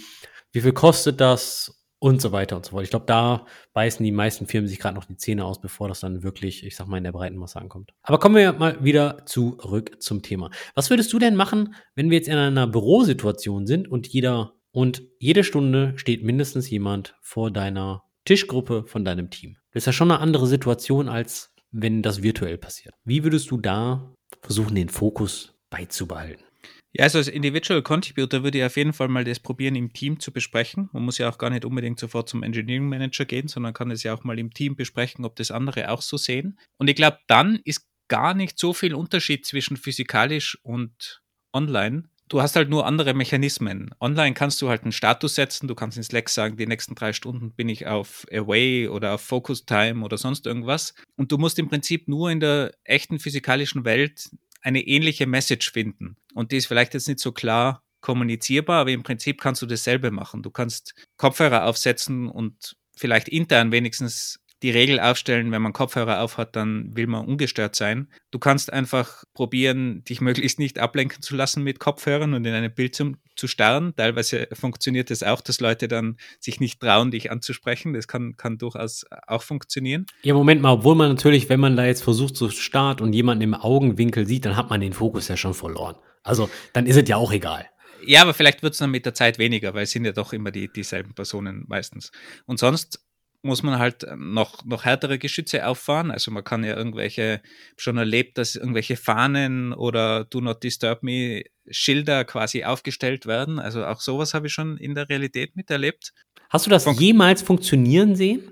Wie 0.51 0.61
viel 0.61 0.73
kostet 0.73 1.21
das? 1.21 1.80
Und 2.01 2.19
so 2.19 2.31
weiter 2.31 2.55
und 2.55 2.65
so 2.65 2.71
fort. 2.71 2.83
Ich 2.83 2.89
glaube, 2.89 3.05
da 3.05 3.45
beißen 3.73 4.03
die 4.03 4.11
meisten 4.11 4.47
Firmen 4.47 4.67
sich 4.67 4.79
gerade 4.79 4.95
noch 4.95 5.05
die 5.05 5.17
Zähne 5.17 5.45
aus, 5.45 5.61
bevor 5.61 5.87
das 5.87 5.99
dann 5.99 6.23
wirklich, 6.23 6.65
ich 6.65 6.75
sag 6.75 6.87
mal, 6.87 6.97
in 6.97 7.03
der 7.03 7.11
breiten 7.11 7.37
Masse 7.37 7.61
ankommt. 7.61 7.93
Aber 8.01 8.17
kommen 8.17 8.35
wir 8.35 8.53
mal 8.53 8.83
wieder 8.83 9.23
zurück 9.27 10.01
zum 10.01 10.23
Thema. 10.23 10.49
Was 10.73 10.89
würdest 10.89 11.13
du 11.13 11.19
denn 11.19 11.35
machen, 11.35 11.75
wenn 11.93 12.09
wir 12.09 12.17
jetzt 12.17 12.27
in 12.27 12.37
einer 12.37 12.65
Bürosituation 12.65 13.67
sind 13.67 13.87
und 13.87 14.07
jeder 14.07 14.53
und 14.71 15.03
jede 15.19 15.43
Stunde 15.43 15.93
steht 15.95 16.23
mindestens 16.23 16.69
jemand 16.71 17.15
vor 17.21 17.51
deiner 17.51 18.03
Tischgruppe 18.25 18.85
von 18.87 19.05
deinem 19.05 19.29
Team? 19.29 19.57
Das 19.71 19.83
ist 19.83 19.85
ja 19.85 19.93
schon 19.93 20.09
eine 20.09 20.21
andere 20.21 20.47
Situation, 20.47 21.07
als 21.07 21.53
wenn 21.69 22.01
das 22.01 22.23
virtuell 22.23 22.57
passiert. 22.57 22.95
Wie 23.05 23.23
würdest 23.23 23.51
du 23.51 23.57
da 23.57 24.11
versuchen, 24.41 24.73
den 24.73 24.89
Fokus 24.89 25.53
beizubehalten? 25.69 26.43
Ja, 26.93 27.03
also 27.05 27.19
als 27.19 27.29
Individual 27.29 27.81
Contributor 27.81 28.43
würde 28.43 28.57
ich 28.57 28.63
auf 28.65 28.75
jeden 28.75 28.91
Fall 28.91 29.07
mal 29.07 29.23
das 29.23 29.39
probieren, 29.39 29.75
im 29.75 29.93
Team 29.93 30.19
zu 30.19 30.31
besprechen. 30.33 30.89
Man 30.91 31.03
muss 31.03 31.17
ja 31.17 31.29
auch 31.29 31.37
gar 31.37 31.49
nicht 31.49 31.63
unbedingt 31.63 31.99
sofort 31.99 32.27
zum 32.27 32.43
Engineering 32.43 32.89
Manager 32.89 33.23
gehen, 33.23 33.47
sondern 33.47 33.73
kann 33.73 33.91
es 33.91 34.03
ja 34.03 34.13
auch 34.13 34.25
mal 34.25 34.37
im 34.37 34.53
Team 34.53 34.75
besprechen, 34.75 35.23
ob 35.23 35.37
das 35.37 35.51
andere 35.51 35.89
auch 35.89 36.01
so 36.01 36.17
sehen. 36.17 36.59
Und 36.77 36.89
ich 36.89 36.95
glaube, 36.95 37.19
dann 37.27 37.59
ist 37.63 37.87
gar 38.09 38.33
nicht 38.33 38.59
so 38.59 38.73
viel 38.73 38.93
Unterschied 38.93 39.45
zwischen 39.45 39.77
physikalisch 39.77 40.59
und 40.63 41.21
online. 41.53 42.03
Du 42.27 42.41
hast 42.41 42.57
halt 42.57 42.69
nur 42.69 42.85
andere 42.85 43.13
Mechanismen. 43.13 43.93
Online 44.01 44.33
kannst 44.33 44.61
du 44.61 44.67
halt 44.69 44.83
einen 44.83 44.91
Status 44.91 45.35
setzen, 45.35 45.67
du 45.67 45.75
kannst 45.75 45.97
in 45.97 46.03
Slack 46.03 46.29
sagen, 46.29 46.57
die 46.57 46.65
nächsten 46.65 46.95
drei 46.95 47.13
Stunden 47.13 47.53
bin 47.53 47.69
ich 47.69 47.87
auf 47.87 48.25
Away 48.31 48.89
oder 48.89 49.13
auf 49.15 49.21
Focus 49.21 49.65
Time 49.65 50.03
oder 50.03 50.17
sonst 50.17 50.45
irgendwas. 50.45 50.93
Und 51.15 51.31
du 51.31 51.37
musst 51.37 51.57
im 51.59 51.69
Prinzip 51.69 52.09
nur 52.09 52.31
in 52.31 52.41
der 52.41 52.73
echten 52.83 53.19
physikalischen 53.19 53.85
Welt 53.85 54.29
eine 54.61 54.81
ähnliche 54.85 55.25
Message 55.25 55.71
finden. 55.71 56.15
Und 56.33 56.51
die 56.51 56.57
ist 56.57 56.67
vielleicht 56.67 56.93
jetzt 56.93 57.07
nicht 57.07 57.19
so 57.19 57.31
klar 57.31 57.83
kommunizierbar, 58.01 58.81
aber 58.81 58.91
im 58.91 59.03
Prinzip 59.03 59.39
kannst 59.39 59.61
du 59.61 59.65
dasselbe 59.65 60.11
machen. 60.11 60.41
Du 60.43 60.49
kannst 60.49 60.93
Kopfhörer 61.17 61.65
aufsetzen 61.65 62.27
und 62.27 62.75
vielleicht 62.95 63.29
intern 63.29 63.71
wenigstens 63.71 64.41
die 64.63 64.69
Regel 64.69 64.99
aufstellen, 64.99 65.51
wenn 65.51 65.61
man 65.61 65.73
Kopfhörer 65.73 66.21
aufhat, 66.21 66.55
dann 66.55 66.95
will 66.95 67.07
man 67.07 67.25
ungestört 67.25 67.75
sein. 67.75 68.07
Du 68.29 68.37
kannst 68.37 68.71
einfach 68.71 69.23
probieren, 69.33 70.03
dich 70.03 70.21
möglichst 70.21 70.59
nicht 70.59 70.79
ablenken 70.79 71.21
zu 71.21 71.35
lassen 71.35 71.63
mit 71.63 71.79
Kopfhörern 71.79 72.33
und 72.33 72.45
in 72.45 72.53
einem 72.53 72.73
Bild 72.73 72.95
zu, 72.95 73.13
zu 73.35 73.47
starren. 73.47 73.93
Teilweise 73.95 74.47
funktioniert 74.53 75.09
das 75.09 75.23
auch, 75.23 75.41
dass 75.41 75.59
Leute 75.59 75.87
dann 75.87 76.17
sich 76.39 76.59
nicht 76.59 76.79
trauen, 76.79 77.11
dich 77.11 77.31
anzusprechen. 77.31 77.93
Das 77.93 78.07
kann, 78.07 78.37
kann 78.37 78.57
durchaus 78.57 79.05
auch 79.27 79.41
funktionieren. 79.41 80.05
Ja, 80.21 80.33
Moment 80.33 80.61
mal, 80.61 80.73
obwohl 80.73 80.95
man 80.95 81.09
natürlich, 81.09 81.49
wenn 81.49 81.59
man 81.59 81.75
da 81.75 81.85
jetzt 81.85 82.03
versucht 82.03 82.35
zu 82.35 82.49
starten 82.49 83.03
und 83.03 83.13
jemanden 83.13 83.43
im 83.43 83.53
Augenwinkel 83.55 84.27
sieht, 84.27 84.45
dann 84.45 84.57
hat 84.57 84.69
man 84.69 84.81
den 84.81 84.93
Fokus 84.93 85.27
ja 85.27 85.37
schon 85.37 85.55
verloren. 85.55 85.95
Also 86.23 86.49
dann 86.73 86.85
ist 86.85 86.97
es 86.97 87.07
ja 87.07 87.17
auch 87.17 87.31
egal. 87.31 87.67
Ja, 88.03 88.21
aber 88.23 88.33
vielleicht 88.33 88.63
wird 88.63 88.73
es 88.73 88.79
dann 88.79 88.91
mit 88.91 89.05
der 89.05 89.13
Zeit 89.13 89.37
weniger, 89.37 89.73
weil 89.73 89.83
es 89.83 89.91
sind 89.91 90.05
ja 90.05 90.11
doch 90.11 90.33
immer 90.33 90.51
die, 90.51 90.71
dieselben 90.71 91.13
Personen 91.13 91.65
meistens. 91.67 92.11
Und 92.45 92.59
sonst 92.59 92.99
muss 93.43 93.63
man 93.63 93.79
halt 93.79 94.05
noch, 94.17 94.63
noch 94.65 94.85
härtere 94.85 95.17
Geschütze 95.17 95.65
auffahren. 95.65 96.11
Also 96.11 96.31
man 96.31 96.43
kann 96.43 96.63
ja 96.63 96.75
irgendwelche, 96.75 97.41
schon 97.75 97.97
erlebt, 97.97 98.37
dass 98.37 98.55
irgendwelche 98.55 98.97
Fahnen 98.97 99.73
oder 99.73 100.25
Do 100.25 100.41
Not 100.41 100.63
Disturb 100.63 101.03
Me 101.03 101.43
Schilder 101.69 102.23
quasi 102.25 102.63
aufgestellt 102.63 103.25
werden. 103.25 103.59
Also 103.59 103.85
auch 103.85 104.01
sowas 104.01 104.33
habe 104.33 104.47
ich 104.47 104.53
schon 104.53 104.77
in 104.77 104.93
der 104.93 105.09
Realität 105.09 105.55
miterlebt. 105.55 106.13
Hast 106.49 106.65
du 106.65 106.69
das 106.69 106.83
Fun 106.83 106.95
jemals 106.95 107.41
funktionieren 107.41 108.15
sehen? 108.15 108.51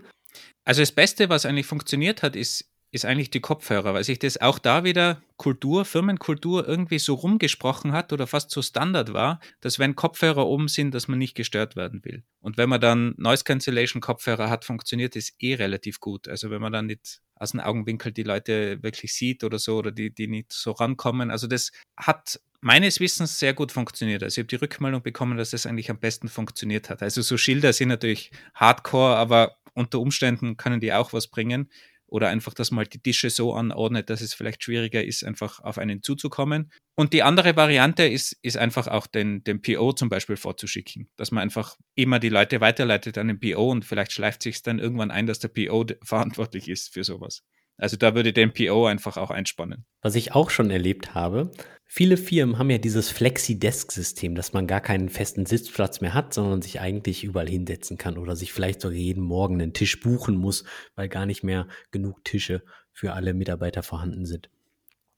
Also 0.65 0.81
das 0.81 0.91
Beste, 0.91 1.29
was 1.29 1.45
eigentlich 1.45 1.65
funktioniert 1.65 2.23
hat, 2.23 2.35
ist 2.35 2.68
ist 2.91 3.05
eigentlich 3.05 3.29
die 3.29 3.39
Kopfhörer, 3.39 3.93
weil 3.93 4.03
sich 4.03 4.19
das 4.19 4.41
auch 4.41 4.57
da 4.57 4.83
wieder 4.83 5.21
Kultur, 5.37 5.85
Firmenkultur 5.85 6.67
irgendwie 6.67 6.99
so 6.99 7.13
rumgesprochen 7.13 7.91
hat 7.91 8.11
oder 8.11 8.25
fast 8.25 8.49
so 8.49 8.61
Standard 8.61 9.13
war, 9.13 9.39
dass 9.61 9.77
wenn 9.77 9.95
Kopfhörer 9.95 10.47
oben 10.47 10.67
sind, 10.67 10.93
dass 10.93 11.07
man 11.07 11.19
nicht 11.19 11.35
gestört 11.35 11.75
werden 11.75 12.03
will. 12.03 12.23
Und 12.39 12.57
wenn 12.57 12.67
man 12.67 12.81
dann 12.81 13.13
Noise 13.17 13.43
Cancellation 13.43 14.01
Kopfhörer 14.01 14.49
hat, 14.49 14.65
funktioniert 14.65 15.15
das 15.15 15.33
eh 15.39 15.55
relativ 15.55 15.99
gut. 15.99 16.27
Also 16.27 16.49
wenn 16.49 16.61
man 16.61 16.73
dann 16.73 16.87
nicht 16.87 17.21
aus 17.35 17.51
dem 17.51 17.59
Augenwinkel 17.59 18.11
die 18.11 18.23
Leute 18.23 18.81
wirklich 18.81 19.13
sieht 19.13 19.43
oder 19.43 19.59
so 19.59 19.77
oder 19.77 19.91
die, 19.91 20.13
die 20.13 20.27
nicht 20.27 20.51
so 20.51 20.71
rankommen. 20.71 21.31
Also 21.31 21.47
das 21.47 21.71
hat 21.95 22.39
meines 22.59 22.99
Wissens 22.99 23.39
sehr 23.39 23.53
gut 23.53 23.71
funktioniert. 23.71 24.23
Also 24.23 24.39
ich 24.39 24.43
habe 24.43 24.47
die 24.47 24.55
Rückmeldung 24.55 25.01
bekommen, 25.01 25.37
dass 25.37 25.51
das 25.51 25.65
eigentlich 25.65 25.89
am 25.89 25.99
besten 25.99 26.27
funktioniert 26.27 26.89
hat. 26.89 27.01
Also 27.01 27.21
so 27.21 27.37
Schilder 27.37 27.71
sind 27.71 27.89
natürlich 27.89 28.31
hardcore, 28.55 29.15
aber 29.15 29.57
unter 29.73 29.99
Umständen 29.99 30.57
können 30.57 30.81
die 30.81 30.91
auch 30.91 31.13
was 31.13 31.27
bringen. 31.27 31.69
Oder 32.09 32.29
einfach, 32.29 32.53
dass 32.53 32.71
man 32.71 32.79
halt 32.79 32.93
die 32.93 33.01
Tische 33.01 33.29
so 33.29 33.53
anordnet, 33.53 34.09
dass 34.09 34.21
es 34.21 34.33
vielleicht 34.33 34.63
schwieriger 34.63 35.03
ist, 35.03 35.23
einfach 35.23 35.59
auf 35.59 35.77
einen 35.77 36.01
zuzukommen. 36.01 36.71
Und 36.95 37.13
die 37.13 37.23
andere 37.23 37.55
Variante 37.55 38.03
ist, 38.03 38.37
ist 38.41 38.57
einfach 38.57 38.87
auch 38.87 39.07
den, 39.07 39.43
den 39.43 39.61
PO 39.61 39.93
zum 39.93 40.09
Beispiel 40.09 40.37
vorzuschicken. 40.37 41.09
Dass 41.15 41.31
man 41.31 41.43
einfach 41.43 41.77
immer 41.95 42.19
die 42.19 42.29
Leute 42.29 42.61
weiterleitet 42.61 43.17
an 43.17 43.27
den 43.27 43.39
PO 43.39 43.69
und 43.71 43.85
vielleicht 43.85 44.11
schleift 44.11 44.43
sich 44.43 44.61
dann 44.63 44.79
irgendwann 44.79 45.11
ein, 45.11 45.27
dass 45.27 45.39
der 45.39 45.49
PO 45.49 45.85
verantwortlich 46.03 46.67
ist 46.67 46.93
für 46.93 47.03
sowas. 47.03 47.43
Also 47.77 47.95
da 47.95 48.13
würde 48.13 48.33
den 48.33 48.53
PO 48.53 48.87
einfach 48.87 49.15
auch 49.15 49.31
einspannen. 49.31 49.85
Was 50.01 50.15
ich 50.15 50.33
auch 50.33 50.49
schon 50.49 50.69
erlebt 50.69 51.15
habe, 51.15 51.51
viele 51.91 52.17
Firmen 52.17 52.59
haben 52.59 52.69
ja 52.69 52.77
dieses 52.77 53.09
Flexi-Desk-System, 53.09 54.35
dass 54.35 54.53
man 54.53 54.67
gar 54.67 54.79
keinen 54.79 55.09
festen 55.09 55.47
Sitzplatz 55.47 55.99
mehr 55.99 56.13
hat, 56.13 56.35
sondern 56.35 56.61
sich 56.61 56.79
eigentlich 56.79 57.23
überall 57.23 57.49
hinsetzen 57.49 57.97
kann 57.97 58.17
oder 58.17 58.35
sich 58.35 58.53
vielleicht 58.53 58.79
sogar 58.79 58.95
jeden 58.95 59.23
Morgen 59.23 59.55
einen 59.55 59.73
Tisch 59.73 59.99
buchen 59.99 60.37
muss, 60.37 60.63
weil 60.95 61.09
gar 61.09 61.25
nicht 61.25 61.43
mehr 61.43 61.67
genug 61.91 62.23
Tische 62.23 62.63
für 62.91 63.13
alle 63.13 63.33
Mitarbeiter 63.33 63.81
vorhanden 63.81 64.25
sind. 64.25 64.49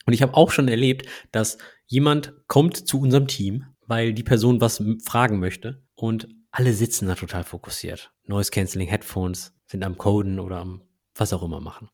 Und 0.06 0.14
ich 0.14 0.22
habe 0.22 0.34
auch 0.34 0.50
schon 0.50 0.70
erlebt, 0.70 1.08
dass 1.32 1.58
jemand 1.86 2.34
kommt 2.48 2.88
zu 2.88 3.02
unserem 3.02 3.28
Team, 3.28 3.66
weil 3.86 4.14
die 4.14 4.24
Person 4.24 4.62
was 4.62 4.82
fragen 5.04 5.40
möchte 5.40 5.84
und 5.94 6.30
alle 6.52 6.74
sitzen 6.74 7.08
da 7.08 7.16
total 7.16 7.44
fokussiert. 7.44 8.12
Noise 8.26 8.50
Cancelling 8.50 8.88
Headphones 8.88 9.54
sind 9.66 9.84
am 9.84 9.98
Coden 9.98 10.40
oder 10.40 10.58
am 10.58 10.82
was 11.16 11.34
auch 11.34 11.44
immer 11.44 11.60
machen. 11.60 11.90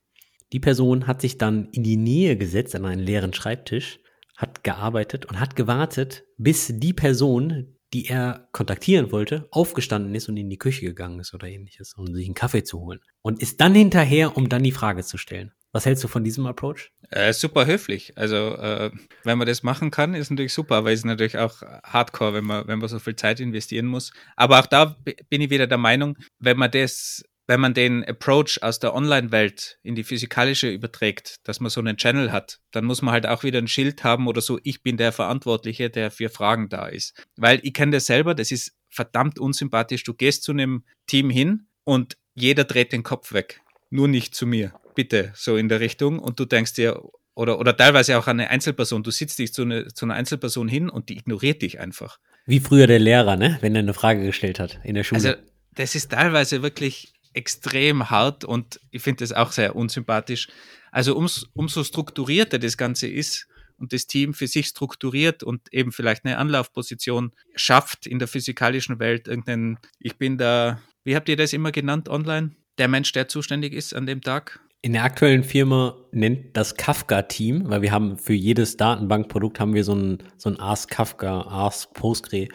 Die 0.53 0.59
Person 0.59 1.07
hat 1.07 1.21
sich 1.21 1.39
dann 1.39 1.69
in 1.71 1.83
die 1.83 1.97
Nähe 1.97 2.37
gesetzt 2.37 2.75
an 2.75 2.85
einen 2.85 3.01
leeren 3.01 3.33
Schreibtisch, 3.33 3.99
hat 4.37 4.63
gearbeitet 4.63 5.25
und 5.25 5.39
hat 5.39 5.55
gewartet, 5.55 6.23
bis 6.37 6.71
die 6.73 6.93
Person, 6.93 7.75
die 7.93 8.07
er 8.07 8.47
kontaktieren 8.51 9.11
wollte, 9.11 9.47
aufgestanden 9.51 10.13
ist 10.13 10.29
und 10.29 10.37
in 10.37 10.49
die 10.49 10.59
Küche 10.59 10.85
gegangen 10.85 11.19
ist 11.19 11.33
oder 11.33 11.47
ähnliches, 11.47 11.93
um 11.95 12.13
sich 12.13 12.25
einen 12.25 12.35
Kaffee 12.35 12.63
zu 12.63 12.79
holen. 12.79 12.99
Und 13.21 13.41
ist 13.41 13.59
dann 13.59 13.73
hinterher, 13.73 14.37
um 14.37 14.47
dann 14.47 14.63
die 14.63 14.71
Frage 14.71 15.03
zu 15.03 15.17
stellen. 15.17 15.51
Was 15.71 15.85
hältst 15.85 16.03
du 16.03 16.07
von 16.07 16.23
diesem 16.23 16.45
Approach? 16.45 16.91
Äh, 17.09 17.33
super 17.33 17.65
höflich. 17.65 18.13
Also, 18.17 18.55
äh, 18.55 18.91
wenn 19.23 19.37
man 19.37 19.47
das 19.47 19.63
machen 19.63 19.91
kann, 19.91 20.13
ist 20.13 20.29
natürlich 20.29 20.53
super, 20.53 20.75
aber 20.75 20.91
ist 20.91 21.05
natürlich 21.05 21.37
auch 21.37 21.61
hardcore, 21.83 22.33
wenn 22.33 22.45
man, 22.45 22.67
wenn 22.67 22.79
man 22.79 22.87
so 22.87 22.99
viel 22.99 23.15
Zeit 23.15 23.39
investieren 23.39 23.85
muss. 23.85 24.13
Aber 24.35 24.59
auch 24.59 24.65
da 24.65 24.95
bin 25.29 25.41
ich 25.41 25.49
wieder 25.49 25.67
der 25.67 25.77
Meinung, 25.77 26.17
wenn 26.39 26.57
man 26.57 26.71
das 26.71 27.23
wenn 27.47 27.61
man 27.61 27.73
den 27.73 28.03
Approach 28.03 28.61
aus 28.61 28.79
der 28.79 28.93
Online-Welt 28.93 29.79
in 29.81 29.95
die 29.95 30.03
physikalische 30.03 30.69
überträgt, 30.69 31.37
dass 31.45 31.59
man 31.59 31.69
so 31.69 31.79
einen 31.79 31.97
Channel 31.97 32.31
hat, 32.31 32.59
dann 32.71 32.85
muss 32.85 33.01
man 33.01 33.13
halt 33.13 33.25
auch 33.25 33.43
wieder 33.43 33.59
ein 33.59 33.69
Schild 33.69 34.03
haben 34.03 34.27
oder 34.27 34.41
so, 34.41 34.59
ich 34.63 34.83
bin 34.83 34.97
der 34.97 35.13
Verantwortliche, 35.13 35.89
der 35.89 36.11
für 36.11 36.29
Fragen 36.29 36.69
da 36.69 36.87
ist. 36.87 37.25
Weil 37.37 37.61
ich 37.63 37.73
kenne 37.73 37.93
das 37.93 38.05
selber, 38.05 38.35
das 38.35 38.51
ist 38.51 38.75
verdammt 38.89 39.39
unsympathisch. 39.39 40.03
Du 40.03 40.13
gehst 40.13 40.43
zu 40.43 40.51
einem 40.51 40.83
Team 41.07 41.29
hin 41.29 41.67
und 41.85 42.17
jeder 42.35 42.65
dreht 42.65 42.91
den 42.91 43.03
Kopf 43.03 43.33
weg. 43.33 43.61
Nur 43.89 44.09
nicht 44.09 44.35
zu 44.35 44.45
mir. 44.45 44.73
Bitte, 44.93 45.31
so 45.35 45.55
in 45.55 45.69
der 45.69 45.79
Richtung. 45.79 46.19
Und 46.19 46.39
du 46.39 46.45
denkst 46.45 46.73
dir, 46.73 47.01
oder, 47.33 47.59
oder 47.59 47.77
teilweise 47.77 48.17
auch 48.17 48.27
eine 48.27 48.49
Einzelperson, 48.49 49.03
du 49.03 49.11
sitzt 49.11 49.39
dich 49.39 49.53
zu, 49.53 49.61
eine, 49.61 49.87
zu 49.87 50.05
einer 50.05 50.15
Einzelperson 50.15 50.67
hin 50.67 50.89
und 50.89 51.09
die 51.09 51.17
ignoriert 51.17 51.61
dich 51.61 51.79
einfach. 51.79 52.19
Wie 52.45 52.59
früher 52.59 52.87
der 52.87 52.99
Lehrer, 52.99 53.37
ne? 53.37 53.57
Wenn 53.61 53.75
er 53.75 53.79
eine 53.79 53.93
Frage 53.93 54.25
gestellt 54.25 54.59
hat 54.59 54.79
in 54.83 54.95
der 54.95 55.03
Schule. 55.03 55.21
Also, 55.21 55.41
das 55.75 55.93
ist 55.95 56.11
teilweise 56.11 56.63
wirklich 56.63 57.13
extrem 57.37 58.09
hart 58.09 58.43
und 58.43 58.79
ich 58.91 59.01
finde 59.01 59.23
das 59.23 59.31
auch 59.31 59.51
sehr 59.51 59.75
unsympathisch. 59.75 60.47
Also 60.91 61.15
ums, 61.15 61.47
umso 61.53 61.83
strukturierter 61.83 62.59
das 62.59 62.77
Ganze 62.77 63.07
ist 63.07 63.47
und 63.77 63.93
das 63.93 64.07
Team 64.07 64.33
für 64.33 64.47
sich 64.47 64.65
strukturiert 64.65 65.43
und 65.43 65.71
eben 65.71 65.91
vielleicht 65.91 66.25
eine 66.25 66.39
Anlaufposition 66.39 67.31
schafft 67.55 68.07
in 68.07 68.17
der 68.19 68.27
physikalischen 68.27 68.99
Welt, 68.99 69.27
irgendeinen, 69.27 69.77
ich 69.99 70.17
bin 70.17 70.37
da, 70.37 70.81
wie 71.03 71.15
habt 71.15 71.29
ihr 71.29 71.37
das 71.37 71.53
immer 71.53 71.71
genannt 71.71 72.09
online? 72.09 72.55
Der 72.79 72.87
Mensch, 72.87 73.11
der 73.11 73.27
zuständig 73.27 73.73
ist 73.73 73.93
an 73.93 74.07
dem 74.07 74.21
Tag? 74.21 74.59
In 74.81 74.93
der 74.93 75.03
aktuellen 75.03 75.43
Firma 75.43 75.95
nennt 76.11 76.57
das 76.57 76.75
Kafka-Team, 76.75 77.69
weil 77.69 77.81
wir 77.81 77.91
haben 77.91 78.17
für 78.17 78.33
jedes 78.33 78.77
Datenbankprodukt 78.77 79.59
haben 79.59 79.73
wir 79.73 79.83
so 79.83 79.93
ein, 79.93 80.23
so 80.37 80.49
ein 80.49 80.59
Ask 80.59 80.89
Kafka, 80.89 81.41
Ask 81.41 81.93
Postgre 81.93 82.47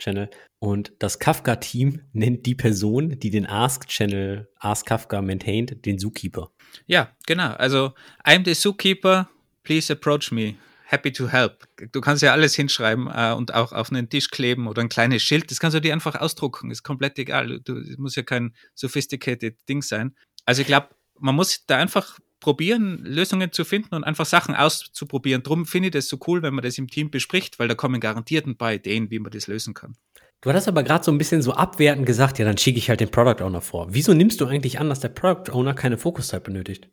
Channel. 0.00 0.30
Und 0.58 0.92
das 0.98 1.18
Kafka-Team 1.18 2.00
nennt 2.12 2.46
die 2.46 2.54
Person, 2.54 3.18
die 3.18 3.30
den 3.30 3.46
Ask-Channel, 3.46 4.48
Ask 4.58 4.86
Kafka 4.86 5.22
maintaint, 5.22 5.84
den 5.86 5.98
Zookeeper. 5.98 6.50
Ja, 6.86 7.16
genau. 7.26 7.52
Also, 7.52 7.92
I'm 8.24 8.44
the 8.44 8.54
Zookeeper, 8.54 9.28
please 9.62 9.92
approach 9.92 10.32
me. 10.32 10.56
Happy 10.84 11.12
to 11.12 11.28
help. 11.28 11.68
Du 11.92 12.00
kannst 12.00 12.20
ja 12.22 12.32
alles 12.32 12.56
hinschreiben 12.56 13.08
äh, 13.14 13.32
und 13.32 13.54
auch 13.54 13.72
auf 13.72 13.92
einen 13.92 14.08
Tisch 14.08 14.28
kleben 14.28 14.66
oder 14.66 14.82
ein 14.82 14.88
kleines 14.88 15.22
Schild. 15.22 15.48
Das 15.50 15.60
kannst 15.60 15.76
du 15.76 15.80
dir 15.80 15.92
einfach 15.92 16.16
ausdrucken. 16.16 16.72
Ist 16.72 16.82
komplett 16.82 17.16
egal. 17.20 17.60
Du, 17.60 17.74
du 17.74 17.94
muss 17.98 18.16
ja 18.16 18.24
kein 18.24 18.56
sophisticated 18.74 19.56
Ding 19.68 19.82
sein. 19.82 20.16
Also 20.46 20.62
ich 20.62 20.66
glaube, 20.66 20.88
man 21.20 21.36
muss 21.36 21.64
da 21.66 21.76
einfach 21.76 22.18
probieren, 22.40 23.04
Lösungen 23.04 23.52
zu 23.52 23.64
finden 23.64 23.94
und 23.94 24.04
einfach 24.04 24.26
Sachen 24.26 24.54
auszuprobieren. 24.54 25.42
Drum 25.42 25.66
finde 25.66 25.88
ich 25.88 25.92
das 25.92 26.08
so 26.08 26.18
cool, 26.26 26.42
wenn 26.42 26.54
man 26.54 26.64
das 26.64 26.78
im 26.78 26.88
Team 26.88 27.10
bespricht, 27.10 27.58
weil 27.58 27.68
da 27.68 27.74
kommen 27.74 28.00
garantiert 28.00 28.46
ein 28.46 28.56
paar 28.56 28.72
Ideen, 28.72 29.10
wie 29.10 29.18
man 29.18 29.30
das 29.30 29.46
lösen 29.46 29.74
kann. 29.74 29.96
Du 30.40 30.48
hattest 30.48 30.68
aber 30.68 30.82
gerade 30.82 31.04
so 31.04 31.12
ein 31.12 31.18
bisschen 31.18 31.42
so 31.42 31.52
abwertend 31.52 32.06
gesagt, 32.06 32.38
ja, 32.38 32.46
dann 32.46 32.56
schicke 32.56 32.78
ich 32.78 32.88
halt 32.88 33.00
den 33.00 33.10
Product 33.10 33.44
Owner 33.44 33.60
vor. 33.60 33.88
Wieso 33.90 34.14
nimmst 34.14 34.40
du 34.40 34.46
eigentlich 34.46 34.80
an, 34.80 34.88
dass 34.88 35.00
der 35.00 35.10
Product 35.10 35.52
Owner 35.52 35.74
keine 35.74 35.98
Fokuszeit 35.98 36.42
benötigt? 36.42 36.88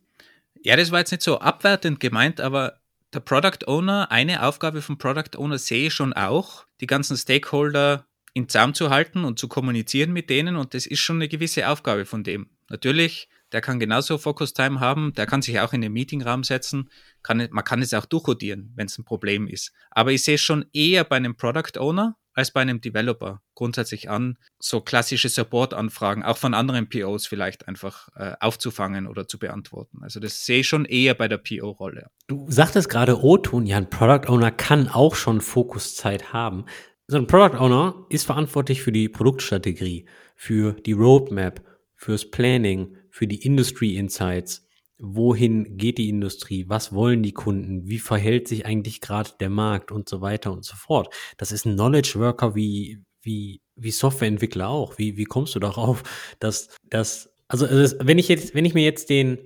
Ja, 0.64 0.76
das 0.76 0.92
war 0.92 1.00
jetzt 1.00 1.12
nicht 1.12 1.24
so 1.24 1.40
abwertend 1.40 2.02
gemeint, 2.02 2.42
aber 2.42 2.82
der 3.14 3.22
Product 3.22 3.66
Owner, 3.68 4.12
eine 4.12 4.44
Aufgabe 4.44 4.82
vom 4.82 4.98
Product 4.98 5.38
Owner 5.38 5.58
sehe 5.58 5.88
ich 5.88 5.94
schon 5.94 6.12
auch, 6.12 6.66
die 6.82 6.88
ganzen 6.88 7.16
Stakeholder 7.16 8.06
in 8.34 8.50
Zaum 8.50 8.74
zu 8.74 8.90
halten 8.90 9.24
und 9.24 9.40
zu 9.40 9.48
kommunizieren 9.48 10.12
mit 10.12 10.30
denen 10.30 10.58
und 10.58 10.74
das 10.74 10.86
ist 10.86 11.00
schon 11.00 11.16
eine 11.16 11.30
gewisse 11.30 11.70
Aufgabe 11.70 12.06
von 12.06 12.24
dem. 12.24 12.50
Natürlich 12.70 13.30
der 13.52 13.62
kann 13.62 13.80
genauso 13.80 14.18
Focus 14.18 14.54
Time 14.54 14.80
haben, 14.80 15.14
der 15.14 15.26
kann 15.26 15.42
sich 15.42 15.60
auch 15.60 15.74
in 15.74 15.82
den 15.82 15.94
Meetingraum 15.94 16.44
setzen, 16.44 16.90
kann, 17.24 17.48
man 17.52 17.64
kann 17.64 17.82
es 17.82 17.94
auch 17.94 18.06
durchcodieren, 18.06 18.72
wenn 18.76 18.88
es 18.88 18.98
ein 18.98 19.06
Problem 19.06 19.48
ist. 19.48 19.72
Aber 19.92 20.12
ich 20.12 20.24
sehe 20.24 20.36
es 20.36 20.42
schon 20.42 20.66
eher 20.74 21.04
bei 21.04 21.16
einem 21.16 21.36
Product 21.36 21.80
Owner 21.80 22.18
als 22.38 22.52
bei 22.52 22.62
einem 22.62 22.80
Developer 22.80 23.42
grundsätzlich 23.56 24.12
an, 24.12 24.38
so 24.60 24.80
klassische 24.80 25.28
Support-Anfragen, 25.28 26.22
auch 26.22 26.38
von 26.38 26.54
anderen 26.54 26.88
POs 26.88 27.26
vielleicht 27.26 27.68
einfach 27.68 28.10
äh, 28.16 28.34
aufzufangen 28.40 29.08
oder 29.08 29.28
zu 29.28 29.40
beantworten. 29.40 30.04
Also 30.04 30.20
das 30.20 30.46
sehe 30.46 30.60
ich 30.60 30.68
schon 30.68 30.86
eher 30.86 31.16
bei 31.16 31.28
der 31.28 31.40
PO-Rolle. 31.40 32.12
Du 32.28 32.46
sagtest 32.52 32.90
gerade 32.90 33.24
O-Ton, 33.24 33.66
ja, 33.66 33.78
ein 33.78 33.90
Product 33.90 34.30
Owner 34.32 34.52
kann 34.52 34.88
auch 34.88 35.16
schon 35.16 35.42
Fokuszeit 35.42 36.32
haben. 36.32 36.66
So 37.08 37.18
ein 37.18 37.26
Product 37.26 37.58
Owner 37.58 38.06
ist 38.10 38.28
verantwortlich 38.28 38.84
für 38.84 38.92
die 38.92 39.10
Produktstrategie, 39.10 40.06
für 40.36 40.74
die 40.74 40.94
Roadmap, 40.94 41.62
fürs 41.96 42.30
Planning, 42.30 42.97
für 43.18 43.28
die 43.28 43.44
Industry 43.44 43.98
Insights. 43.98 44.68
Wohin 45.00 45.78
geht 45.78 45.98
die 45.98 46.10
Industrie? 46.10 46.66
Was 46.68 46.94
wollen 46.94 47.24
die 47.24 47.34
Kunden? 47.34 47.88
Wie 47.88 47.98
verhält 47.98 48.48
sich 48.48 48.66
eigentlich 48.66 49.02
gerade 49.02 49.32
der 49.40 49.50
Markt 49.50 49.92
und 49.92 50.08
so 50.08 50.22
weiter 50.22 50.52
und 50.52 50.64
so 50.64 50.76
fort? 50.76 51.14
Das 51.38 51.52
ist 51.52 51.66
ein 51.66 51.74
Knowledge 51.74 52.20
Worker 52.20 52.56
wie, 52.56 53.04
wie, 53.24 53.62
wie 53.76 53.92
Softwareentwickler 53.92 54.70
auch. 54.70 55.00
Wie, 55.00 55.18
wie 55.18 55.26
kommst 55.26 55.56
du 55.56 55.60
darauf, 55.60 56.04
dass, 56.40 56.70
dass, 56.84 57.32
also, 57.48 57.66
also 57.66 57.96
wenn 58.02 58.20
ich 58.20 58.28
jetzt, 58.28 58.54
wenn 58.54 58.66
ich 58.66 58.76
mir 58.76 58.84
jetzt 58.84 59.10
den, 59.10 59.40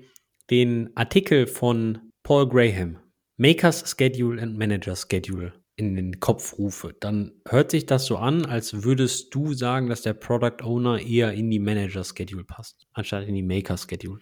den 0.49 0.95
Artikel 0.95 1.47
von 1.47 2.11
Paul 2.23 2.47
Graham, 2.49 2.97
Makers 3.37 3.89
Schedule 3.89 4.41
and 4.41 4.57
Manager 4.57 4.95
Schedule 4.95 5.53
in 5.87 5.95
den 5.95 6.19
Kopf 6.19 6.57
rufe, 6.57 6.95
dann 6.99 7.31
hört 7.47 7.71
sich 7.71 7.85
das 7.85 8.05
so 8.05 8.17
an, 8.17 8.45
als 8.45 8.83
würdest 8.83 9.33
du 9.33 9.53
sagen, 9.53 9.89
dass 9.89 10.01
der 10.01 10.13
Product 10.13 10.63
Owner 10.63 10.99
eher 11.01 11.33
in 11.33 11.49
die 11.49 11.59
Manager 11.59 12.03
Schedule 12.03 12.43
passt, 12.43 12.87
anstatt 12.93 13.27
in 13.27 13.35
die 13.35 13.43
Maker 13.43 13.77
Schedule. 13.77 14.19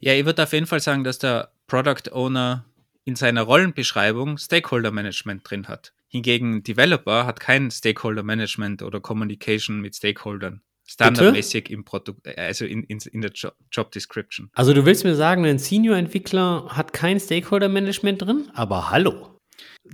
Ja, 0.00 0.12
ich 0.12 0.24
würde 0.24 0.42
auf 0.42 0.52
jeden 0.52 0.66
Fall 0.66 0.80
sagen, 0.80 1.04
dass 1.04 1.18
der 1.18 1.52
Product 1.66 2.12
Owner 2.12 2.66
in 3.04 3.16
seiner 3.16 3.42
Rollenbeschreibung 3.42 4.36
Stakeholder 4.36 4.90
Management 4.90 5.48
drin 5.48 5.68
hat. 5.68 5.92
Hingegen 6.08 6.62
Developer 6.62 7.26
hat 7.26 7.40
kein 7.40 7.70
Stakeholder 7.70 8.22
Management 8.22 8.82
oder 8.82 9.00
Communication 9.00 9.80
mit 9.80 9.94
Stakeholdern. 9.94 10.62
Standardmäßig 10.88 11.64
Bitte? 11.64 11.74
im 11.74 11.84
Produkt, 11.84 12.38
also 12.38 12.64
in, 12.64 12.84
in, 12.84 12.98
in 13.10 13.20
der 13.20 13.32
Job, 13.32 13.54
Job 13.72 13.90
Description. 13.90 14.50
Also 14.54 14.72
du 14.72 14.84
willst 14.84 15.02
mir 15.04 15.16
sagen, 15.16 15.44
ein 15.44 15.58
Senior-Entwickler 15.58 16.68
hat 16.68 16.92
kein 16.92 17.18
Stakeholder 17.18 17.68
Management 17.68 18.22
drin? 18.22 18.48
Aber 18.54 18.90
hallo. 18.90 19.35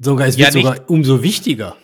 Sogar, 0.01 0.27
es 0.27 0.39
wird 0.39 0.55
ja, 0.55 0.61
sogar 0.61 0.91
umso 0.91 1.23
wichtiger. 1.23 1.77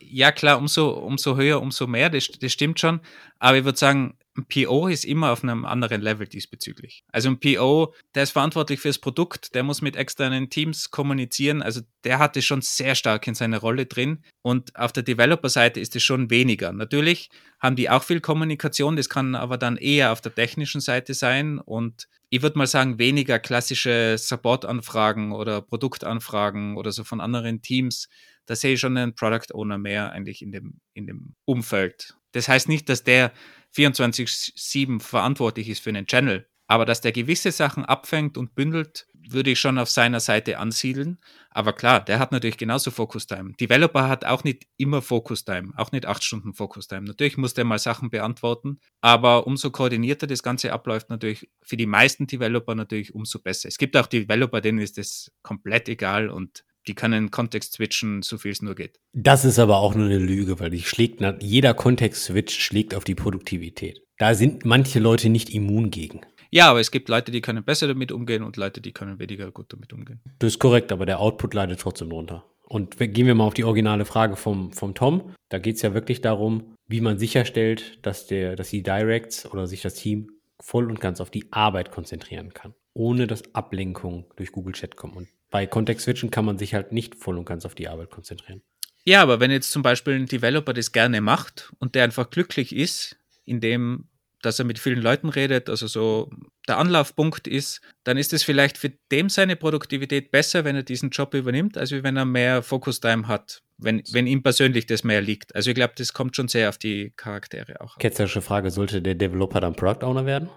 Ja, 0.00 0.32
klar, 0.32 0.58
umso, 0.58 0.90
umso 0.90 1.36
höher, 1.36 1.60
umso 1.60 1.86
mehr, 1.86 2.10
das, 2.10 2.28
das 2.40 2.52
stimmt 2.52 2.80
schon. 2.80 3.00
Aber 3.38 3.58
ich 3.58 3.64
würde 3.64 3.78
sagen, 3.78 4.14
ein 4.36 4.46
PO 4.46 4.88
ist 4.88 5.04
immer 5.04 5.32
auf 5.32 5.42
einem 5.42 5.64
anderen 5.64 6.02
Level 6.02 6.26
diesbezüglich. 6.26 7.04
Also 7.10 7.30
ein 7.30 7.40
PO, 7.40 7.94
der 8.14 8.24
ist 8.24 8.32
verantwortlich 8.32 8.80
fürs 8.80 8.98
Produkt, 8.98 9.54
der 9.54 9.62
muss 9.62 9.82
mit 9.82 9.96
externen 9.96 10.50
Teams 10.50 10.90
kommunizieren. 10.90 11.62
Also 11.62 11.80
der 12.04 12.18
hat 12.18 12.36
es 12.36 12.44
schon 12.44 12.62
sehr 12.62 12.94
stark 12.94 13.26
in 13.26 13.34
seiner 13.34 13.58
Rolle 13.58 13.86
drin. 13.86 14.22
Und 14.42 14.76
auf 14.76 14.92
der 14.92 15.02
Developer-Seite 15.02 15.80
ist 15.80 15.96
es 15.96 16.02
schon 16.02 16.30
weniger. 16.30 16.72
Natürlich 16.72 17.30
haben 17.60 17.76
die 17.76 17.88
auch 17.88 18.02
viel 18.02 18.20
Kommunikation, 18.20 18.96
das 18.96 19.08
kann 19.08 19.34
aber 19.34 19.58
dann 19.58 19.76
eher 19.76 20.12
auf 20.12 20.20
der 20.20 20.34
technischen 20.34 20.80
Seite 20.80 21.14
sein. 21.14 21.58
Und 21.58 22.08
ich 22.28 22.42
würde 22.42 22.58
mal 22.58 22.66
sagen, 22.66 22.98
weniger 22.98 23.38
klassische 23.38 24.16
Support-Anfragen 24.18 25.32
oder 25.32 25.62
Produktanfragen 25.62 26.76
oder 26.76 26.92
so 26.92 27.04
von 27.04 27.20
anderen 27.20 27.62
Teams 27.62 28.08
da 28.46 28.56
sehe 28.56 28.74
ich 28.74 28.80
schon 28.80 28.96
einen 28.96 29.14
Product 29.14 29.52
Owner 29.54 29.78
mehr 29.78 30.12
eigentlich 30.12 30.42
in 30.42 30.52
dem, 30.52 30.80
in 30.94 31.06
dem 31.06 31.34
Umfeld. 31.44 32.16
Das 32.32 32.48
heißt 32.48 32.68
nicht, 32.68 32.88
dass 32.88 33.04
der 33.04 33.32
24-7 33.76 35.00
verantwortlich 35.00 35.68
ist 35.68 35.82
für 35.82 35.90
einen 35.90 36.06
Channel, 36.06 36.48
aber 36.66 36.84
dass 36.84 37.00
der 37.00 37.12
gewisse 37.12 37.52
Sachen 37.52 37.84
abfängt 37.84 38.36
und 38.36 38.54
bündelt, 38.54 39.06
würde 39.28 39.50
ich 39.50 39.60
schon 39.60 39.78
auf 39.78 39.90
seiner 39.90 40.20
Seite 40.20 40.58
ansiedeln. 40.58 41.18
Aber 41.50 41.72
klar, 41.72 42.04
der 42.04 42.18
hat 42.18 42.32
natürlich 42.32 42.58
genauso 42.58 42.90
Focus 42.90 43.26
Time. 43.26 43.54
Developer 43.58 44.08
hat 44.08 44.24
auch 44.24 44.44
nicht 44.44 44.66
immer 44.76 45.02
Focus 45.02 45.44
Time, 45.44 45.72
auch 45.76 45.92
nicht 45.92 46.06
acht 46.06 46.22
Stunden 46.22 46.54
Focus 46.54 46.86
Time. 46.86 47.02
Natürlich 47.02 47.36
muss 47.36 47.54
der 47.54 47.64
mal 47.64 47.78
Sachen 47.78 48.10
beantworten, 48.10 48.78
aber 49.00 49.46
umso 49.46 49.70
koordinierter 49.70 50.26
das 50.26 50.42
Ganze 50.42 50.72
abläuft, 50.72 51.10
natürlich 51.10 51.48
für 51.62 51.76
die 51.76 51.86
meisten 51.86 52.26
Developer 52.26 52.74
natürlich 52.74 53.14
umso 53.14 53.40
besser. 53.40 53.68
Es 53.68 53.78
gibt 53.78 53.96
auch 53.96 54.06
Developer, 54.06 54.60
denen 54.60 54.78
ist 54.78 54.98
das 54.98 55.32
komplett 55.42 55.88
egal 55.88 56.28
und 56.28 56.64
die 56.86 56.94
können 56.94 57.30
Kontext 57.30 57.74
switchen, 57.74 58.22
so 58.22 58.38
viel 58.38 58.52
es 58.52 58.62
nur 58.62 58.74
geht. 58.74 58.98
Das 59.12 59.44
ist 59.44 59.58
aber 59.58 59.78
auch 59.78 59.94
nur 59.94 60.06
eine 60.06 60.18
Lüge, 60.18 60.60
weil 60.60 60.70
die 60.70 60.82
schlägt, 60.82 61.20
jeder 61.42 61.74
Kontext-Switch 61.74 62.58
schlägt 62.58 62.94
auf 62.94 63.04
die 63.04 63.14
Produktivität. 63.14 64.02
Da 64.18 64.34
sind 64.34 64.64
manche 64.64 64.98
Leute 64.98 65.28
nicht 65.28 65.50
immun 65.50 65.90
gegen. 65.90 66.20
Ja, 66.50 66.70
aber 66.70 66.80
es 66.80 66.90
gibt 66.90 67.08
Leute, 67.08 67.32
die 67.32 67.40
können 67.40 67.64
besser 67.64 67.88
damit 67.88 68.12
umgehen 68.12 68.42
und 68.42 68.56
Leute, 68.56 68.80
die 68.80 68.92
können 68.92 69.18
weniger 69.18 69.50
gut 69.50 69.72
damit 69.72 69.92
umgehen. 69.92 70.20
Das 70.38 70.52
ist 70.52 70.58
korrekt, 70.58 70.92
aber 70.92 71.06
der 71.06 71.20
Output 71.20 71.54
leidet 71.54 71.80
trotzdem 71.80 72.10
drunter. 72.10 72.44
Und 72.68 72.98
gehen 72.98 73.26
wir 73.26 73.34
mal 73.34 73.44
auf 73.44 73.54
die 73.54 73.64
originale 73.64 74.04
Frage 74.04 74.36
vom, 74.36 74.72
vom 74.72 74.94
Tom. 74.94 75.34
Da 75.48 75.58
geht 75.58 75.76
es 75.76 75.82
ja 75.82 75.94
wirklich 75.94 76.20
darum, 76.20 76.74
wie 76.88 77.00
man 77.00 77.18
sicherstellt, 77.18 77.98
dass, 78.02 78.26
der, 78.26 78.56
dass 78.56 78.70
die 78.70 78.82
Directs 78.82 79.46
oder 79.50 79.66
sich 79.66 79.82
das 79.82 79.94
Team 79.94 80.30
voll 80.60 80.88
und 80.88 81.00
ganz 81.00 81.20
auf 81.20 81.30
die 81.30 81.46
Arbeit 81.52 81.90
konzentrieren 81.90 82.54
kann, 82.54 82.74
ohne 82.94 83.26
dass 83.26 83.54
Ablenkungen 83.54 84.24
durch 84.36 84.52
Google 84.52 84.72
Chat 84.72 84.96
kommen. 84.96 85.16
Und 85.16 85.28
bei 85.56 85.66
Context-Switchen 85.66 86.30
kann 86.30 86.44
man 86.44 86.58
sich 86.58 86.74
halt 86.74 86.92
nicht 86.92 87.14
voll 87.14 87.38
und 87.38 87.46
ganz 87.46 87.64
auf 87.64 87.74
die 87.74 87.88
Arbeit 87.88 88.10
konzentrieren. 88.10 88.60
Ja, 89.06 89.22
aber 89.22 89.40
wenn 89.40 89.50
jetzt 89.50 89.70
zum 89.70 89.80
Beispiel 89.80 90.12
ein 90.12 90.26
Developer 90.26 90.74
das 90.74 90.92
gerne 90.92 91.22
macht 91.22 91.72
und 91.78 91.94
der 91.94 92.04
einfach 92.04 92.28
glücklich 92.28 92.76
ist, 92.76 93.16
indem 93.46 94.10
dass 94.42 94.58
er 94.58 94.66
mit 94.66 94.78
vielen 94.78 95.00
Leuten 95.00 95.30
redet, 95.30 95.70
also 95.70 95.86
so 95.86 96.30
der 96.68 96.76
Anlaufpunkt 96.76 97.48
ist, 97.48 97.80
dann 98.04 98.18
ist 98.18 98.34
es 98.34 98.42
vielleicht 98.42 98.76
für 98.76 98.90
dem 99.10 99.30
seine 99.30 99.56
Produktivität 99.56 100.30
besser, 100.30 100.66
wenn 100.66 100.76
er 100.76 100.82
diesen 100.82 101.08
Job 101.08 101.32
übernimmt, 101.32 101.78
als 101.78 101.90
wenn 101.90 102.18
er 102.18 102.26
mehr 102.26 102.62
Focus-Time 102.62 103.26
hat, 103.26 103.62
wenn, 103.78 104.02
wenn 104.12 104.26
ihm 104.26 104.42
persönlich 104.42 104.84
das 104.84 105.04
mehr 105.04 105.22
liegt. 105.22 105.54
Also 105.54 105.70
ich 105.70 105.74
glaube, 105.74 105.94
das 105.96 106.12
kommt 106.12 106.36
schon 106.36 106.48
sehr 106.48 106.68
auf 106.68 106.76
die 106.76 107.14
Charaktere 107.16 107.80
auch. 107.80 107.96
Ketzerische 107.96 108.42
Frage, 108.42 108.70
sollte 108.70 109.00
der 109.00 109.14
Developer 109.14 109.60
dann 109.60 109.74
Product 109.74 110.04
Owner 110.04 110.26
werden? 110.26 110.50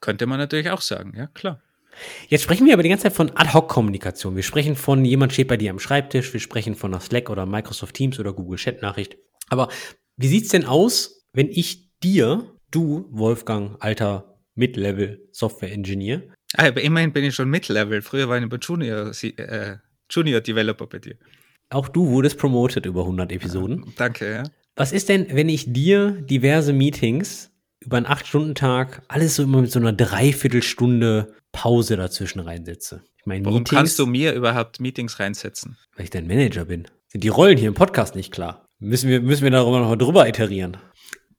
Könnte 0.00 0.26
man 0.26 0.38
natürlich 0.38 0.70
auch 0.70 0.82
sagen, 0.82 1.14
ja 1.16 1.26
klar. 1.26 1.60
Jetzt 2.28 2.42
sprechen 2.42 2.66
wir 2.66 2.72
aber 2.72 2.82
die 2.82 2.88
ganze 2.88 3.04
Zeit 3.04 3.14
von 3.14 3.30
Ad-Hoc-Kommunikation. 3.34 4.36
Wir 4.36 4.42
sprechen 4.42 4.76
von 4.76 5.04
jemand 5.04 5.32
steht 5.32 5.48
bei 5.48 5.56
dir 5.56 5.70
am 5.70 5.78
Schreibtisch, 5.78 6.32
wir 6.32 6.40
sprechen 6.40 6.74
von 6.74 6.92
einer 6.92 7.00
Slack 7.00 7.30
oder 7.30 7.46
Microsoft 7.46 7.94
Teams 7.94 8.18
oder 8.18 8.32
Google 8.32 8.58
Chat-Nachricht. 8.58 9.16
Aber 9.48 9.68
wie 10.16 10.28
sieht 10.28 10.44
es 10.44 10.50
denn 10.50 10.64
aus, 10.64 11.26
wenn 11.32 11.48
ich 11.48 11.90
dir 12.02 12.56
du, 12.70 13.06
Wolfgang, 13.10 13.76
alter 13.80 14.36
Mid-Level-Software-Engineer. 14.54 16.22
Ah, 16.54 16.68
aber 16.68 16.80
immerhin 16.80 17.12
bin 17.12 17.24
ich 17.24 17.34
schon 17.34 17.48
Mid-Level. 17.50 18.02
Früher 18.02 18.28
war 18.28 18.38
ich 18.38 18.44
aber 18.44 18.58
Junior, 18.58 19.12
äh, 19.22 19.76
Junior 20.10 20.40
Developer 20.40 20.86
bei 20.86 20.98
dir. 20.98 21.16
Auch 21.70 21.88
du 21.88 22.08
wurdest 22.08 22.38
promoted 22.38 22.86
über 22.86 23.02
100 23.02 23.32
Episoden. 23.32 23.84
Ja, 23.84 23.92
danke, 23.96 24.32
ja. 24.32 24.42
Was 24.76 24.92
ist 24.92 25.08
denn, 25.08 25.26
wenn 25.30 25.48
ich 25.48 25.72
dir 25.72 26.12
diverse 26.12 26.72
Meetings 26.72 27.50
über 27.80 27.96
einen 27.96 28.06
8-Stunden-Tag 28.06 29.02
alles 29.08 29.36
so 29.36 29.42
immer 29.42 29.60
mit 29.60 29.70
so 29.70 29.78
einer 29.78 29.92
Dreiviertelstunde 29.92 31.34
Pause 31.52 31.96
dazwischen 31.96 32.40
reinsetze? 32.40 33.02
Ich 33.18 33.26
meine, 33.26 33.44
Warum 33.44 33.58
Meetings, 33.58 33.76
kannst 33.76 33.98
du 33.98 34.06
mir 34.06 34.32
überhaupt 34.32 34.80
Meetings 34.80 35.18
reinsetzen? 35.20 35.76
Weil 35.94 36.04
ich 36.04 36.10
dein 36.10 36.26
Manager 36.26 36.64
bin. 36.64 36.88
Sind 37.08 37.24
die 37.24 37.28
Rollen 37.28 37.58
hier 37.58 37.68
im 37.68 37.74
Podcast 37.74 38.14
nicht 38.14 38.32
klar? 38.32 38.66
Müssen 38.78 39.08
wir, 39.08 39.20
müssen 39.20 39.44
wir 39.44 39.50
darüber 39.50 39.80
noch 39.80 39.96
drüber 39.96 40.28
iterieren? 40.28 40.76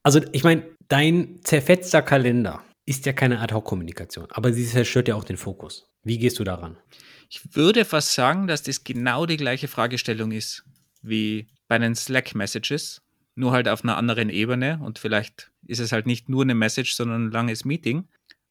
Also, 0.02 0.20
ich 0.32 0.44
meine, 0.44 0.64
dein 0.88 1.40
zerfetzter 1.44 2.02
Kalender 2.02 2.62
ist 2.86 3.06
ja 3.06 3.12
keine 3.12 3.40
Ad-Hoc-Kommunikation, 3.40 4.26
aber 4.30 4.52
sie 4.52 4.66
zerstört 4.66 5.08
ja 5.08 5.14
auch 5.14 5.24
den 5.24 5.36
Fokus. 5.36 5.90
Wie 6.02 6.18
gehst 6.18 6.38
du 6.38 6.44
daran? 6.44 6.78
Ich 7.28 7.54
würde 7.54 7.84
fast 7.84 8.14
sagen, 8.14 8.46
dass 8.46 8.62
das 8.62 8.84
genau 8.84 9.26
die 9.26 9.36
gleiche 9.36 9.68
Fragestellung 9.68 10.32
ist 10.32 10.64
wie 11.02 11.48
bei 11.68 11.78
den 11.78 11.94
Slack-Messages, 11.94 13.02
nur 13.38 13.52
halt 13.52 13.68
auf 13.68 13.82
einer 13.82 13.96
anderen 13.96 14.30
Ebene 14.30 14.80
und 14.82 14.98
vielleicht 14.98 15.50
ist 15.66 15.80
es 15.80 15.92
halt 15.92 16.06
nicht 16.06 16.28
nur 16.28 16.42
eine 16.42 16.54
Message, 16.54 16.94
sondern 16.94 17.26
ein 17.26 17.30
langes 17.30 17.64
Meeting. 17.64 18.08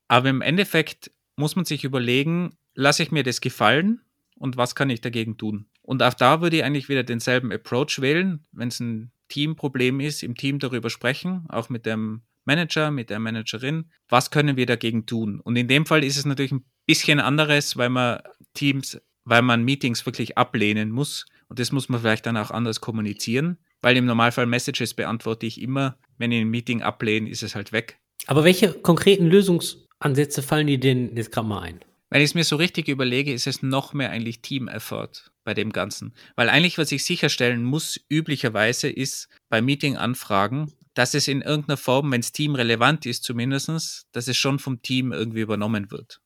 Aber 0.07 0.29
im 0.29 0.41
Endeffekt 0.41 1.11
muss 1.35 1.55
man 1.55 1.65
sich 1.65 1.83
überlegen, 1.83 2.57
lasse 2.73 3.03
ich 3.03 3.11
mir 3.11 3.23
das 3.23 3.41
gefallen 3.41 4.01
und 4.35 4.57
was 4.57 4.75
kann 4.75 4.89
ich 4.89 5.01
dagegen 5.01 5.37
tun? 5.37 5.67
Und 5.81 6.03
auch 6.03 6.13
da 6.13 6.41
würde 6.41 6.57
ich 6.57 6.63
eigentlich 6.63 6.89
wieder 6.89 7.03
denselben 7.03 7.51
Approach 7.51 8.01
wählen, 8.01 8.45
wenn 8.51 8.67
es 8.69 8.79
ein 8.79 9.11
Teamproblem 9.29 9.99
ist, 9.99 10.23
im 10.23 10.35
Team 10.35 10.59
darüber 10.59 10.89
sprechen, 10.89 11.45
auch 11.49 11.69
mit 11.69 11.85
dem 11.85 12.21
Manager, 12.45 12.91
mit 12.91 13.09
der 13.09 13.19
Managerin, 13.19 13.91
was 14.07 14.31
können 14.31 14.55
wir 14.55 14.65
dagegen 14.65 15.05
tun? 15.05 15.41
Und 15.41 15.57
in 15.57 15.67
dem 15.67 15.85
Fall 15.85 16.03
ist 16.03 16.17
es 16.17 16.25
natürlich 16.25 16.53
ein 16.53 16.65
bisschen 16.85 17.19
anderes, 17.19 17.75
weil 17.77 17.89
man 17.89 18.21
Teams, 18.53 19.01
weil 19.25 19.41
man 19.41 19.63
Meetings 19.63 20.05
wirklich 20.05 20.37
ablehnen 20.37 20.89
muss. 20.91 21.25
Und 21.49 21.59
das 21.59 21.71
muss 21.71 21.89
man 21.89 22.01
vielleicht 22.01 22.25
dann 22.25 22.37
auch 22.37 22.51
anders 22.51 22.79
kommunizieren, 22.79 23.57
weil 23.81 23.97
im 23.97 24.05
Normalfall 24.05 24.45
Messages 24.45 24.93
beantworte 24.93 25.45
ich 25.45 25.61
immer. 25.61 25.97
Wenn 26.17 26.31
ich 26.31 26.41
ein 26.41 26.49
Meeting 26.49 26.81
ablehne, 26.81 27.29
ist 27.29 27.43
es 27.43 27.55
halt 27.55 27.71
weg. 27.71 27.99
Aber 28.25 28.43
welche 28.43 28.73
konkreten 28.73 29.27
Lösungsansätze 29.27 30.41
fallen 30.41 30.67
dir 30.67 30.79
denn 30.79 31.15
jetzt 31.15 31.31
gerade 31.31 31.47
mal 31.47 31.61
ein? 31.61 31.79
Wenn 32.09 32.21
ich 32.21 32.31
es 32.31 32.35
mir 32.35 32.45
so 32.45 32.55
richtig 32.55 32.87
überlege, 32.87 33.33
ist 33.33 33.47
es 33.47 33.61
noch 33.61 33.93
mehr 33.93 34.11
eigentlich 34.11 34.41
Team-Effort 34.41 35.29
bei 35.43 35.53
dem 35.53 35.73
Ganzen. 35.73 36.13
Weil 36.35 36.49
eigentlich, 36.49 36.77
was 36.77 36.91
ich 36.91 37.03
sicherstellen 37.03 37.63
muss, 37.63 37.99
üblicherweise 38.09 38.89
ist 38.89 39.27
bei 39.49 39.61
Meeting-Anfragen, 39.61 40.71
dass 40.93 41.13
es 41.13 41.27
in 41.27 41.41
irgendeiner 41.41 41.77
Form, 41.77 42.11
wenn 42.11 42.21
es 42.21 42.31
Team 42.31 42.55
relevant 42.55 43.05
ist 43.05 43.23
zumindest, 43.23 44.07
dass 44.13 44.27
es 44.27 44.37
schon 44.37 44.57
vom 44.57 44.81
Team 44.81 45.11
irgendwie 45.11 45.41
übernommen 45.41 45.91
wird. 45.91 46.21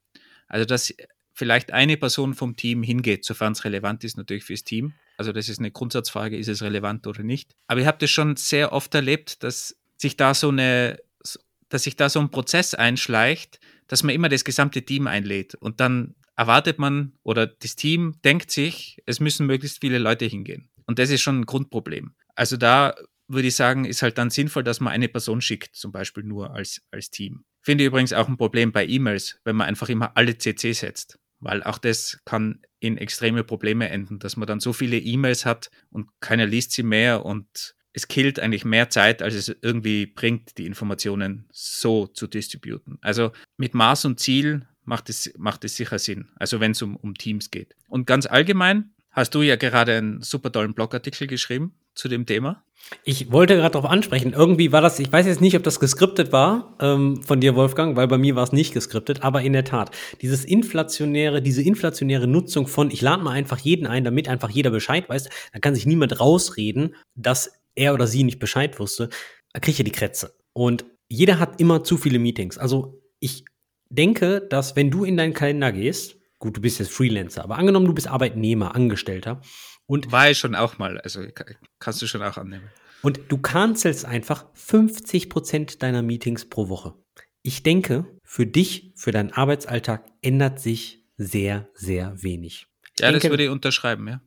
Also 0.47 0.66
dass 0.66 0.93
vielleicht 1.34 1.74
eine 1.74 1.97
Person 1.97 2.36
vom 2.36 2.56
Team 2.56 2.84
hingeht, 2.84 3.26
sofern 3.26 3.54
es 3.54 3.66
relevant 3.66 4.04
ist 4.04 4.18
natürlich 4.18 4.43
fürs 4.43 4.64
Team. 4.64 4.93
Also 5.22 5.34
das 5.34 5.50
ist 5.50 5.60
eine 5.60 5.70
Grundsatzfrage, 5.70 6.36
ist 6.36 6.48
es 6.48 6.64
relevant 6.64 7.06
oder 7.06 7.22
nicht. 7.22 7.56
Aber 7.68 7.80
ich 7.80 7.86
habe 7.86 8.00
das 8.00 8.10
schon 8.10 8.38
sehr 8.38 8.74
oft 8.74 8.96
erlebt, 8.96 9.44
dass 9.44 9.78
sich 9.96 10.18
da 10.18 10.34
so 10.34 10.50
eine, 10.50 10.98
dass 11.70 11.84
sich 11.84 11.96
da 11.96 12.10
so 12.10 12.20
ein 12.20 12.32
Prozess 12.32 12.74
einschleicht, 12.74 13.60
dass 13.86 14.02
man 14.02 14.16
immer 14.16 14.30
das 14.30 14.44
gesamte 14.44 14.82
Team 14.82 15.06
einlädt 15.06 15.54
und 15.54 15.80
dann 15.80 16.16
erwartet 16.36 16.80
man 16.80 17.14
oder 17.22 17.46
das 17.46 17.76
Team 17.76 18.16
denkt 18.26 18.50
sich, 18.50 18.98
es 19.06 19.20
müssen 19.20 19.46
möglichst 19.46 19.80
viele 19.80 20.00
Leute 20.00 20.26
hingehen. 20.26 20.72
Und 20.88 20.98
das 20.98 21.12
ist 21.12 21.22
schon 21.22 21.42
ein 21.42 21.46
Grundproblem. 21.46 22.16
Also 22.34 22.58
da 22.58 22.96
würde 23.28 23.50
ich 23.50 23.56
sagen, 23.56 23.86
ist 23.86 24.02
halt 24.02 24.18
dann 24.18 24.32
sinnvoll, 24.32 24.64
dass 24.64 24.80
man 24.80 24.92
eine 24.92 25.08
Person 25.08 25.40
schickt, 25.40 25.76
zum 25.76 25.92
Beispiel 25.92 26.24
nur 26.24 26.56
als, 26.56 26.82
als 26.90 27.12
Team. 27.12 27.44
Finde 27.62 27.84
ich 27.84 27.90
übrigens 27.90 28.12
auch 28.12 28.28
ein 28.28 28.38
Problem 28.38 28.72
bei 28.72 28.88
E-Mails, 28.88 29.40
wenn 29.44 29.56
man 29.56 29.68
einfach 29.68 29.88
immer 29.90 30.18
alle 30.18 30.36
CC 30.36 30.74
setzt, 30.74 31.20
weil 31.40 31.62
auch 31.62 31.78
das 31.78 32.20
kann 32.26 32.64
in 32.82 32.98
extreme 32.98 33.44
Probleme 33.44 33.90
enden, 33.90 34.20
dass 34.20 34.36
man 34.36 34.48
dann 34.48 34.60
so 34.60 34.74
viele 34.74 34.98
E-Mails 34.98 35.46
hat 35.46 35.70
und 35.92 36.10
keiner 36.20 36.48
liest 36.48 36.72
sie 36.72 36.84
mehr 36.84 37.24
und 37.26 37.76
es 37.94 38.08
killt 38.08 38.40
eigentlich 38.40 38.66
mehr 38.66 38.90
Zeit, 38.90 39.22
als 39.22 39.36
es 39.36 39.56
irgendwie 39.62 40.08
bringt, 40.08 40.58
die 40.58 40.66
Informationen 40.66 41.46
so 41.52 42.08
zu 42.08 42.26
distributen. 42.26 42.98
Also 43.02 43.32
mit 43.58 43.76
Maß 43.76 44.06
und 44.06 44.20
Ziel 44.20 44.66
macht 44.84 45.10
es, 45.10 45.32
macht 45.38 45.64
es 45.64 45.76
sicher 45.76 46.00
Sinn, 46.00 46.30
also 46.36 46.60
wenn 46.60 46.72
es 46.72 46.82
um, 46.82 46.96
um 46.96 47.14
Teams 47.14 47.52
geht. 47.52 47.76
Und 47.88 48.08
ganz 48.08 48.26
allgemein 48.26 48.92
hast 49.12 49.36
du 49.36 49.44
ja 49.44 49.58
gerade 49.58 49.98
einen 49.98 50.22
super 50.22 50.52
tollen 50.52 50.74
Blogartikel 50.74 51.28
geschrieben 51.28 51.76
zu 51.94 52.08
dem 52.08 52.26
Thema. 52.26 52.64
Ich 53.04 53.32
wollte 53.32 53.56
gerade 53.56 53.74
darauf 53.74 53.89
ansprechen. 53.89 54.34
Irgendwie 54.34 54.72
war 54.72 54.82
das, 54.82 55.00
ich 55.00 55.12
weiß 55.12 55.26
jetzt 55.26 55.42
nicht, 55.42 55.56
ob 55.56 55.64
das 55.64 55.80
geskriptet 55.80 56.32
war 56.32 56.76
ähm, 56.80 57.22
von 57.24 57.39
dir, 57.39 57.56
Wolfgang, 57.56 57.96
weil 57.96 58.08
bei 58.08 58.18
mir 58.18 58.36
war 58.36 58.44
es 58.44 58.52
nicht 58.52 58.74
geskriptet, 58.74 59.24
aber 59.24 59.42
in 59.42 59.54
der 59.54 59.64
Tat, 59.64 59.96
dieses 60.22 60.44
inflationäre, 60.44 61.42
diese 61.42 61.62
inflationäre 61.62 62.28
Nutzung 62.28 62.68
von, 62.68 62.92
ich 62.92 63.02
lade 63.02 63.24
mal 63.24 63.32
einfach 63.32 63.60
jeden 63.60 63.88
ein, 63.88 64.04
damit 64.04 64.28
einfach 64.28 64.50
jeder 64.50 64.72
Bescheid 64.72 65.08
weiß, 65.08 65.30
da 65.54 65.60
kann 65.60 65.76
sich 65.76 65.86
niemand 65.86 66.20
rausreden, 66.20 66.96
dass 67.16 67.54
er 67.76 67.94
oder 67.94 68.08
sie 68.08 68.24
nicht 68.24 68.39
Bescheid 68.39 68.80
wusste, 68.80 69.10
kriege 69.54 69.72
ich 69.72 69.78
ja 69.78 69.86
die 69.86 69.92
Krätze. 69.92 70.34
Und 70.54 70.86
jeder 71.08 71.39
hat 71.39 71.60
immer 71.60 71.84
zu 71.84 71.98
viele 71.98 72.20
Meetings. 72.20 72.58
Also 72.58 73.02
ich 73.20 73.46
denke, 73.89 74.42
dass 74.50 74.76
wenn 74.76 74.92
du 74.92 75.04
in 75.04 75.18
deinen 75.18 75.34
Kalender 75.34 75.72
gehst, 75.72 76.18
gut, 76.39 76.58
du 76.58 76.62
bist 76.62 76.80
jetzt 76.80 76.92
Freelancer, 76.92 77.44
aber 77.44 77.58
angenommen, 77.58 77.86
du 77.86 77.94
bist 77.94 78.08
Arbeitnehmer, 78.08 78.76
Angestellter 78.76 79.42
und 79.92 80.14
war 80.14 80.32
ich 80.32 80.38
schon 80.38 80.56
auch 80.56 80.78
mal, 80.78 81.02
also 81.02 81.22
kannst 81.80 82.02
du 82.02 82.08
schon 82.08 82.24
auch 82.24 82.38
annehmen. 82.38 82.70
Und 83.02 83.20
du 83.28 83.38
cancelst 83.38 84.06
einfach 84.06 84.46
50 84.54 85.30
Prozent 85.30 85.84
deiner 85.84 86.02
Meetings 86.02 86.46
pro 86.46 86.70
Woche. 86.70 86.94
Ich 87.42 87.62
denke, 87.62 88.06
für 88.24 88.46
dich, 88.46 88.94
für 88.96 89.12
deinen 89.12 89.34
Arbeitsalltag 89.34 90.06
ändert 90.22 90.62
sich 90.62 91.04
sehr, 91.18 91.68
sehr 91.74 92.24
wenig. 92.24 92.68
ja, 93.00 93.10
denke, 93.10 93.28
das 93.28 93.32
würde 93.32 93.44
ich 93.44 93.50
unterschreiben, 93.50 94.08
ja. 94.08 94.22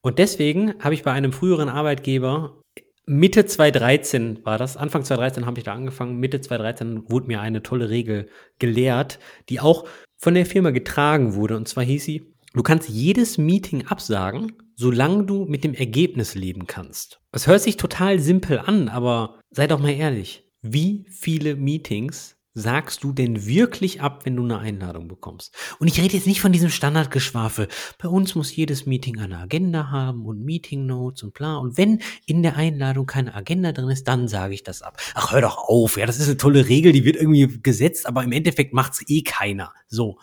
Und 0.00 0.18
deswegen 0.18 0.74
habe 0.80 0.94
ich 0.94 1.04
bei 1.04 1.12
einem 1.12 1.32
früheren 1.32 1.68
Arbeitgeber 1.68 2.60
Mitte 3.06 3.46
2013 3.46 4.44
war 4.44 4.58
das, 4.58 4.76
Anfang 4.76 5.04
2013 5.04 5.46
habe 5.46 5.58
ich 5.58 5.64
da 5.64 5.72
angefangen, 5.72 6.18
Mitte 6.18 6.40
2013 6.40 7.08
wurde 7.08 7.28
mir 7.28 7.40
eine 7.40 7.62
tolle 7.62 7.90
Regel 7.90 8.28
gelehrt, 8.58 9.20
die 9.50 9.60
auch 9.60 9.86
von 10.18 10.34
der 10.34 10.46
Firma 10.46 10.70
getragen 10.70 11.34
wurde. 11.34 11.56
Und 11.56 11.68
zwar 11.68 11.84
hieß 11.84 12.04
sie, 12.04 12.34
du 12.54 12.62
kannst 12.64 12.88
jedes 12.88 13.38
Meeting 13.38 13.86
absagen, 13.86 14.52
solange 14.80 15.24
du 15.24 15.44
mit 15.44 15.62
dem 15.62 15.74
Ergebnis 15.74 16.34
leben 16.34 16.66
kannst. 16.66 17.20
Es 17.32 17.46
hört 17.46 17.60
sich 17.60 17.76
total 17.76 18.18
simpel 18.18 18.58
an, 18.58 18.88
aber 18.88 19.38
sei 19.50 19.66
doch 19.66 19.78
mal 19.78 19.92
ehrlich. 19.92 20.48
Wie 20.62 21.04
viele 21.10 21.54
Meetings 21.54 22.36
sagst 22.54 23.04
du 23.04 23.12
denn 23.12 23.44
wirklich 23.44 24.00
ab, 24.00 24.24
wenn 24.24 24.36
du 24.36 24.42
eine 24.42 24.58
Einladung 24.58 25.06
bekommst? 25.06 25.54
Und 25.80 25.88
ich 25.88 26.00
rede 26.00 26.14
jetzt 26.14 26.26
nicht 26.26 26.40
von 26.40 26.50
diesem 26.50 26.70
Standardgeschwafel. 26.70 27.68
Bei 27.98 28.08
uns 28.08 28.34
muss 28.34 28.56
jedes 28.56 28.86
Meeting 28.86 29.18
eine 29.18 29.36
Agenda 29.36 29.90
haben 29.90 30.24
und 30.24 30.42
Meeting 30.42 30.86
Notes 30.86 31.24
und 31.24 31.34
bla. 31.34 31.58
Und 31.58 31.76
wenn 31.76 32.00
in 32.24 32.42
der 32.42 32.56
Einladung 32.56 33.04
keine 33.04 33.34
Agenda 33.34 33.72
drin 33.72 33.90
ist, 33.90 34.08
dann 34.08 34.28
sage 34.28 34.54
ich 34.54 34.62
das 34.62 34.80
ab. 34.80 34.96
Ach, 35.14 35.32
hör 35.32 35.42
doch 35.42 35.58
auf. 35.58 35.98
Ja, 35.98 36.06
das 36.06 36.18
ist 36.18 36.28
eine 36.28 36.38
tolle 36.38 36.68
Regel, 36.68 36.92
die 36.92 37.04
wird 37.04 37.16
irgendwie 37.16 37.60
gesetzt, 37.62 38.06
aber 38.06 38.24
im 38.24 38.32
Endeffekt 38.32 38.72
macht's 38.72 39.04
eh 39.08 39.20
keiner. 39.20 39.74
So. 39.88 40.18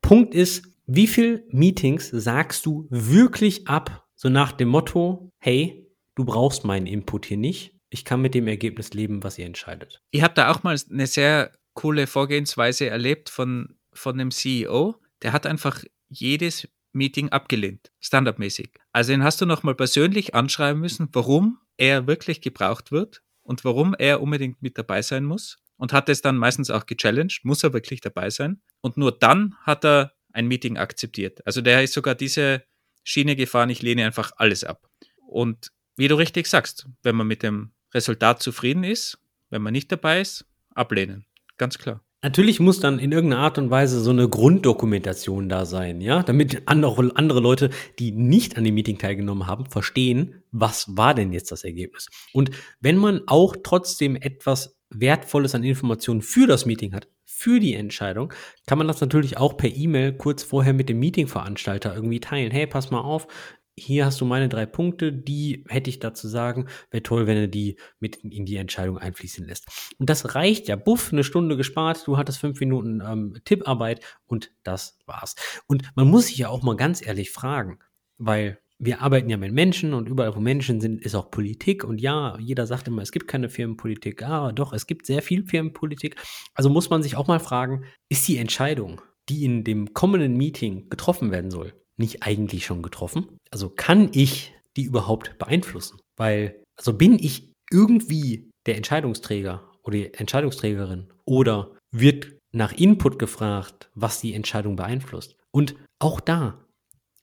Punkt 0.00 0.34
ist, 0.34 0.62
wie 0.90 1.06
viel 1.06 1.44
Meetings 1.50 2.08
sagst 2.08 2.64
du 2.64 2.86
wirklich 2.88 3.68
ab? 3.68 4.08
So 4.16 4.30
nach 4.30 4.52
dem 4.52 4.68
Motto, 4.68 5.30
hey, 5.38 5.86
du 6.14 6.24
brauchst 6.24 6.64
meinen 6.64 6.86
Input 6.86 7.26
hier 7.26 7.36
nicht. 7.36 7.74
Ich 7.90 8.06
kann 8.06 8.22
mit 8.22 8.34
dem 8.34 8.48
Ergebnis 8.48 8.94
leben, 8.94 9.22
was 9.22 9.38
ihr 9.38 9.44
entscheidet. 9.44 10.02
Ich 10.10 10.22
habe 10.22 10.32
da 10.32 10.50
auch 10.50 10.62
mal 10.62 10.76
eine 10.90 11.06
sehr 11.06 11.52
coole 11.74 12.06
Vorgehensweise 12.06 12.88
erlebt 12.88 13.28
von, 13.28 13.76
von 13.92 14.18
einem 14.18 14.30
CEO. 14.30 14.96
Der 15.22 15.32
hat 15.32 15.44
einfach 15.44 15.84
jedes 16.08 16.66
Meeting 16.92 17.28
abgelehnt, 17.28 17.92
standardmäßig. 18.00 18.70
Also 18.90 19.12
den 19.12 19.22
hast 19.22 19.42
du 19.42 19.46
nochmal 19.46 19.74
persönlich 19.74 20.34
anschreiben 20.34 20.80
müssen, 20.80 21.10
warum 21.12 21.58
er 21.76 22.06
wirklich 22.06 22.40
gebraucht 22.40 22.92
wird 22.92 23.22
und 23.42 23.62
warum 23.62 23.94
er 23.94 24.22
unbedingt 24.22 24.62
mit 24.62 24.78
dabei 24.78 25.02
sein 25.02 25.24
muss. 25.24 25.58
Und 25.76 25.92
hat 25.92 26.08
es 26.08 26.22
dann 26.22 26.38
meistens 26.38 26.70
auch 26.70 26.86
gechallenged, 26.86 27.44
muss 27.44 27.62
er 27.62 27.74
wirklich 27.74 28.00
dabei 28.00 28.30
sein. 28.30 28.62
Und 28.80 28.96
nur 28.96 29.12
dann 29.12 29.54
hat 29.62 29.84
er 29.84 30.12
ein 30.38 30.46
Meeting 30.46 30.78
akzeptiert. 30.78 31.46
Also 31.46 31.60
der 31.60 31.82
ist 31.82 31.92
sogar 31.92 32.14
diese 32.14 32.62
Schiene 33.04 33.36
gefahren, 33.36 33.70
ich 33.70 33.82
lehne 33.82 34.06
einfach 34.06 34.32
alles 34.36 34.64
ab. 34.64 34.88
Und 35.26 35.72
wie 35.96 36.08
du 36.08 36.14
richtig 36.14 36.46
sagst, 36.46 36.86
wenn 37.02 37.16
man 37.16 37.26
mit 37.26 37.42
dem 37.42 37.72
Resultat 37.92 38.42
zufrieden 38.42 38.84
ist, 38.84 39.18
wenn 39.50 39.62
man 39.62 39.72
nicht 39.72 39.90
dabei 39.90 40.20
ist, 40.20 40.46
ablehnen 40.74 41.26
ganz 41.58 41.76
klar. 41.76 42.02
Natürlich 42.22 42.58
muss 42.58 42.80
dann 42.80 42.98
in 42.98 43.12
irgendeiner 43.12 43.42
Art 43.42 43.58
und 43.58 43.70
Weise 43.70 44.00
so 44.00 44.10
eine 44.10 44.28
Grunddokumentation 44.28 45.48
da 45.48 45.66
sein, 45.66 46.00
ja, 46.00 46.24
damit 46.24 46.62
andere, 46.66 47.12
andere 47.14 47.38
Leute, 47.38 47.70
die 48.00 48.10
nicht 48.10 48.56
an 48.56 48.64
dem 48.64 48.74
Meeting 48.74 48.98
teilgenommen 48.98 49.46
haben, 49.46 49.66
verstehen, 49.66 50.42
was 50.50 50.96
war 50.96 51.14
denn 51.14 51.32
jetzt 51.32 51.52
das 51.52 51.62
Ergebnis. 51.62 52.08
Und 52.32 52.50
wenn 52.80 52.96
man 52.96 53.22
auch 53.26 53.54
trotzdem 53.62 54.16
etwas 54.16 54.76
Wertvolles 54.90 55.54
an 55.54 55.62
Informationen 55.62 56.22
für 56.22 56.48
das 56.48 56.66
Meeting 56.66 56.92
hat, 56.92 57.08
für 57.38 57.60
die 57.60 57.74
Entscheidung, 57.74 58.32
kann 58.66 58.78
man 58.78 58.88
das 58.88 59.00
natürlich 59.00 59.36
auch 59.36 59.56
per 59.56 59.70
E-Mail 59.70 60.12
kurz 60.12 60.42
vorher 60.42 60.72
mit 60.72 60.88
dem 60.88 60.98
Meetingveranstalter 60.98 61.94
irgendwie 61.94 62.18
teilen. 62.18 62.50
Hey, 62.50 62.66
pass 62.66 62.90
mal 62.90 63.00
auf, 63.00 63.28
hier 63.76 64.06
hast 64.06 64.20
du 64.20 64.24
meine 64.24 64.48
drei 64.48 64.66
Punkte, 64.66 65.12
die 65.12 65.64
hätte 65.68 65.88
ich 65.88 66.00
dazu 66.00 66.26
sagen. 66.26 66.66
Wäre 66.90 67.04
toll, 67.04 67.28
wenn 67.28 67.36
er 67.36 67.46
die 67.46 67.78
mit 68.00 68.16
in 68.16 68.44
die 68.44 68.56
Entscheidung 68.56 68.98
einfließen 68.98 69.46
lässt. 69.46 69.68
Und 69.98 70.10
das 70.10 70.34
reicht 70.34 70.66
ja. 70.66 70.74
Buff, 70.74 71.12
eine 71.12 71.22
Stunde 71.22 71.56
gespart, 71.56 72.04
du 72.08 72.16
hattest 72.16 72.40
fünf 72.40 72.58
Minuten 72.58 73.00
ähm, 73.06 73.36
Tipparbeit 73.44 74.04
und 74.26 74.50
das 74.64 74.98
war's. 75.06 75.36
Und 75.68 75.84
man 75.94 76.08
muss 76.08 76.26
sich 76.26 76.38
ja 76.38 76.48
auch 76.48 76.64
mal 76.64 76.74
ganz 76.74 77.06
ehrlich 77.06 77.30
fragen, 77.30 77.78
weil 78.16 78.58
wir 78.78 79.02
arbeiten 79.02 79.28
ja 79.28 79.36
mit 79.36 79.52
Menschen 79.52 79.92
und 79.92 80.08
überall, 80.08 80.36
wo 80.36 80.40
Menschen 80.40 80.80
sind, 80.80 81.02
ist 81.02 81.14
auch 81.14 81.30
Politik. 81.30 81.82
Und 81.84 82.00
ja, 82.00 82.38
jeder 82.38 82.66
sagt 82.66 82.86
immer, 82.86 83.02
es 83.02 83.10
gibt 83.10 83.26
keine 83.26 83.48
Firmenpolitik. 83.48 84.22
Ah, 84.22 84.52
doch, 84.52 84.72
es 84.72 84.86
gibt 84.86 85.06
sehr 85.06 85.22
viel 85.22 85.44
Firmenpolitik. 85.44 86.16
Also 86.54 86.70
muss 86.70 86.88
man 86.88 87.02
sich 87.02 87.16
auch 87.16 87.26
mal 87.26 87.40
fragen, 87.40 87.84
ist 88.08 88.28
die 88.28 88.38
Entscheidung, 88.38 89.00
die 89.28 89.44
in 89.44 89.64
dem 89.64 89.94
kommenden 89.94 90.36
Meeting 90.36 90.88
getroffen 90.90 91.32
werden 91.32 91.50
soll, 91.50 91.74
nicht 91.96 92.22
eigentlich 92.22 92.66
schon 92.66 92.82
getroffen? 92.82 93.38
Also 93.50 93.68
kann 93.68 94.10
ich 94.12 94.54
die 94.76 94.84
überhaupt 94.84 95.36
beeinflussen? 95.38 95.98
Weil, 96.16 96.62
also 96.76 96.92
bin 96.92 97.18
ich 97.18 97.52
irgendwie 97.70 98.50
der 98.66 98.76
Entscheidungsträger 98.76 99.72
oder 99.82 99.96
die 99.96 100.14
Entscheidungsträgerin 100.14 101.12
oder 101.24 101.74
wird 101.90 102.36
nach 102.52 102.72
Input 102.72 103.18
gefragt, 103.18 103.90
was 103.94 104.20
die 104.20 104.34
Entscheidung 104.34 104.76
beeinflusst? 104.76 105.36
Und 105.50 105.74
auch 105.98 106.20
da, 106.20 106.64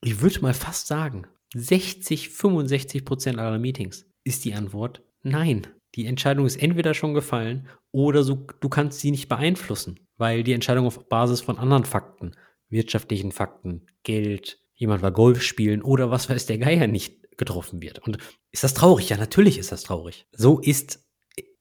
ich 0.02 0.22
würde 0.22 0.42
mal 0.42 0.54
fast 0.54 0.88
sagen, 0.88 1.28
60, 1.58 2.30
65 2.30 3.06
Prozent 3.06 3.40
aller 3.40 3.60
Meetings 3.60 4.06
ist 4.26 4.44
die 4.44 4.54
Antwort 4.54 5.02
nein. 5.24 5.68
Die 5.96 6.06
Entscheidung 6.06 6.46
ist 6.46 6.58
entweder 6.58 6.94
schon 6.94 7.14
gefallen 7.14 7.70
oder 7.92 8.24
so, 8.24 8.46
du 8.60 8.68
kannst 8.68 9.00
sie 9.00 9.10
nicht 9.10 9.30
beeinflussen, 9.30 10.02
weil 10.18 10.44
die 10.44 10.52
Entscheidung 10.52 10.86
auf 10.86 11.08
Basis 11.08 11.40
von 11.40 11.58
anderen 11.58 11.86
Fakten, 11.86 12.36
wirtschaftlichen 12.68 13.32
Fakten, 13.32 13.88
Geld, 14.04 14.60
jemand 14.74 15.02
war 15.02 15.12
Golf 15.12 15.42
spielen 15.42 15.82
oder 15.82 16.12
was 16.12 16.30
weiß 16.30 16.46
der 16.46 16.58
Geier 16.58 16.88
nicht 16.88 17.38
getroffen 17.38 17.82
wird. 17.82 18.00
Und 18.00 18.18
ist 18.52 18.66
das 18.66 18.74
traurig? 18.74 19.08
Ja, 19.08 19.16
natürlich 19.16 19.58
ist 19.58 19.72
das 19.72 19.84
traurig. 19.84 20.28
So 20.34 20.60
ist 20.60 21.06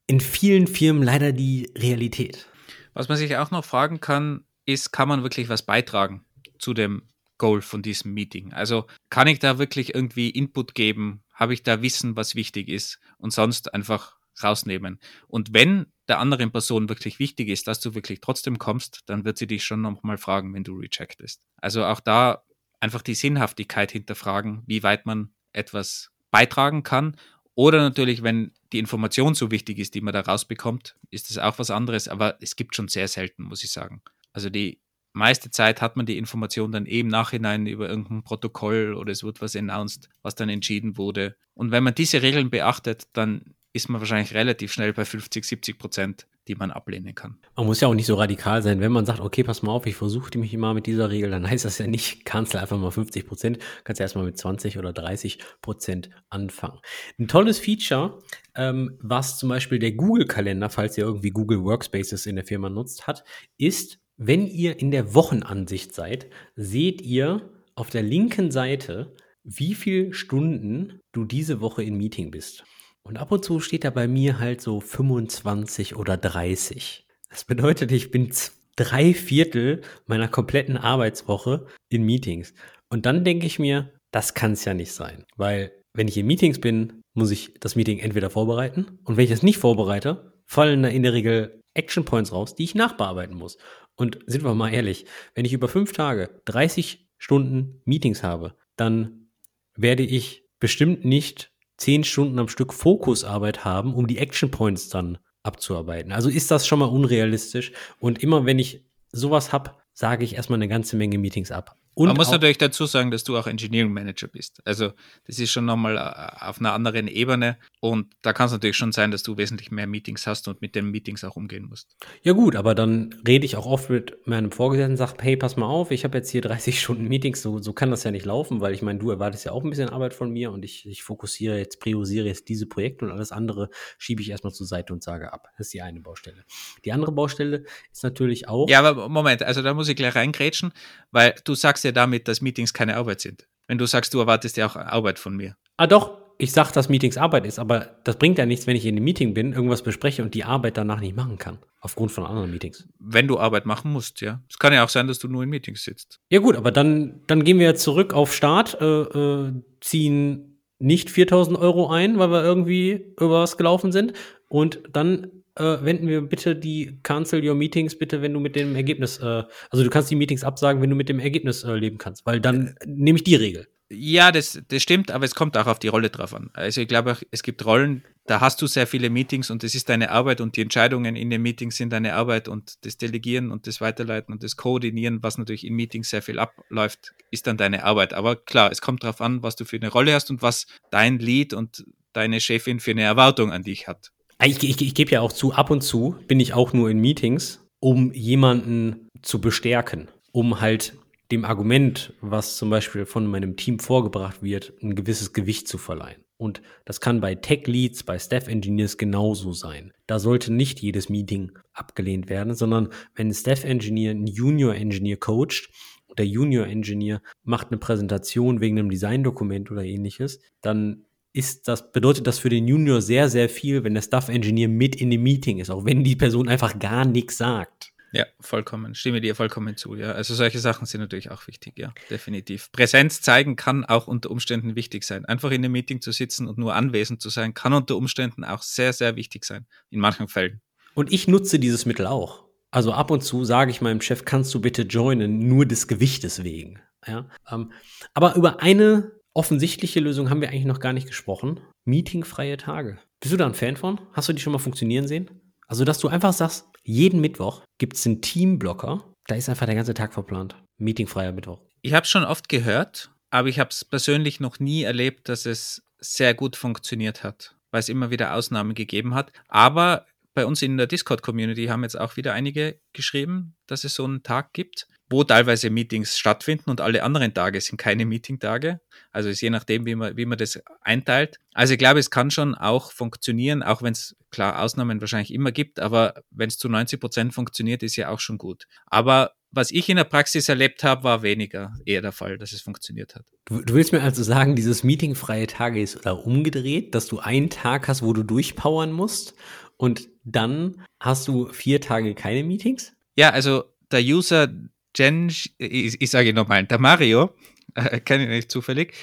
in 0.09 0.18
vielen 0.18 0.66
Firmen 0.66 1.05
leider 1.05 1.30
die 1.32 1.70
Realität. 1.76 2.49
Was 2.95 3.09
man 3.09 3.16
sich 3.16 3.36
auch 3.36 3.53
noch 3.53 3.64
fragen 3.64 4.01
kann, 4.01 4.45
ist, 4.66 4.90
kann 4.90 5.09
man 5.09 5.22
wirklich 5.22 5.49
was 5.49 5.64
beitragen 5.64 6.24
zu 6.59 6.74
dem 6.74 7.14
Goal 7.39 7.62
von 7.62 7.82
diesem 7.82 8.14
Meeting? 8.14 8.53
Also 8.53 8.87
kann 9.11 9.26
ich 9.26 9.39
da 9.39 9.59
wirklich 9.59 9.95
irgendwie 9.95 10.30
Input 10.30 10.74
geben? 10.74 11.22
Habe 11.32 11.55
ich 11.55 11.62
da 11.62 11.82
Wissen, 11.82 12.16
was 12.16 12.35
wichtig 12.35 12.68
ist? 12.68 13.01
Und 13.18 13.32
sonst 13.32 13.74
einfach 13.74 14.16
rausnehmen. 14.43 14.99
Und 15.28 15.53
wenn 15.53 15.87
der 16.09 16.18
anderen 16.18 16.51
Person 16.51 16.89
wirklich 16.89 17.18
wichtig 17.18 17.49
ist, 17.49 17.66
dass 17.66 17.80
du 17.80 17.95
wirklich 17.95 18.20
trotzdem 18.20 18.59
kommst, 18.59 19.03
dann 19.07 19.24
wird 19.24 19.39
sie 19.39 19.47
dich 19.47 19.64
schon 19.64 19.80
nochmal 19.80 20.18
fragen, 20.18 20.53
wenn 20.55 20.64
du 20.64 20.78
rejectest. 20.78 21.47
Also 21.61 21.85
auch 21.85 22.01
da 22.01 22.45
einfach 22.80 23.03
die 23.03 23.14
Sinnhaftigkeit 23.14 23.93
hinterfragen, 23.93 24.62
wie 24.66 24.82
weit 24.82 25.07
man 25.07 25.32
etwas 25.53 26.11
beitragen 26.30 26.82
kann. 26.82 27.16
Oder 27.55 27.78
natürlich, 27.78 28.22
wenn 28.22 28.53
die 28.72 28.80
Information 28.80 29.35
so 29.35 29.51
wichtig 29.51 29.78
ist, 29.78 29.95
die 29.95 30.01
man 30.01 30.12
da 30.12 30.20
rausbekommt, 30.20 30.97
ist 31.11 31.30
das 31.30 31.39
auch 31.39 31.59
was 31.59 31.70
anderes. 31.70 32.09
Aber 32.09 32.37
es 32.41 32.57
gibt 32.57 32.74
schon 32.74 32.89
sehr 32.89 33.09
selten, 33.09 33.45
muss 33.45 33.64
ich 33.64 33.70
sagen. 33.70 34.03
Also 34.32 34.51
die 34.51 34.80
meiste 35.15 35.51
Zeit 35.51 35.81
hat 35.81 35.97
man 35.97 36.07
die 36.07 36.19
Information 36.19 36.73
dann 36.73 36.87
eben 36.87 37.09
Nachhinein 37.09 37.67
über 37.67 37.89
irgendein 37.89 38.23
Protokoll 38.23 38.95
oder 38.95 39.12
es 39.12 39.25
wird 39.25 39.41
was 39.41 39.57
announced, 39.57 40.09
was 40.23 40.35
dann 40.35 40.49
entschieden 40.49 40.97
wurde. 40.97 41.37
Und 41.55 41.71
wenn 41.71 41.85
man 41.85 41.95
diese 41.95 42.23
Regeln 42.23 42.51
beachtet, 42.51 43.05
dann 43.12 43.55
ist 43.73 43.89
man 43.89 44.01
wahrscheinlich 44.01 44.35
relativ 44.35 44.73
schnell 44.73 44.93
bei 44.93 45.05
50, 45.05 45.45
70 45.45 45.79
Prozent 45.79 46.27
die 46.49 46.55
man 46.55 46.71
ablehnen 46.71 47.15
kann. 47.15 47.39
Man 47.57 47.67
muss 47.67 47.81
ja 47.81 47.89
auch 47.89 47.95
nicht 47.95 48.07
so 48.07 48.15
radikal 48.15 48.62
sein. 48.62 48.81
Wenn 48.81 48.93
man 48.93 49.07
sagt, 49.07 49.21
okay, 49.21 49.43
pass 49.43 49.62
mal 49.62 49.73
auf, 49.73 49.87
ich 49.87 49.97
versuche 49.97 50.37
mich 50.39 50.55
mal 50.57 50.75
mit 50.75 50.87
dieser 50.87 51.11
Regel, 51.11 51.31
dann 51.31 51.49
heißt 51.49 51.65
das 51.65 51.79
ja 51.79 51.87
nicht, 51.87 52.25
kannst 52.25 52.55
du 52.55 52.61
einfach 52.61 52.79
mal 52.79 52.91
50 52.91 53.27
Prozent, 53.27 53.59
kannst 53.85 54.01
du 54.01 54.03
erstmal 54.03 54.25
mit 54.25 54.37
20 54.37 54.79
oder 54.79 54.93
30 54.93 55.39
Prozent 55.62 56.11
anfangen. 56.29 56.81
Ein 57.19 57.29
tolles 57.29 57.59
Feature, 57.59 58.19
ähm, 58.55 58.99
was 59.01 59.39
zum 59.39 59.49
Beispiel 59.49 59.79
der 59.79 59.93
Google-Kalender, 59.93 60.69
falls 60.69 60.99
ihr 60.99 61.05
irgendwie 61.05 61.31
Google 61.31 61.65
Workspaces 61.65 62.27
in 62.27 62.37
der 62.37 62.45
Firma 62.45 62.69
nutzt, 62.69 63.07
hat, 63.07 63.25
ist, 63.57 64.01
wenn 64.17 64.47
ihr 64.47 64.79
in 64.79 64.91
der 64.91 65.15
Wochenansicht 65.15 65.95
seid, 65.95 66.29
seht 66.57 67.03
ihr 67.03 67.51
auf 67.75 67.91
der 67.91 68.03
linken 68.03 68.51
Seite, 68.51 69.15
wie 69.43 69.75
viele 69.75 70.15
Stunden 70.15 71.01
du 71.12 71.25
diese 71.25 71.61
Woche 71.61 71.83
in 71.83 71.97
Meeting 71.97 72.31
bist. 72.31 72.65
Und 73.03 73.19
ab 73.19 73.33
und 73.33 73.45
zu 73.45 73.61
steht 73.61 73.85
da 73.85 73.91
bei 73.91 74.09
mir 74.09 74.39
halt 74.39 74.61
so 74.61 74.81
25 74.81 75.97
oder 75.97 76.17
30. 76.17 77.07
Das 77.29 77.45
bedeutet, 77.45 77.93
ich 77.93 78.11
bin 78.11 78.33
drei 78.77 79.12
Viertel 79.12 79.83
meiner 80.07 80.29
kompletten 80.29 80.77
Arbeitswoche 80.77 81.67
in 81.91 82.05
Meetings. 82.05 82.55
Und 82.89 83.07
dann 83.07 83.25
denke 83.25 83.47
ich 83.47 83.59
mir, 83.59 83.93
das 84.11 84.35
kann 84.35 84.53
es 84.53 84.65
ja 84.65 84.73
nicht 84.73 84.93
sein. 84.93 85.25
Weil 85.37 85.73
wenn 85.93 86.09
ich 86.09 86.17
in 86.17 86.27
Meetings 86.27 86.61
bin, 86.61 87.03
muss 87.15 87.31
ich 87.31 87.55
das 87.61 87.77
Meeting 87.77 87.99
entweder 87.99 88.31
vorbereiten. 88.31 88.99
Und 89.05 89.17
wenn 89.17 89.25
ich 89.25 89.31
es 89.31 89.43
nicht 89.43 89.59
vorbereite, 89.59 90.33
fallen 90.47 90.83
da 90.83 90.89
in 90.89 91.03
der 91.03 91.12
Regel 91.12 91.61
Action 91.75 92.05
Points 92.05 92.33
raus, 92.33 92.55
die 92.55 92.64
ich 92.64 92.75
nachbearbeiten 92.75 93.37
muss. 93.37 93.59
Und 93.97 94.18
sind 94.27 94.45
wir 94.45 94.55
mal 94.55 94.72
ehrlich, 94.72 95.07
wenn 95.35 95.45
ich 95.45 95.53
über 95.53 95.68
fünf 95.68 95.93
Tage 95.93 96.41
30 96.47 97.09
Stunden 97.18 97.81
Meetings 97.85 98.22
habe, 98.22 98.55
dann 98.77 99.29
werde 99.77 100.03
ich 100.03 100.45
bestimmt 100.59 101.05
nicht 101.05 101.53
zehn 101.77 102.05
Stunden 102.05 102.39
am 102.39 102.49
Stück 102.49 102.72
Fokusarbeit 102.72 103.64
haben, 103.64 103.95
um 103.95 104.07
die 104.07 104.18
Action 104.18 104.51
Points 104.51 104.89
dann 104.89 105.18
abzuarbeiten. 105.43 106.12
Also 106.12 106.29
ist 106.29 106.51
das 106.51 106.66
schon 106.66 106.79
mal 106.79 106.87
unrealistisch. 106.87 107.72
Und 107.99 108.22
immer 108.22 108.47
wenn 108.47 108.59
ich 108.59 108.85
sowas 109.12 109.53
habe, 109.53 109.72
sage 109.93 110.25
ich 110.25 110.35
erstmal 110.35 110.59
eine 110.59 110.68
ganze 110.68 110.97
Menge 110.97 111.18
Meetings 111.18 111.51
ab. 111.51 111.77
Und 111.95 112.09
Man 112.09 112.16
muss 112.16 112.30
natürlich 112.30 112.59
dazu 112.59 112.86
sagen, 112.86 113.11
dass 113.11 113.22
du 113.24 113.36
auch 113.36 113.47
Engineering 113.47 113.92
Manager 113.92 114.26
bist. 114.26 114.61
Also 114.64 114.92
das 115.26 115.38
ist 115.38 115.53
schon 115.53 115.64
nochmal 115.64 115.97
äh, 115.97 116.45
auf 116.45 116.59
einer 116.59 116.72
anderen 116.72 117.07
Ebene 117.07 117.57
und 117.80 118.12
da 118.22 118.32
kann 118.32 118.47
es 118.47 118.53
natürlich 118.53 118.76
schon 118.76 118.92
sein, 118.92 119.12
dass 119.12 119.22
du 119.22 119.36
wesentlich 119.36 119.70
mehr 119.70 119.86
Meetings 119.86 120.26
hast 120.26 120.49
und 120.49 120.61
mit 120.61 120.74
den 120.74 120.90
Meetings 120.90 121.22
auch 121.22 121.36
umgehen 121.36 121.66
musst. 121.68 121.97
Ja 122.22 122.32
gut, 122.32 122.57
aber 122.57 122.74
dann 122.74 123.14
rede 123.26 123.47
ich 123.47 123.57
auch 123.57 123.66
oft 123.66 123.90
mit 123.90 124.26
meinem 124.26 124.51
Vorgesetzten 124.51 124.92
und 124.92 124.97
sage, 124.97 125.14
hey, 125.20 125.36
pass 125.36 125.57
mal 125.57 125.66
auf, 125.66 125.92
ich 125.92 126.05
habe 126.05 126.18
jetzt 126.18 126.30
hier 126.30 126.40
30 126.42 126.80
Stunden 126.80 127.07
Meetings, 127.07 127.42
so, 127.42 127.61
so 127.61 127.72
kann 127.72 127.90
das 127.90 128.03
ja 128.03 128.11
nicht 128.11 128.26
laufen, 128.26 128.61
weil 128.61 128.74
ich 128.74 128.82
meine, 128.82 128.99
du 128.99 129.11
erwartest 129.11 129.45
ja 129.45 129.53
auch 129.53 129.62
ein 129.62 129.70
bisschen 129.70 129.88
Arbeit 129.88 130.14
von 130.14 130.30
mir 130.30 130.51
und 130.51 130.64
ich, 130.64 130.86
ich 130.86 131.03
fokussiere 131.05 131.59
jetzt, 131.59 131.78
priorisiere 131.78 132.26
jetzt 132.26 132.49
diese 132.49 132.66
Projekte 132.66 133.05
und 133.05 133.12
alles 133.12 133.30
andere 133.30 133.70
schiebe 133.99 134.20
ich 134.20 134.30
erstmal 134.30 134.53
zur 134.53 134.66
Seite 134.66 134.92
und 134.92 135.03
sage 135.03 135.32
ab. 135.32 135.49
Das 135.57 135.68
ist 135.68 135.74
die 135.74 135.82
eine 135.82 136.01
Baustelle. 136.01 136.45
Die 136.84 136.92
andere 136.92 137.12
Baustelle 137.12 137.64
ist 137.92 138.03
natürlich 138.03 138.49
auch. 138.49 138.68
Ja, 138.68 138.80
aber 138.80 139.09
Moment, 139.09 139.42
also 139.42 139.62
da 139.62 139.74
muss 139.74 139.88
ich 139.88 139.97
gleich 139.97 140.14
reingrätschen, 140.14 140.72
weil 141.12 141.34
du 141.45 141.55
sagst 141.55 141.84
ja 141.85 141.93
damit, 141.93 142.28
dass 142.28 142.41
Meetings 142.41 142.72
keine 142.72 142.97
Arbeit 142.97 143.20
sind. 143.20 143.47
Wenn 143.66 143.78
du 143.78 143.87
sagst, 143.87 144.12
du 144.14 144.20
erwartest 144.20 144.57
ja 144.57 144.66
auch 144.66 144.76
Arbeit 144.76 145.18
von 145.18 145.37
mir. 145.37 145.57
Ah, 145.76 145.87
doch. 145.87 146.22
Ich 146.37 146.51
sag, 146.51 146.72
dass 146.72 146.89
Meetings 146.89 147.16
Arbeit 147.16 147.47
ist, 147.47 147.61
aber 147.61 147.97
das 148.03 148.16
bringt 148.16 148.39
ja 148.39 148.47
nichts, 148.47 148.66
wenn 148.66 148.74
ich 148.74 148.85
in 148.85 148.97
einem 148.97 149.05
Meeting 149.05 149.35
bin, 149.35 149.53
irgendwas 149.53 149.82
bespreche 149.82 150.20
und 150.20 150.35
die 150.35 150.43
Arbeit 150.43 150.76
danach 150.76 150.99
nicht 150.99 151.14
machen 151.14 151.39
kann. 151.39 151.59
Aufgrund 151.80 152.11
von 152.11 152.26
anderen 152.26 152.51
Meetings. 152.51 152.89
Wenn 152.99 153.28
du 153.28 153.39
Arbeit 153.39 153.66
machen 153.66 153.93
musst, 153.93 154.20
ja. 154.20 154.43
Es 154.51 154.59
kann 154.59 154.72
ja 154.72 154.85
auch 154.85 154.89
sein, 154.89 155.07
dass 155.07 155.20
du 155.20 155.28
nur 155.28 155.45
in 155.45 155.49
Meetings 155.49 155.85
sitzt. 155.85 156.18
Ja, 156.30 156.41
gut, 156.41 156.57
aber 156.57 156.72
dann, 156.72 157.20
dann 157.28 157.45
gehen 157.45 157.61
wir 157.61 157.76
zurück 157.76 158.14
auf 158.14 158.35
Start, 158.35 158.76
äh, 158.80 159.03
äh, 159.03 159.53
ziehen 159.80 160.61
nicht 160.80 161.09
4000 161.09 161.57
Euro 161.57 161.89
ein, 161.89 162.18
weil 162.18 162.30
wir 162.30 162.43
irgendwie 162.43 163.14
über 163.16 163.43
was 163.43 163.57
gelaufen 163.57 163.93
sind. 163.93 164.12
Und 164.49 164.82
dann 164.93 165.43
äh, 165.57 165.78
wenden 165.82 166.09
wir 166.09 166.20
bitte 166.22 166.57
die 166.57 166.98
Cancel 167.02 167.46
Your 167.46 167.55
Meetings 167.55 167.96
bitte, 167.98 168.22
wenn 168.22 168.32
du 168.32 168.40
mit 168.40 168.57
dem 168.57 168.74
Ergebnis, 168.74 169.18
äh, 169.18 169.44
also 169.70 169.84
du 169.84 169.90
kannst 169.90 170.11
die 170.11 170.16
Meetings 170.16 170.44
absagen, 170.44 170.82
wenn 170.82 170.90
du 170.90 170.96
mit 170.96 171.09
dem 171.09 171.20
Ergebnis 171.20 171.64
äh, 171.64 171.74
leben 171.74 171.98
kannst, 171.98 172.26
weil 172.26 172.40
dann 172.40 172.76
äh, 172.80 172.86
nehme 172.86 173.18
ich 173.18 173.24
die 173.24 173.36
Regel. 173.36 173.68
Ja, 173.90 174.32
das, 174.32 174.61
das 174.68 174.82
stimmt, 174.82 175.11
aber 175.11 175.24
es 175.24 175.34
kommt 175.34 175.57
auch 175.57 175.66
auf 175.66 175.78
die 175.78 175.88
Rolle 175.88 176.11
drauf 176.11 176.34
an. 176.34 176.50
Also 176.55 176.80
ich 176.80 176.88
glaube, 176.88 177.18
es 177.30 177.42
gibt 177.42 177.64
Rollen, 177.64 178.02
da 178.26 178.40
hast 178.40 178.61
du 178.62 178.66
sehr 178.66 178.86
viele 178.86 179.11
Meetings 179.11 179.50
und 179.50 179.62
das 179.62 179.74
ist 179.74 179.88
deine 179.88 180.11
Arbeit 180.11 180.40
und 180.40 180.57
die 180.57 180.62
Entscheidungen 180.62 181.16
in 181.16 181.28
den 181.28 181.42
Meetings 181.42 181.76
sind 181.76 181.92
deine 181.92 182.14
Arbeit 182.14 182.48
und 182.48 182.84
das 182.84 182.96
Delegieren 182.96 183.52
und 183.52 183.66
das 183.66 183.82
Weiterleiten 183.82 184.32
und 184.32 184.42
das 184.42 184.57
Koordinieren, 184.57 185.22
was 185.22 185.36
natürlich 185.36 185.66
in 185.66 185.74
Meetings 185.74 186.09
sehr 186.09 186.22
viel 186.22 186.38
abläuft, 186.38 187.12
ist 187.30 187.46
dann 187.46 187.59
deine 187.59 187.84
Arbeit. 187.84 188.14
Aber 188.14 188.36
klar, 188.36 188.72
es 188.72 188.80
kommt 188.80 189.05
darauf 189.05 189.20
an, 189.20 189.42
was 189.42 189.55
du 189.55 189.66
für 189.66 189.76
eine 189.76 189.90
Rolle 189.90 190.14
hast 190.14 190.30
und 190.30 190.40
was 190.40 190.66
dein 190.90 191.18
Lead 191.18 191.52
und 191.52 191.84
deine 192.14 192.40
Chefin 192.40 192.80
für 192.80 192.92
eine 192.92 193.02
Erwartung 193.02 193.52
an 193.52 193.62
dich 193.62 193.86
hat. 193.86 194.14
Ich, 194.43 194.62
ich, 194.62 194.80
ich 194.80 194.95
gebe 194.95 195.12
ja 195.12 195.20
auch 195.20 195.32
zu, 195.32 195.53
ab 195.53 195.70
und 195.70 195.82
zu 195.82 196.16
bin 196.26 196.41
ich 196.41 196.55
auch 196.55 196.72
nur 196.72 196.91
in 196.91 196.99
Meetings, 196.99 197.64
um 197.80 198.12
jemanden 198.12 199.09
zu 199.22 199.41
bestärken, 199.41 200.09
um 200.32 200.61
halt 200.61 200.95
dem 201.30 201.45
Argument, 201.45 202.12
was 202.20 202.57
zum 202.57 202.70
Beispiel 202.70 203.07
von 203.07 203.26
meinem 203.26 203.57
Team 203.57 203.78
vorgebracht 203.78 204.43
wird, 204.43 204.72
ein 204.82 204.95
gewisses 204.95 205.32
Gewicht 205.32 205.68
zu 205.68 205.78
verleihen. 205.78 206.24
Und 206.37 206.62
das 206.85 207.01
kann 207.01 207.20
bei 207.20 207.35
Tech 207.35 207.66
Leads, 207.66 208.03
bei 208.03 208.18
Staff 208.18 208.49
Engineers 208.49 208.99
genauso 208.99 209.53
sein. 209.53 209.93
Da 210.07 210.18
sollte 210.18 210.53
nicht 210.53 210.80
jedes 210.80 211.09
Meeting 211.09 211.53
abgelehnt 211.72 212.28
werden, 212.28 212.55
sondern 212.55 212.89
wenn 213.14 213.28
ein 213.28 213.35
Staff 213.35 213.64
Engineer 213.64 214.11
einen 214.11 214.26
Junior 214.26 214.74
Engineer 214.74 215.16
coacht, 215.16 215.70
der 216.18 216.26
Junior 216.26 216.66
Engineer 216.66 217.22
macht 217.43 217.68
eine 217.68 217.78
Präsentation 217.78 218.61
wegen 218.61 218.78
einem 218.78 218.91
Designdokument 218.91 219.70
oder 219.70 219.85
ähnliches, 219.85 220.41
dann 220.61 221.05
ist 221.35 221.66
das, 221.66 221.93
bedeutet 221.93 222.26
das 222.26 222.39
für 222.39 222.49
den 222.49 222.66
Junior 222.66 223.03
sehr, 223.03 223.28
sehr 223.28 223.49
viel, 223.49 223.82
wenn 223.85 223.95
der 223.95 224.03
Staff 224.03 224.28
Engineer 224.28 224.68
mit 224.68 224.97
in 224.97 225.11
dem 225.11 225.22
Meeting 225.22 225.59
ist, 225.59 225.68
auch 225.68 225.85
wenn 225.85 226.05
die 226.05 226.16
Person 226.16 226.49
einfach 226.49 226.78
gar 226.78 227.05
nichts 227.05 227.37
sagt. 227.37 227.93
Ja, 228.12 228.26
vollkommen. 228.39 228.95
Stimme 228.95 229.20
dir 229.20 229.35
vollkommen 229.35 229.76
zu, 229.76 229.97
ja. 229.97 230.12
Also 230.12 230.37
solche 230.37 230.61
Sachen 230.61 230.87
sind 230.87 231.01
natürlich 231.01 231.32
auch 231.32 231.49
wichtig, 231.49 231.76
ja, 231.76 231.93
definitiv. 232.09 232.70
Präsenz 232.70 233.20
zeigen 233.20 233.57
kann 233.57 233.85
auch 233.85 234.07
unter 234.07 234.30
Umständen 234.30 234.76
wichtig 234.76 235.03
sein. 235.03 235.24
Einfach 235.24 235.51
in 235.51 235.64
einem 235.64 235.72
Meeting 235.72 236.01
zu 236.01 236.12
sitzen 236.12 236.47
und 236.47 236.57
nur 236.57 236.76
anwesend 236.76 237.20
zu 237.20 237.28
sein, 237.28 237.53
kann 237.53 237.72
unter 237.72 237.97
Umständen 237.97 238.45
auch 238.45 238.62
sehr, 238.62 238.93
sehr 238.93 239.16
wichtig 239.16 239.45
sein. 239.45 239.66
In 239.91 239.99
manchen 239.99 240.28
Fällen. 240.28 240.61
Und 240.95 241.12
ich 241.12 241.26
nutze 241.26 241.59
dieses 241.59 241.85
Mittel 241.85 242.07
auch. 242.07 242.45
Also 242.70 242.93
ab 242.93 243.11
und 243.11 243.24
zu 243.24 243.45
sage 243.45 243.72
ich 243.72 243.80
meinem 243.80 244.01
Chef, 244.01 244.24
kannst 244.24 244.55
du 244.55 244.61
bitte 244.61 244.82
joinen, 244.82 245.41
nur 245.41 245.66
des 245.66 245.89
Gewichtes 245.89 246.45
wegen. 246.45 246.78
Ja, 247.05 247.28
ähm, 247.51 247.72
aber 248.14 248.37
über 248.37 248.62
eine 248.62 249.11
offensichtliche 249.35 250.01
Lösung 250.01 250.30
haben 250.30 250.41
wir 250.41 250.49
eigentlich 250.49 250.64
noch 250.64 250.80
gar 250.80 250.93
nicht 250.93 251.09
gesprochen. 251.09 251.61
Meetingfreie 251.85 252.57
Tage. 252.57 252.99
Bist 253.20 253.32
du 253.32 253.37
da 253.37 253.47
ein 253.47 253.55
Fan 253.55 253.76
von? 253.76 254.01
Hast 254.12 254.28
du 254.28 254.32
die 254.32 254.41
schon 254.41 254.53
mal 254.53 254.59
funktionieren 254.59 255.07
sehen? 255.07 255.30
Also, 255.66 255.85
dass 255.85 255.99
du 255.99 256.09
einfach 256.09 256.32
sagst, 256.32 256.66
jeden 256.82 257.20
Mittwoch 257.20 257.62
gibt 257.78 257.97
es 257.97 258.07
einen 258.07 258.22
Teamblocker, 258.22 259.12
da 259.26 259.35
ist 259.35 259.49
einfach 259.49 259.66
der 259.66 259.74
ganze 259.74 259.95
Tag 259.95 260.12
verplant. 260.12 260.57
Meetingfreier 260.78 261.32
Mittwoch. 261.32 261.61
Ich 261.82 261.95
habe 261.95 262.07
schon 262.07 262.24
oft 262.24 262.49
gehört, 262.49 263.11
aber 263.30 263.49
ich 263.49 263.59
habe 263.59 263.70
es 263.70 263.85
persönlich 263.85 264.41
noch 264.41 264.61
nie 264.61 264.82
erlebt, 264.82 265.28
dass 265.28 265.47
es 265.47 265.82
sehr 265.99 266.35
gut 266.35 266.57
funktioniert 266.57 267.22
hat, 267.22 267.57
weil 267.70 267.80
es 267.80 267.89
immer 267.89 268.11
wieder 268.11 268.35
Ausnahmen 268.35 268.74
gegeben 268.74 269.14
hat. 269.14 269.32
Aber 269.49 270.07
bei 270.35 270.45
uns 270.45 270.62
in 270.62 270.76
der 270.76 270.87
Discord-Community 270.87 271.66
haben 271.66 271.82
jetzt 271.82 271.99
auch 271.99 272.16
wieder 272.16 272.35
einige 272.35 272.80
geschrieben, 272.93 273.57
dass 273.66 273.85
es 273.85 273.95
so 273.95 274.05
einen 274.05 274.22
Tag 274.22 274.53
gibt 274.53 274.89
wo 275.11 275.22
teilweise 275.24 275.70
Meetings 275.70 276.18
stattfinden 276.18 276.70
und 276.70 276.80
alle 276.80 277.02
anderen 277.02 277.34
Tage 277.34 277.61
sind 277.61 277.76
keine 277.76 278.07
Meeting-Tage. 278.07 278.80
Also 279.12 279.28
ist 279.28 279.40
je 279.40 279.50
nachdem, 279.50 279.86
wie 279.86 279.94
man, 279.94 280.16
wie 280.16 280.26
man 280.26 280.38
das 280.38 280.61
einteilt. 280.80 281.38
Also 281.52 281.74
ich 281.74 281.78
glaube, 281.78 282.00
es 282.00 282.11
kann 282.11 282.30
schon 282.30 282.55
auch 282.55 282.92
funktionieren, 282.92 283.62
auch 283.62 283.82
wenn 283.82 283.92
es 283.92 284.16
klar 284.30 284.61
Ausnahmen 284.61 285.00
wahrscheinlich 285.00 285.32
immer 285.32 285.52
gibt, 285.52 285.78
aber 285.78 286.14
wenn 286.30 286.48
es 286.48 286.59
zu 286.59 286.68
90 286.68 286.98
Prozent 287.00 287.34
funktioniert, 287.34 287.82
ist 287.82 287.96
ja 287.96 288.09
auch 288.09 288.20
schon 288.20 288.38
gut. 288.38 288.66
Aber 288.86 289.32
was 289.52 289.70
ich 289.70 289.88
in 289.88 289.96
der 289.96 290.05
Praxis 290.05 290.48
erlebt 290.48 290.82
habe, 290.82 291.05
war 291.05 291.22
weniger 291.22 291.72
eher 291.86 292.02
der 292.02 292.11
Fall, 292.11 292.38
dass 292.38 292.52
es 292.52 292.61
funktioniert 292.61 293.14
hat. 293.14 293.26
Du, 293.44 293.61
du 293.61 293.74
willst 293.74 293.92
mir 293.92 294.02
also 294.02 294.22
sagen, 294.24 294.57
dieses 294.57 294.82
meetingfreie 294.82 295.46
Tage 295.46 295.80
ist 295.80 295.96
oder 295.96 296.26
umgedreht, 296.26 296.94
dass 296.94 297.07
du 297.07 297.20
einen 297.20 297.50
Tag 297.50 297.86
hast, 297.86 298.02
wo 298.02 298.12
du 298.12 298.24
durchpowern 298.24 298.90
musst 298.90 299.34
und 299.76 300.09
dann 300.24 300.84
hast 300.98 301.28
du 301.28 301.48
vier 301.52 301.80
Tage 301.80 302.14
keine 302.14 302.42
Meetings? 302.42 302.92
Ja, 303.16 303.30
also 303.30 303.64
der 303.92 304.00
User 304.00 304.48
Jen, 304.97 305.28
ich, 305.28 306.01
ich 306.01 306.11
sage 306.11 306.32
nochmal, 306.32 306.64
der 306.64 306.78
Mario, 306.78 307.34
äh, 307.74 308.01
kenne 308.01 308.24
ich 308.24 308.30
nicht 308.30 308.51
zufällig, 308.51 308.95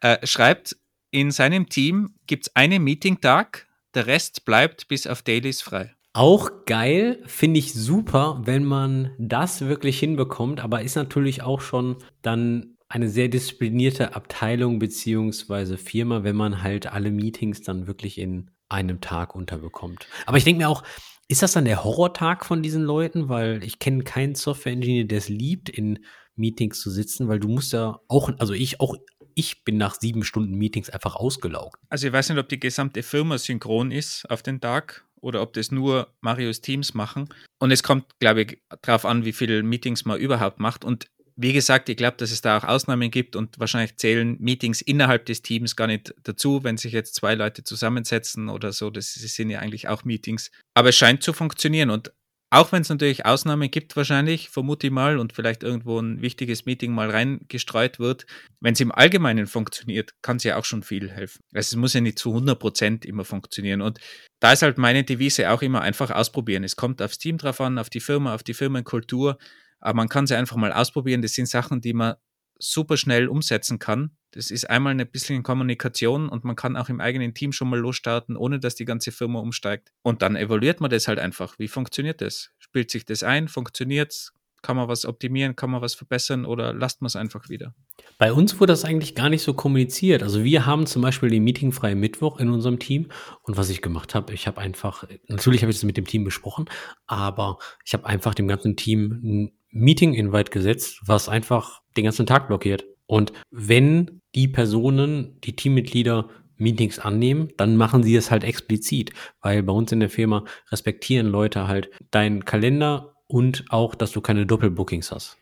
äh, 0.00 0.24
schreibt, 0.26 0.76
in 1.10 1.30
seinem 1.30 1.68
Team 1.68 2.14
gibt 2.26 2.46
es 2.46 2.56
einen 2.56 2.82
Meeting-Tag, 2.82 3.66
der 3.94 4.06
Rest 4.06 4.44
bleibt 4.44 4.88
bis 4.88 5.06
auf 5.06 5.22
Dailies 5.22 5.62
frei. 5.62 5.94
Auch 6.12 6.64
geil, 6.64 7.22
finde 7.26 7.58
ich 7.58 7.74
super, 7.74 8.40
wenn 8.44 8.64
man 8.64 9.12
das 9.18 9.60
wirklich 9.62 9.98
hinbekommt, 9.98 10.60
aber 10.60 10.82
ist 10.82 10.96
natürlich 10.96 11.42
auch 11.42 11.60
schon 11.60 11.96
dann 12.22 12.76
eine 12.88 13.08
sehr 13.08 13.28
disziplinierte 13.28 14.14
Abteilung 14.14 14.78
beziehungsweise 14.78 15.76
Firma, 15.76 16.22
wenn 16.22 16.36
man 16.36 16.62
halt 16.62 16.86
alle 16.86 17.10
Meetings 17.10 17.62
dann 17.62 17.86
wirklich 17.86 18.18
in 18.18 18.50
einem 18.68 19.00
Tag 19.00 19.34
unterbekommt. 19.34 20.06
Aber 20.24 20.38
ich 20.38 20.44
denke 20.44 20.58
mir 20.58 20.68
auch, 20.68 20.82
ist 21.28 21.42
das 21.42 21.52
dann 21.52 21.64
der 21.64 21.84
Horrortag 21.84 22.44
von 22.44 22.62
diesen 22.62 22.82
Leuten? 22.82 23.28
Weil 23.28 23.62
ich 23.64 23.78
kenne 23.78 24.04
keinen 24.04 24.34
Software-Engineer, 24.34 25.04
der 25.04 25.18
es 25.18 25.28
liebt, 25.28 25.68
in 25.68 25.98
Meetings 26.36 26.80
zu 26.80 26.90
sitzen, 26.90 27.28
weil 27.28 27.40
du 27.40 27.48
musst 27.48 27.72
ja 27.72 27.98
auch, 28.08 28.30
also 28.38 28.52
ich 28.52 28.80
auch, 28.80 28.94
ich 29.34 29.64
bin 29.64 29.76
nach 29.76 29.98
sieben 29.98 30.22
Stunden 30.22 30.54
Meetings 30.54 30.90
einfach 30.90 31.16
ausgelaugt. 31.16 31.80
Also 31.88 32.06
ich 32.06 32.12
weiß 32.12 32.28
nicht, 32.28 32.38
ob 32.38 32.48
die 32.48 32.60
gesamte 32.60 33.02
Firma 33.02 33.38
synchron 33.38 33.90
ist 33.90 34.28
auf 34.30 34.42
den 34.42 34.60
Tag 34.60 35.04
oder 35.20 35.42
ob 35.42 35.52
das 35.54 35.70
nur 35.70 36.08
Marios 36.20 36.60
Teams 36.60 36.94
machen. 36.94 37.28
Und 37.58 37.70
es 37.70 37.82
kommt, 37.82 38.18
glaube 38.18 38.42
ich, 38.42 38.58
darauf 38.82 39.04
an, 39.04 39.24
wie 39.24 39.32
viele 39.32 39.62
Meetings 39.62 40.04
man 40.04 40.18
überhaupt 40.20 40.60
macht. 40.60 40.84
Und 40.84 41.06
wie 41.36 41.52
gesagt, 41.52 41.88
ich 41.88 41.96
glaube, 41.96 42.16
dass 42.16 42.30
es 42.30 42.40
da 42.40 42.56
auch 42.56 42.64
Ausnahmen 42.64 43.10
gibt 43.10 43.36
und 43.36 43.58
wahrscheinlich 43.58 43.96
zählen 43.96 44.36
Meetings 44.40 44.80
innerhalb 44.80 45.26
des 45.26 45.42
Teams 45.42 45.76
gar 45.76 45.86
nicht 45.86 46.14
dazu, 46.22 46.64
wenn 46.64 46.78
sich 46.78 46.92
jetzt 46.92 47.14
zwei 47.14 47.34
Leute 47.34 47.62
zusammensetzen 47.62 48.48
oder 48.48 48.72
so. 48.72 48.90
Das 48.90 49.12
sind 49.12 49.50
ja 49.50 49.60
eigentlich 49.60 49.88
auch 49.88 50.04
Meetings. 50.04 50.50
Aber 50.74 50.88
es 50.88 50.96
scheint 50.96 51.22
zu 51.22 51.34
funktionieren 51.34 51.90
und 51.90 52.12
auch 52.50 52.70
wenn 52.70 52.82
es 52.82 52.88
natürlich 52.88 53.26
Ausnahmen 53.26 53.70
gibt, 53.70 53.96
wahrscheinlich, 53.96 54.50
vermute 54.50 54.86
ich 54.86 54.92
mal, 54.92 55.18
und 55.18 55.32
vielleicht 55.32 55.64
irgendwo 55.64 55.98
ein 55.98 56.22
wichtiges 56.22 56.64
Meeting 56.64 56.92
mal 56.92 57.10
reingestreut 57.10 57.98
wird, 57.98 58.24
wenn 58.60 58.74
es 58.74 58.80
im 58.80 58.92
Allgemeinen 58.92 59.48
funktioniert, 59.48 60.14
kann 60.22 60.36
es 60.36 60.44
ja 60.44 60.56
auch 60.56 60.64
schon 60.64 60.84
viel 60.84 61.10
helfen. 61.10 61.40
Also 61.52 61.74
es 61.74 61.76
muss 61.76 61.94
ja 61.94 62.00
nicht 62.00 62.20
zu 62.20 62.30
100 62.30 62.58
Prozent 62.58 63.04
immer 63.04 63.24
funktionieren. 63.24 63.82
Und 63.82 63.98
da 64.40 64.52
ist 64.52 64.62
halt 64.62 64.78
meine 64.78 65.02
Devise 65.02 65.50
auch 65.50 65.60
immer 65.60 65.80
einfach 65.80 66.12
ausprobieren. 66.12 66.62
Es 66.62 66.76
kommt 66.76 67.02
aufs 67.02 67.18
Team 67.18 67.36
drauf 67.36 67.60
an, 67.60 67.78
auf 67.78 67.90
die 67.90 68.00
Firma, 68.00 68.32
auf 68.32 68.44
die 68.44 68.54
Firmenkultur. 68.54 69.38
Aber 69.80 69.94
man 69.94 70.08
kann 70.08 70.26
sie 70.26 70.36
einfach 70.36 70.56
mal 70.56 70.72
ausprobieren. 70.72 71.22
Das 71.22 71.32
sind 71.32 71.48
Sachen, 71.48 71.80
die 71.80 71.92
man 71.92 72.14
super 72.58 72.96
schnell 72.96 73.28
umsetzen 73.28 73.78
kann. 73.78 74.16
Das 74.32 74.50
ist 74.50 74.68
einmal 74.68 74.98
ein 74.98 75.10
bisschen 75.10 75.42
Kommunikation 75.42 76.28
und 76.28 76.44
man 76.44 76.56
kann 76.56 76.76
auch 76.76 76.88
im 76.88 77.00
eigenen 77.00 77.34
Team 77.34 77.52
schon 77.52 77.68
mal 77.68 77.78
losstarten, 77.78 78.36
ohne 78.36 78.58
dass 78.58 78.74
die 78.74 78.84
ganze 78.84 79.12
Firma 79.12 79.40
umsteigt. 79.40 79.92
Und 80.02 80.22
dann 80.22 80.36
evaluiert 80.36 80.80
man 80.80 80.90
das 80.90 81.08
halt 81.08 81.18
einfach. 81.18 81.58
Wie 81.58 81.68
funktioniert 81.68 82.20
das? 82.20 82.50
Spielt 82.58 82.90
sich 82.90 83.04
das 83.04 83.22
ein? 83.22 83.48
Funktioniert 83.48 84.12
es? 84.12 84.32
Kann 84.62 84.76
man 84.76 84.88
was 84.88 85.06
optimieren? 85.06 85.54
Kann 85.54 85.70
man 85.70 85.80
was 85.80 85.94
verbessern 85.94 86.44
oder 86.44 86.72
lasst 86.72 87.00
man 87.00 87.06
es 87.06 87.14
einfach 87.14 87.48
wieder? 87.48 87.74
Bei 88.18 88.32
uns 88.32 88.58
wurde 88.58 88.72
das 88.72 88.84
eigentlich 88.84 89.14
gar 89.14 89.28
nicht 89.28 89.42
so 89.42 89.54
kommuniziert. 89.54 90.22
Also 90.22 90.42
wir 90.42 90.66
haben 90.66 90.86
zum 90.86 91.02
Beispiel 91.02 91.30
den 91.30 91.44
meetingfreien 91.44 92.00
Mittwoch 92.00 92.40
in 92.40 92.50
unserem 92.50 92.78
Team. 92.78 93.08
Und 93.42 93.56
was 93.56 93.68
ich 93.68 93.80
gemacht 93.80 94.14
habe, 94.14 94.32
ich 94.32 94.46
habe 94.46 94.60
einfach, 94.60 95.04
natürlich 95.28 95.62
habe 95.62 95.70
ich 95.70 95.76
das 95.76 95.84
mit 95.84 95.96
dem 95.96 96.06
Team 96.06 96.24
besprochen, 96.24 96.68
aber 97.06 97.58
ich 97.84 97.92
habe 97.92 98.06
einfach 98.06 98.34
dem 98.34 98.48
ganzen 98.48 98.76
Team 98.76 99.52
Meeting-Invite 99.78 100.50
gesetzt, 100.50 101.00
was 101.04 101.28
einfach 101.28 101.82
den 101.96 102.04
ganzen 102.04 102.26
Tag 102.26 102.48
blockiert. 102.48 102.84
Und 103.06 103.32
wenn 103.50 104.20
die 104.34 104.48
Personen, 104.48 105.40
die 105.42 105.56
Teammitglieder 105.56 106.28
Meetings 106.58 106.98
annehmen, 106.98 107.52
dann 107.56 107.76
machen 107.76 108.02
sie 108.02 108.16
es 108.16 108.30
halt 108.30 108.44
explizit, 108.44 109.12
weil 109.42 109.62
bei 109.62 109.72
uns 109.72 109.92
in 109.92 110.00
der 110.00 110.10
Firma 110.10 110.44
respektieren 110.70 111.26
Leute 111.26 111.68
halt 111.68 111.90
deinen 112.10 112.44
Kalender 112.44 113.14
und 113.26 113.64
auch, 113.68 113.94
dass 113.94 114.12
du 114.12 114.20
keine 114.20 114.46
Doppelbookings 114.46 115.12
hast. 115.12 115.36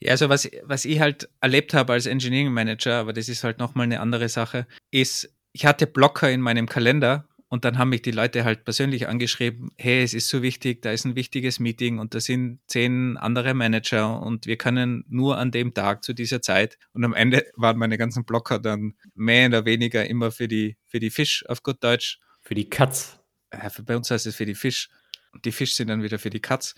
Ja, 0.00 0.12
also 0.12 0.28
was, 0.28 0.48
was 0.62 0.84
ich 0.84 1.00
halt 1.00 1.28
erlebt 1.40 1.74
habe 1.74 1.92
als 1.92 2.06
Engineering 2.06 2.52
Manager, 2.52 2.94
aber 2.94 3.12
das 3.12 3.28
ist 3.28 3.44
halt 3.44 3.58
nochmal 3.58 3.84
eine 3.84 4.00
andere 4.00 4.28
Sache, 4.28 4.66
ist, 4.90 5.34
ich 5.52 5.66
hatte 5.66 5.86
Blocker 5.86 6.30
in 6.30 6.40
meinem 6.40 6.66
Kalender 6.66 7.27
Und 7.48 7.64
dann 7.64 7.78
haben 7.78 7.88
mich 7.88 8.02
die 8.02 8.10
Leute 8.10 8.44
halt 8.44 8.64
persönlich 8.64 9.08
angeschrieben, 9.08 9.70
hey, 9.78 10.02
es 10.02 10.12
ist 10.12 10.28
so 10.28 10.42
wichtig, 10.42 10.82
da 10.82 10.92
ist 10.92 11.06
ein 11.06 11.16
wichtiges 11.16 11.58
Meeting 11.58 11.98
und 11.98 12.14
da 12.14 12.20
sind 12.20 12.60
zehn 12.66 13.16
andere 13.16 13.54
Manager 13.54 14.20
und 14.20 14.46
wir 14.46 14.58
können 14.58 15.04
nur 15.08 15.38
an 15.38 15.50
dem 15.50 15.72
Tag 15.72 16.04
zu 16.04 16.12
dieser 16.12 16.42
Zeit. 16.42 16.78
Und 16.92 17.04
am 17.04 17.14
Ende 17.14 17.46
waren 17.56 17.78
meine 17.78 17.96
ganzen 17.96 18.24
Blocker 18.24 18.58
dann 18.58 18.94
mehr 19.14 19.48
oder 19.48 19.64
weniger 19.64 20.06
immer 20.06 20.30
für 20.30 20.46
die, 20.46 20.76
für 20.84 21.00
die 21.00 21.10
Fisch 21.10 21.44
auf 21.48 21.62
gut 21.62 21.82
Deutsch. 21.82 22.20
Für 22.42 22.54
die 22.54 22.68
Katz. 22.68 23.18
Ja, 23.52 23.70
bei 23.82 23.96
uns 23.96 24.10
heißt 24.10 24.26
es 24.26 24.36
für 24.36 24.46
die 24.46 24.54
Fisch. 24.54 24.90
Und 25.32 25.44
die 25.44 25.52
Fisch 25.52 25.74
sind 25.74 25.88
dann 25.88 26.02
wieder 26.02 26.18
für 26.18 26.30
die 26.30 26.40
Katz. 26.40 26.74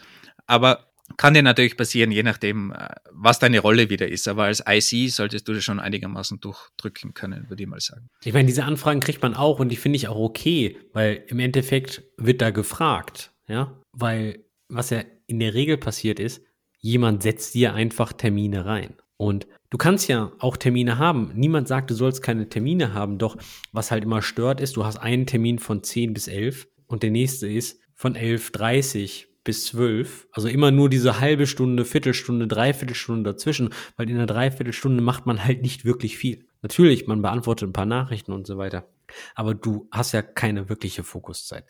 Aber 0.46 0.89
kann 1.16 1.34
dir 1.34 1.42
natürlich 1.42 1.76
passieren, 1.76 2.10
je 2.10 2.22
nachdem, 2.22 2.72
äh, 2.72 2.88
was 3.10 3.38
deine 3.38 3.60
Rolle 3.60 3.90
wieder 3.90 4.08
ist. 4.08 4.28
Aber 4.28 4.44
als 4.44 4.62
IC 4.66 5.10
solltest 5.10 5.48
du 5.48 5.52
das 5.52 5.64
schon 5.64 5.80
einigermaßen 5.80 6.40
durchdrücken 6.40 7.14
können, 7.14 7.48
würde 7.48 7.62
ich 7.62 7.68
mal 7.68 7.80
sagen. 7.80 8.08
Ich 8.24 8.32
meine, 8.32 8.46
diese 8.46 8.64
Anfragen 8.64 9.00
kriegt 9.00 9.22
man 9.22 9.34
auch 9.34 9.58
und 9.58 9.70
die 9.70 9.76
finde 9.76 9.96
ich 9.96 10.08
auch 10.08 10.18
okay, 10.18 10.78
weil 10.92 11.24
im 11.28 11.38
Endeffekt 11.38 12.02
wird 12.16 12.40
da 12.40 12.50
gefragt, 12.50 13.32
ja, 13.48 13.80
weil 13.92 14.44
was 14.68 14.90
ja 14.90 15.02
in 15.26 15.40
der 15.40 15.54
Regel 15.54 15.76
passiert 15.76 16.20
ist, 16.20 16.42
jemand 16.78 17.22
setzt 17.22 17.54
dir 17.54 17.74
einfach 17.74 18.12
Termine 18.12 18.64
rein. 18.64 18.96
Und 19.16 19.46
du 19.68 19.76
kannst 19.76 20.08
ja 20.08 20.32
auch 20.38 20.56
Termine 20.56 20.96
haben. 20.96 21.32
Niemand 21.34 21.68
sagt, 21.68 21.90
du 21.90 21.94
sollst 21.94 22.22
keine 22.22 22.48
Termine 22.48 22.94
haben, 22.94 23.18
doch 23.18 23.36
was 23.72 23.90
halt 23.90 24.04
immer 24.04 24.22
stört 24.22 24.60
ist, 24.60 24.76
du 24.76 24.84
hast 24.84 24.96
einen 24.96 25.26
Termin 25.26 25.58
von 25.58 25.82
10 25.82 26.14
bis 26.14 26.26
11 26.26 26.66
und 26.86 27.02
der 27.02 27.10
nächste 27.10 27.46
ist 27.46 27.80
von 27.94 28.16
11.30 28.16 29.26
bis 29.44 29.66
zwölf, 29.66 30.28
also 30.32 30.48
immer 30.48 30.70
nur 30.70 30.90
diese 30.90 31.20
halbe 31.20 31.46
Stunde, 31.46 31.84
Viertelstunde, 31.84 32.46
Dreiviertelstunde 32.46 33.32
dazwischen, 33.32 33.70
weil 33.96 34.10
in 34.10 34.16
einer 34.16 34.26
Dreiviertelstunde 34.26 35.02
macht 35.02 35.26
man 35.26 35.44
halt 35.44 35.62
nicht 35.62 35.84
wirklich 35.84 36.18
viel. 36.18 36.46
Natürlich, 36.62 37.06
man 37.06 37.22
beantwortet 37.22 37.68
ein 37.68 37.72
paar 37.72 37.86
Nachrichten 37.86 38.32
und 38.32 38.46
so 38.46 38.58
weiter, 38.58 38.88
aber 39.34 39.54
du 39.54 39.88
hast 39.90 40.12
ja 40.12 40.20
keine 40.20 40.68
wirkliche 40.68 41.04
Fokuszeit. 41.04 41.64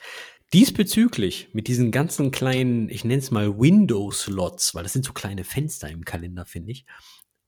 Diesbezüglich, 0.53 1.49
mit 1.53 1.69
diesen 1.69 1.93
ganzen 1.93 2.33
kleinen, 2.33 2.89
ich 2.89 3.05
nenne 3.05 3.21
es 3.21 3.31
mal 3.31 3.57
Window-Slots, 3.57 4.75
weil 4.75 4.83
das 4.83 4.93
sind 4.93 5.05
so 5.05 5.13
kleine 5.13 5.45
Fenster 5.45 5.89
im 5.89 6.05
Kalender, 6.05 6.45
finde 6.45 6.73
ich, 6.73 6.87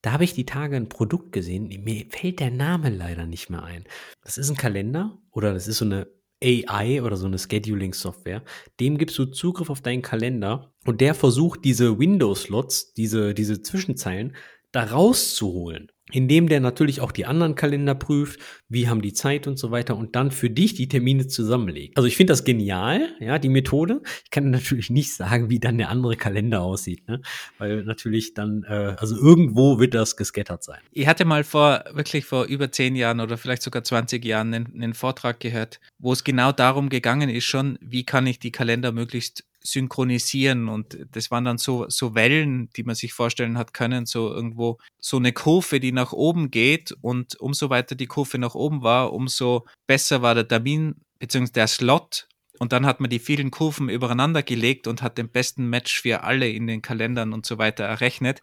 da 0.03 0.13
habe 0.13 0.25
ich 0.25 0.35
die 0.35 0.47
Tage 0.47 0.77
ein 0.77 0.89
Produkt 0.89 1.33
gesehen, 1.33 1.69
mir 1.83 2.07
fällt 2.11 2.41
der 2.41 2.51
Name 2.51 2.91
leider 2.91 3.27
nicht 3.27 3.51
mehr 3.51 3.63
ein. 3.63 3.85
Das 4.23 4.37
ist 4.37 4.51
ein 4.51 4.57
Kalender 4.57 5.19
oder 5.31 5.53
das 5.53 5.69
ist 5.69 5.79
so 5.79 5.85
eine 5.85 6.09
AI 6.43 7.03
oder 7.03 7.17
so 7.17 7.27
eine 7.27 7.39
Scheduling-Software, 7.39 8.43
dem 8.81 8.99
gibst 8.99 9.19
du 9.19 9.27
Zugriff 9.27 9.71
auf 9.71 9.81
deinen 9.81 10.03
Kalender 10.03 10.75
und 10.85 11.01
der 11.01 11.15
versucht 11.15 11.65
diese 11.65 11.99
Windows-Slots, 11.99 12.95
diese, 12.95 13.35
diese 13.35 13.63
Zwischenzeilen, 13.63 14.35
da 14.73 14.85
rauszuholen 14.85 15.92
indem 16.11 16.49
der 16.49 16.61
natürlich 16.61 17.01
auch 17.01 17.13
die 17.13 17.27
anderen 17.27 17.55
Kalender 17.55 17.95
prüft, 17.95 18.41
wie 18.69 18.89
haben 18.89 19.03
die 19.03 19.13
Zeit 19.13 19.47
und 19.47 19.59
so 19.59 19.71
weiter 19.71 19.97
und 19.97 20.17
dann 20.17 20.31
für 20.31 20.51
dich 20.51 20.75
die 20.75 20.89
Termine 20.89 21.27
zusammenlegt. 21.27 21.97
Also 21.97 22.07
ich 22.07 22.17
finde 22.17 22.33
das 22.33 22.45
genial, 22.45 23.15
ja, 23.21 23.39
die 23.39 23.49
Methode. 23.49 24.03
Ich 24.25 24.31
kann 24.31 24.51
natürlich 24.51 24.91
nicht 24.91 25.15
sagen, 25.15 25.49
wie 25.49 25.61
dann 25.61 25.79
der 25.79 25.91
andere 25.91 26.17
Kalender 26.17 26.63
aussieht, 26.63 27.07
ne? 27.09 27.21
weil 27.59 27.85
natürlich 27.85 28.35
dann, 28.35 28.65
äh, 28.69 28.97
also 28.99 29.17
irgendwo 29.17 29.79
wird 29.79 29.95
das 29.95 30.17
gescattert 30.17 30.65
sein. 30.65 30.81
Ich 30.91 31.07
hatte 31.07 31.25
mal 31.25 31.45
vor, 31.45 31.85
wirklich 31.93 32.25
vor 32.25 32.45
über 32.45 32.73
zehn 32.73 32.97
Jahren 32.97 33.21
oder 33.21 33.37
vielleicht 33.37 33.63
sogar 33.63 33.85
20 33.85 34.25
Jahren 34.25 34.53
einen, 34.53 34.73
einen 34.75 34.95
Vortrag 34.95 35.41
gehört, 35.41 35.81
wo 35.99 36.13
es 36.13 36.25
genau 36.25 36.53
darum 36.53 36.89
gegangen 36.89 37.31
ist 37.31 37.45
schon, 37.45 37.79
wie 37.81 38.05
kann 38.05 38.27
ich 38.27 38.39
die 38.39 38.53
Kalender 38.53 38.93
möglichst 38.93 39.45
synchronisieren 39.63 40.69
und 40.69 40.99
das 41.13 41.31
waren 41.31 41.45
dann 41.45 41.59
so, 41.59 41.87
so 41.89 42.15
Wellen, 42.15 42.71
die 42.77 42.83
man 42.83 42.95
sich 42.95 43.13
vorstellen 43.13 43.59
hat 43.59 43.75
können, 43.75 44.07
so 44.07 44.33
irgendwo 44.33 44.79
so 44.99 45.17
eine 45.17 45.33
Kurve, 45.33 45.81
die 45.81 45.93
nach 45.93 46.13
oben 46.13 46.51
geht 46.51 46.93
und 47.01 47.41
umso 47.41 47.71
weiter 47.71 47.95
die 47.95 48.07
Kurve 48.07 48.39
nach 48.39 48.55
oben 48.55 48.83
war, 48.83 49.13
umso 49.13 49.67
besser 49.87 50.23
war 50.23 50.35
der 50.35 50.49
Termin 50.49 50.97
bzw. 51.19 51.53
der 51.53 51.69
Slot 51.69 52.29
und 52.59 52.73
dann 52.73 52.87
hat 52.87 53.01
man 53.01 53.11
die 53.11 53.19
vielen 53.19 53.51
Kurven 53.51 53.89
übereinander 53.89 54.45
gelegt 54.45 54.87
und 54.87 55.03
hat 55.03 55.19
den 55.19 55.29
besten 55.29 55.69
Match 55.69 56.01
für 56.01 56.23
alle 56.23 56.49
in 56.49 56.69
den 56.69 56.81
Kalendern 56.81 57.33
und 57.33 57.45
so 57.45 57.59
weiter 57.59 57.83
errechnet. 57.83 58.41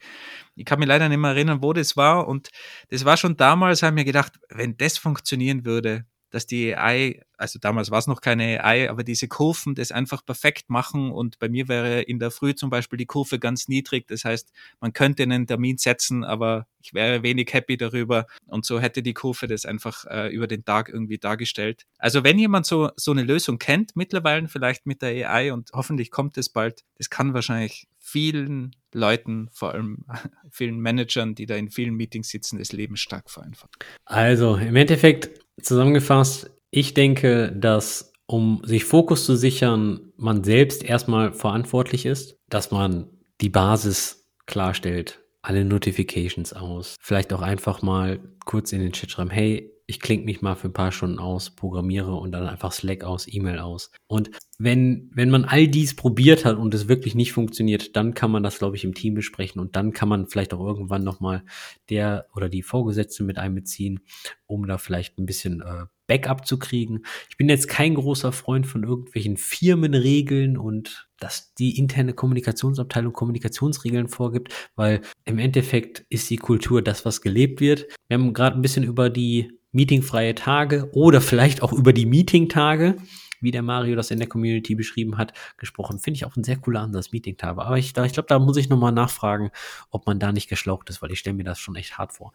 Ich 0.56 0.66
kann 0.66 0.80
mich 0.80 0.90
leider 0.90 1.08
nicht 1.08 1.20
mehr 1.20 1.32
erinnern, 1.32 1.62
wo 1.62 1.72
das 1.72 1.96
war 1.96 2.28
und 2.28 2.50
das 2.90 3.06
war 3.06 3.16
schon 3.16 3.38
damals, 3.38 3.82
haben 3.82 3.96
wir 3.96 4.04
gedacht, 4.04 4.34
wenn 4.50 4.76
das 4.76 4.98
funktionieren 4.98 5.64
würde, 5.64 6.06
dass 6.30 6.46
die 6.46 6.76
AI, 6.76 7.22
also 7.38 7.60
damals 7.60 7.92
war 7.92 8.00
es 8.00 8.08
noch 8.08 8.22
keine 8.22 8.64
AI, 8.64 8.90
aber 8.90 9.04
diese 9.04 9.28
Kurven 9.28 9.76
das 9.76 9.92
einfach 9.92 10.26
perfekt 10.26 10.70
machen 10.70 11.12
und 11.12 11.40
bei 11.40 11.50
mir 11.50 11.68
wäre 11.68 12.02
in 12.02 12.20
der 12.20 12.32
Früh 12.32 12.56
zum 12.56 12.70
Beispiel 12.70 12.98
die 12.98 13.06
Kurve 13.06 13.40
ganz 13.40 13.68
niedrig, 13.68 14.08
das 14.08 14.26
heißt, 14.26 14.52
man 14.80 14.94
könnte 14.94 15.24
einen 15.24 15.48
Termin 15.48 15.78
setzen, 15.78 16.24
aber 16.24 16.68
ich 16.82 16.94
wäre 16.94 17.24
wenig 17.24 17.52
happy 17.52 17.78
darüber 17.78 18.26
und 18.46 18.66
so 18.66 18.80
hätte 18.80 19.04
die 19.04 19.14
Kurve 19.14 19.48
das 19.48 19.66
einfach 19.66 20.06
äh, 20.06 20.30
über 20.30 20.48
den 20.48 20.66
Tag 20.66 20.90
irgendwie 20.90 21.18
dargestellt. 21.18 21.86
Also 21.98 22.24
wenn 22.24 22.40
jemand 22.40 22.66
so, 22.66 22.90
so 22.96 23.12
eine 23.12 23.24
Lösung 23.24 23.60
kennt, 23.60 23.96
mittlerweile 23.96 24.48
vielleicht 24.48 24.86
mit 24.86 25.02
der 25.02 25.30
AI 25.30 25.54
und 25.54 25.72
hoffentlich 25.74 26.12
kommt 26.12 26.38
es 26.38 26.50
bald, 26.50 26.84
das 26.98 27.10
kann 27.10 27.34
wahrscheinlich 27.34 27.88
vielen 28.00 28.76
Leuten, 28.94 29.50
vor 29.52 29.74
allem 29.74 30.06
vielen 30.50 30.80
Managern, 30.80 31.36
die 31.36 31.46
da 31.46 31.56
in 31.56 31.70
vielen 31.70 31.96
Meetings 31.96 32.30
sitzen, 32.30 32.58
das 32.58 32.72
Leben 32.72 32.98
stark 32.98 33.30
vereinfachen. 33.30 33.72
Also 34.06 34.56
im 34.56 34.76
Endeffekt 34.76 35.30
Zusammengefasst, 35.62 36.52
ich 36.72 36.94
denke, 36.94 37.52
dass 37.52 38.14
um 38.28 38.62
sich 38.64 38.86
Fokus 38.86 39.26
zu 39.26 39.36
sichern, 39.36 40.12
man 40.16 40.44
selbst 40.44 40.84
erstmal 40.84 41.34
verantwortlich 41.34 42.06
ist, 42.06 42.38
dass 42.48 42.70
man 42.70 43.10
die 43.42 43.50
Basis 43.50 44.28
klarstellt, 44.46 45.20
alle 45.42 45.66
Notifications 45.66 46.54
aus, 46.54 46.96
vielleicht 47.02 47.34
auch 47.34 47.42
einfach 47.42 47.82
mal 47.82 48.20
kurz 48.46 48.72
in 48.72 48.82
den 48.82 48.92
Chat 48.92 49.10
schreiben, 49.10 49.32
hey, 49.32 49.72
ich 49.90 50.00
klinge 50.00 50.24
mich 50.24 50.44
mal 50.44 50.54
für 50.54 50.68
ein 50.68 50.74
paar 50.74 50.92
Stunden 50.92 51.18
aus, 51.18 51.50
programmiere 51.50 52.14
und 52.14 52.32
dann 52.32 52.46
einfach 52.46 52.72
Slack 52.72 53.04
aus, 53.04 53.26
E-Mail 53.28 53.58
aus. 53.58 53.90
Und 54.06 54.30
wenn, 54.60 55.10
wenn 55.16 55.32
man 55.32 55.46
all 55.46 55.68
dies 55.68 55.96
probiert 55.96 56.46
hat 56.46 56.58
und 56.58 56.76
es 56.76 56.88
wirklich 56.88 57.16
nicht 57.16 57.34
funktioniert, 57.34 57.96
dann 57.96 58.14
kann 58.14 58.30
man 58.30 58.44
das, 58.44 58.60
glaube 58.60 58.76
ich, 58.76 58.84
im 58.84 58.94
Team 58.94 59.16
besprechen 59.16 59.60
und 59.60 59.76
dann 59.76 59.92
kann 59.92 60.08
man 60.08 60.28
vielleicht 60.28 60.54
auch 60.54 60.64
irgendwann 60.64 61.04
nochmal 61.04 61.44
der 61.90 62.28
oder 62.36 62.50
die 62.50 62.62
Vorgesetzte 62.62 63.24
mit 63.24 63.40
einbeziehen, 63.40 64.02
um 64.46 64.68
da 64.68 64.78
vielleicht 64.78 65.18
ein 65.18 65.26
bisschen 65.26 65.62
äh, 65.62 65.86
Backup 66.06 66.46
zu 66.46 66.60
kriegen. 66.60 67.02
Ich 67.30 67.38
bin 67.38 67.50
jetzt 67.50 67.68
kein 67.68 67.96
großer 67.96 68.32
Freund 68.32 68.68
von 68.68 68.84
irgendwelchen 68.84 69.38
Firmenregeln 69.38 70.56
und 70.56 71.10
dass 71.20 71.56
die 71.56 71.80
interne 71.80 72.14
Kommunikationsabteilung 72.14 73.12
Kommunikationsregeln 73.12 74.08
vorgibt, 74.08 74.54
weil 74.76 75.02
im 75.26 75.40
Endeffekt 75.40 76.06
ist 76.10 76.30
die 76.30 76.38
Kultur 76.38 76.84
das, 76.84 77.06
was 77.06 77.22
gelebt 77.22 77.60
wird. 77.60 77.88
Wir 78.08 78.20
haben 78.20 78.34
gerade 78.34 78.56
ein 78.56 78.62
bisschen 78.62 78.84
über 78.84 79.10
die 79.10 79.59
meetingfreie 79.72 80.36
Tage 80.36 80.90
oder 80.94 81.22
vielleicht 81.22 81.62
auch 81.62 81.74
über 81.74 81.94
die 81.94 82.06
Meeting-Tage, 82.06 82.98
wie 83.42 83.52
der 83.52 83.62
Mario 83.62 83.96
das 83.96 84.12
in 84.12 84.20
der 84.20 84.28
Community 84.28 84.76
beschrieben 84.76 85.18
hat, 85.18 85.34
gesprochen. 85.58 86.00
Finde 86.00 86.18
ich 86.18 86.26
auch 86.26 86.36
ein 86.36 86.44
sehr 86.44 86.58
cooler 86.58 86.82
Ansatz, 86.82 87.12
Meeting-Tage. 87.12 87.62
Aber 87.62 87.78
ich, 87.78 87.96
ich 87.96 88.14
glaube, 88.14 88.28
da 88.28 88.40
muss 88.40 88.58
ich 88.58 88.70
nochmal 88.70 88.92
nachfragen, 88.92 89.52
ob 89.92 90.08
man 90.08 90.20
da 90.20 90.32
nicht 90.32 90.50
geschlaucht 90.50 90.90
ist, 90.90 91.02
weil 91.02 91.12
ich 91.12 91.20
stelle 91.20 91.36
mir 91.36 91.44
das 91.44 91.60
schon 91.60 91.76
echt 91.76 91.98
hart 91.98 92.14
vor. 92.14 92.34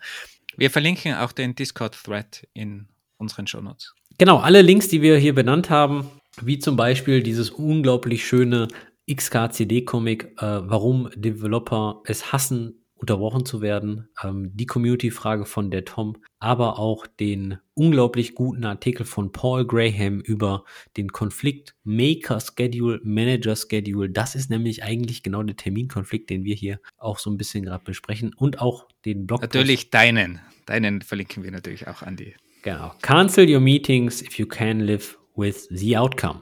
Wir 0.57 0.71
verlinken 0.71 1.15
auch 1.15 1.33
den 1.33 1.55
Discord-Thread 1.55 2.49
in 2.55 2.89
unseren 3.19 3.47
Shownotes. 3.47 3.95
Genau, 4.19 4.39
alle 4.39 4.63
Links, 4.63 4.89
die 4.89 5.03
wir 5.03 5.19
hier 5.19 5.35
benannt 5.35 5.71
haben, 5.71 6.09
wie 6.41 6.59
zum 6.59 6.77
Beispiel 6.77 7.23
dieses 7.23 7.51
unglaublich 7.51 8.27
schöne 8.27 8.69
XKCD-Comic, 9.11 10.37
äh, 10.39 10.61
warum 10.69 11.11
Developer 11.15 12.03
es 12.07 12.33
hassen, 12.33 12.84
unterbrochen 13.05 13.45
zu 13.45 13.61
werden, 13.61 14.09
ähm, 14.23 14.51
die 14.55 14.65
Community-Frage 14.65 15.45
von 15.45 15.71
der 15.71 15.85
Tom, 15.85 16.17
aber 16.39 16.79
auch 16.79 17.07
den 17.07 17.59
unglaublich 17.75 18.35
guten 18.35 18.65
Artikel 18.65 19.05
von 19.05 19.31
Paul 19.31 19.67
Graham 19.67 20.21
über 20.21 20.65
den 20.97 21.13
Konflikt 21.13 21.75
Maker 21.85 22.41
Schedule, 22.41 23.03
Manager 23.05 23.57
Schedule. 23.57 24.09
Das 24.09 24.35
ist 24.35 24.49
nämlich 24.49 24.85
eigentlich 24.85 25.23
genau 25.23 25.43
der 25.43 25.55
Terminkonflikt, 25.55 26.31
den 26.31 26.45
wir 26.45 26.55
hier 26.55 26.81
auch 26.97 27.19
so 27.19 27.29
ein 27.29 27.37
bisschen 27.37 27.67
gerade 27.67 27.85
besprechen 27.85 28.33
und 28.35 28.63
auch 28.63 28.89
den 29.05 29.27
Blog. 29.27 29.43
Natürlich 29.43 29.91
deinen. 29.91 30.41
Deinen 30.65 31.03
verlinken 31.03 31.45
wir 31.45 31.51
natürlich 31.51 31.87
auch 31.87 32.01
an 32.01 32.17
die. 32.17 32.35
Genau. 32.63 32.95
Cancel 33.03 33.47
your 33.53 33.61
meetings 33.61 34.23
if 34.23 34.39
you 34.39 34.47
can 34.47 34.81
live 34.81 35.19
with 35.37 35.69
the 35.71 35.99
outcome. 35.99 36.41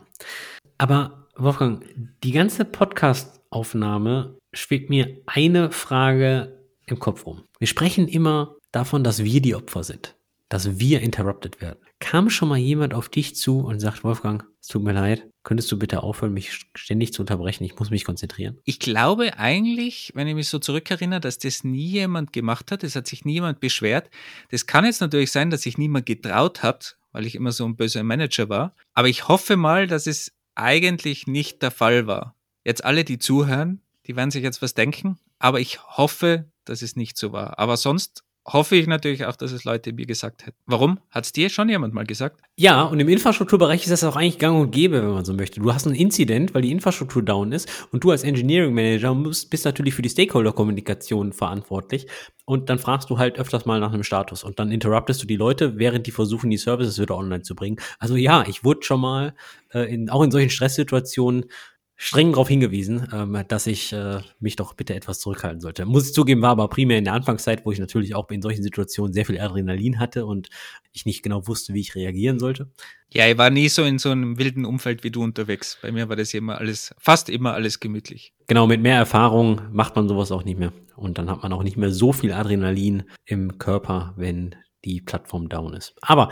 Aber 0.78 1.26
Wolfgang, 1.34 1.84
die 2.22 2.30
ganze 2.30 2.64
Podcast-Aufnahme 2.64 4.38
schwebt 4.53 4.90
mir 4.90 5.20
eine 5.26 5.70
Frage 5.70 6.59
im 6.86 6.98
Kopf 6.98 7.26
rum. 7.26 7.44
Wir 7.59 7.66
sprechen 7.66 8.09
immer 8.09 8.57
davon, 8.70 9.05
dass 9.05 9.24
wir 9.24 9.40
die 9.40 9.55
Opfer 9.55 9.84
sind, 9.84 10.16
dass 10.48 10.78
wir 10.78 11.00
interrupted 11.00 11.61
werden. 11.61 11.78
Kam 12.00 12.30
schon 12.30 12.48
mal 12.48 12.59
jemand 12.59 12.94
auf 12.94 13.09
dich 13.09 13.36
zu 13.36 13.61
und 13.61 13.80
sagt, 13.80 14.03
Wolfgang, 14.05 14.44
es 14.61 14.68
tut 14.68 14.82
mir 14.82 14.92
leid, 14.92 15.28
könntest 15.44 15.70
du 15.70 15.78
bitte 15.78 16.03
aufhören, 16.03 16.32
mich 16.32 16.66
ständig 16.74 17.12
zu 17.12 17.22
unterbrechen? 17.22 17.64
Ich 17.64 17.78
muss 17.78 17.90
mich 17.90 18.05
konzentrieren. 18.05 18.59
Ich 18.64 18.78
glaube 18.78 19.38
eigentlich, 19.38 20.12
wenn 20.14 20.26
ich 20.26 20.34
mich 20.34 20.48
so 20.48 20.59
zurückerinnere, 20.59 21.20
dass 21.20 21.38
das 21.38 21.64
nie 21.64 21.86
jemand 21.86 22.32
gemacht 22.32 22.72
hat, 22.72 22.82
es 22.84 22.96
hat 22.96 23.07
sich 23.07 23.24
niemand 23.24 23.61
beschwert. 23.61 24.11
Das 24.50 24.66
kann 24.66 24.84
jetzt 24.84 25.00
natürlich 25.00 25.30
sein, 25.30 25.50
dass 25.50 25.62
sich 25.62 25.78
niemand 25.78 26.07
getraut 26.07 26.62
hat, 26.62 26.98
weil 27.12 27.26
ich 27.26 27.34
immer 27.34 27.53
so 27.53 27.64
ein 27.64 27.76
böser 27.76 28.03
Manager 28.03 28.48
war. 28.48 28.74
Aber 28.94 29.09
ich 29.09 29.28
hoffe 29.28 29.57
mal, 29.57 29.86
dass 29.86 30.07
es 30.07 30.32
eigentlich 30.55 31.26
nicht 31.26 31.62
der 31.62 31.70
Fall 31.70 32.07
war. 32.07 32.36
Jetzt 32.64 32.84
alle, 32.84 33.05
die 33.05 33.18
zuhören, 33.18 33.80
die 34.07 34.16
werden 34.16 34.30
sich 34.30 34.42
jetzt 34.42 34.62
was 34.62 34.74
denken, 34.74 35.18
aber 35.38 35.61
ich 35.61 35.82
hoffe, 35.82 36.50
dass 36.64 36.82
es 36.82 36.96
nicht 36.96 37.16
so 37.16 37.32
war. 37.32 37.59
Aber 37.59 37.76
sonst 37.76 38.24
hoffe 38.44 38.74
ich 38.76 38.86
natürlich 38.86 39.24
auch, 39.24 39.36
dass 39.36 39.53
es 39.53 39.64
Leute 39.64 39.92
mir 39.92 40.07
gesagt 40.07 40.46
hätten. 40.46 40.57
Warum? 40.66 40.98
Hat 41.11 41.24
es 41.24 41.32
dir 41.32 41.48
schon 41.48 41.68
jemand 41.68 41.94
mal 41.94 42.05
gesagt? 42.05 42.40
Ja, 42.57 42.82
und 42.82 42.98
im 42.98 43.09
Infrastrukturbereich 43.09 43.84
ist 43.84 43.90
das 43.90 44.05
auch 44.05 44.16
eigentlich 44.16 44.38
gang 44.38 44.61
und 44.61 44.72
gäbe, 44.72 45.00
wenn 45.00 45.12
man 45.12 45.24
so 45.24 45.32
möchte. 45.32 45.61
Du 45.61 45.72
hast 45.72 45.86
einen 45.86 45.94
Incident, 45.94 46.55
weil 46.55 46.62
die 46.62 46.72
Infrastruktur 46.72 47.22
down 47.22 47.53
ist 47.53 47.68
und 47.92 48.03
du 48.03 48.11
als 48.11 48.24
Engineering 48.24 48.74
Manager 48.74 49.14
musst, 49.14 49.50
bist 49.50 49.64
natürlich 49.64 49.94
für 49.94 50.03
die 50.03 50.09
Stakeholder-Kommunikation 50.09 51.32
verantwortlich 51.32 52.09
und 52.44 52.68
dann 52.68 52.78
fragst 52.78 53.11
du 53.11 53.18
halt 53.18 53.38
öfters 53.38 53.64
mal 53.64 53.78
nach 53.78 53.92
einem 53.92 54.03
Status 54.03 54.42
und 54.42 54.59
dann 54.59 54.72
interruptest 54.72 55.22
du 55.22 55.26
die 55.26 55.36
Leute, 55.36 55.78
während 55.78 56.07
die 56.07 56.11
versuchen, 56.11 56.50
die 56.50 56.57
Services 56.57 56.98
wieder 56.98 57.16
online 57.16 57.42
zu 57.42 57.55
bringen. 57.55 57.76
Also 57.98 58.16
ja, 58.16 58.44
ich 58.48 58.64
wurde 58.64 58.82
schon 58.82 59.00
mal 59.00 59.34
äh, 59.72 59.92
in, 59.92 60.11
auch 60.11 60.22
in 60.22 60.32
solchen 60.32 60.50
Stresssituationen 60.50 61.46
streng 62.05 62.32
darauf 62.32 62.48
hingewiesen, 62.48 63.07
ähm, 63.12 63.44
dass 63.46 63.68
ich 63.68 63.92
äh, 63.92 64.20
mich 64.40 64.57
doch 64.57 64.74
bitte 64.74 64.92
etwas 64.92 65.20
zurückhalten 65.20 65.61
sollte. 65.61 65.86
Muss 65.86 66.09
ich 66.09 66.12
zugeben, 66.12 66.42
war 66.42 66.50
aber 66.50 66.66
primär 66.66 66.98
in 66.98 67.05
der 67.05 67.12
Anfangszeit, 67.12 67.64
wo 67.64 67.70
ich 67.70 67.78
natürlich 67.78 68.16
auch 68.16 68.28
in 68.30 68.42
solchen 68.42 68.64
Situationen 68.64 69.12
sehr 69.12 69.24
viel 69.24 69.38
Adrenalin 69.38 70.00
hatte 70.00 70.26
und 70.26 70.48
ich 70.92 71.07
nicht 71.07 71.22
genau 71.22 71.46
wusste, 71.46 71.74
wie 71.74 71.80
ich 71.80 71.94
reagieren 71.94 72.40
sollte. 72.40 72.68
Ja, 73.12 73.28
ich 73.28 73.38
war 73.38 73.50
nie 73.50 73.68
so 73.68 73.84
in 73.84 74.00
so 74.00 74.11
einem 74.11 74.36
wilden 74.36 74.64
Umfeld 74.64 75.05
wie 75.05 75.12
du 75.12 75.22
unterwegs. 75.22 75.78
Bei 75.80 75.92
mir 75.92 76.09
war 76.09 76.16
das 76.16 76.34
immer 76.34 76.59
alles, 76.59 76.92
fast 76.98 77.28
immer 77.28 77.55
alles 77.55 77.78
gemütlich. 77.78 78.32
Genau, 78.48 78.66
mit 78.66 78.82
mehr 78.82 78.96
Erfahrung 78.96 79.61
macht 79.70 79.94
man 79.94 80.09
sowas 80.09 80.32
auch 80.32 80.44
nicht 80.44 80.59
mehr. 80.59 80.72
Und 80.96 81.18
dann 81.18 81.30
hat 81.30 81.44
man 81.44 81.53
auch 81.53 81.62
nicht 81.62 81.76
mehr 81.76 81.92
so 81.92 82.12
viel 82.12 82.32
Adrenalin 82.32 83.05
im 83.26 83.59
Körper, 83.59 84.12
wenn 84.16 84.57
die 84.84 85.00
Plattform 85.00 85.48
down 85.48 85.74
ist. 85.74 85.94
Aber 86.00 86.30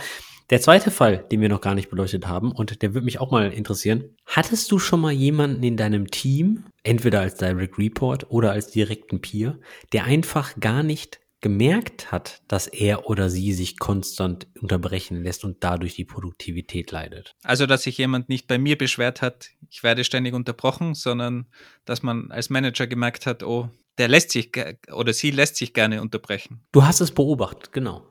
der 0.51 0.61
zweite 0.61 0.90
Fall, 0.90 1.24
den 1.30 1.40
wir 1.40 1.48
noch 1.48 1.61
gar 1.61 1.76
nicht 1.76 1.90
beleuchtet 1.90 2.26
haben, 2.26 2.51
und 2.51 2.82
der 2.82 2.92
würde 2.92 3.05
mich 3.05 3.20
auch 3.20 3.30
mal 3.30 3.53
interessieren. 3.53 4.16
Hattest 4.26 4.70
du 4.72 4.80
schon 4.80 5.01
mal 5.01 5.12
jemanden 5.12 5.62
in 5.62 5.76
deinem 5.76 6.11
Team, 6.11 6.64
entweder 6.82 7.20
als 7.20 7.36
Direct 7.36 7.78
Report 7.78 8.30
oder 8.30 8.51
als 8.51 8.68
direkten 8.70 9.20
Peer, 9.20 9.59
der 9.92 10.05
einfach 10.05 10.59
gar 10.59 10.82
nicht 10.82 11.20
gemerkt 11.40 12.12
hat, 12.12 12.42
dass 12.48 12.66
er 12.66 13.09
oder 13.09 13.30
sie 13.30 13.53
sich 13.53 13.78
konstant 13.78 14.46
unterbrechen 14.61 15.22
lässt 15.22 15.44
und 15.44 15.59
dadurch 15.61 15.94
die 15.94 16.05
Produktivität 16.05 16.90
leidet. 16.90 17.34
Also, 17.44 17.66
dass 17.66 17.82
sich 17.84 17.96
jemand 17.96 18.28
nicht 18.28 18.46
bei 18.46 18.59
mir 18.59 18.76
beschwert 18.76 19.22
hat, 19.22 19.51
ich 19.70 19.82
werde 19.82 20.05
ständig 20.05 20.34
unterbrochen, 20.34 20.94
sondern 20.94 21.46
dass 21.84 22.03
man 22.03 22.30
als 22.30 22.51
Manager 22.51 22.86
gemerkt 22.86 23.24
hat, 23.24 23.42
oh, 23.42 23.70
der 23.98 24.09
lässt 24.09 24.32
sich 24.32 24.53
oder 24.92 25.12
sie 25.12 25.30
lässt 25.30 25.57
sich 25.57 25.74
gerne 25.74 26.03
unterbrechen. 26.03 26.61
Du 26.72 26.84
hast 26.84 27.01
es 27.01 27.12
beobachtet, 27.12 27.72
genau. 27.72 28.10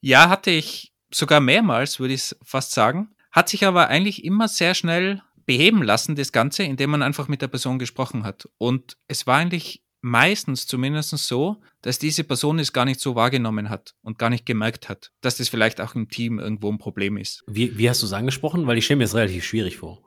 Ja, 0.00 0.28
hatte 0.28 0.50
ich 0.50 0.92
sogar 1.10 1.40
mehrmals, 1.40 2.00
würde 2.00 2.14
ich 2.14 2.34
fast 2.42 2.72
sagen. 2.72 3.10
Hat 3.30 3.48
sich 3.48 3.64
aber 3.64 3.88
eigentlich 3.88 4.24
immer 4.24 4.48
sehr 4.48 4.74
schnell 4.74 5.22
beheben 5.46 5.82
lassen, 5.82 6.16
das 6.16 6.32
Ganze, 6.32 6.62
indem 6.62 6.90
man 6.90 7.02
einfach 7.02 7.28
mit 7.28 7.42
der 7.42 7.48
Person 7.48 7.78
gesprochen 7.78 8.24
hat. 8.24 8.48
Und 8.58 8.96
es 9.08 9.26
war 9.26 9.38
eigentlich 9.38 9.82
meistens 10.00 10.66
zumindest 10.66 11.10
so, 11.18 11.60
dass 11.82 11.98
diese 11.98 12.24
Person 12.24 12.58
es 12.58 12.72
gar 12.72 12.84
nicht 12.84 13.00
so 13.00 13.14
wahrgenommen 13.14 13.68
hat 13.68 13.94
und 14.02 14.18
gar 14.18 14.30
nicht 14.30 14.46
gemerkt 14.46 14.88
hat, 14.88 15.12
dass 15.20 15.36
das 15.36 15.48
vielleicht 15.48 15.80
auch 15.80 15.94
im 15.94 16.08
Team 16.08 16.38
irgendwo 16.38 16.70
ein 16.70 16.78
Problem 16.78 17.16
ist. 17.16 17.42
Wie, 17.46 17.76
wie 17.76 17.88
hast 17.88 18.02
du 18.02 18.06
es 18.06 18.12
angesprochen? 18.12 18.66
Weil 18.66 18.78
ich 18.78 18.84
stelle 18.84 18.98
mir 18.98 19.04
das 19.04 19.14
relativ 19.14 19.44
schwierig 19.44 19.76
vor. 19.76 20.02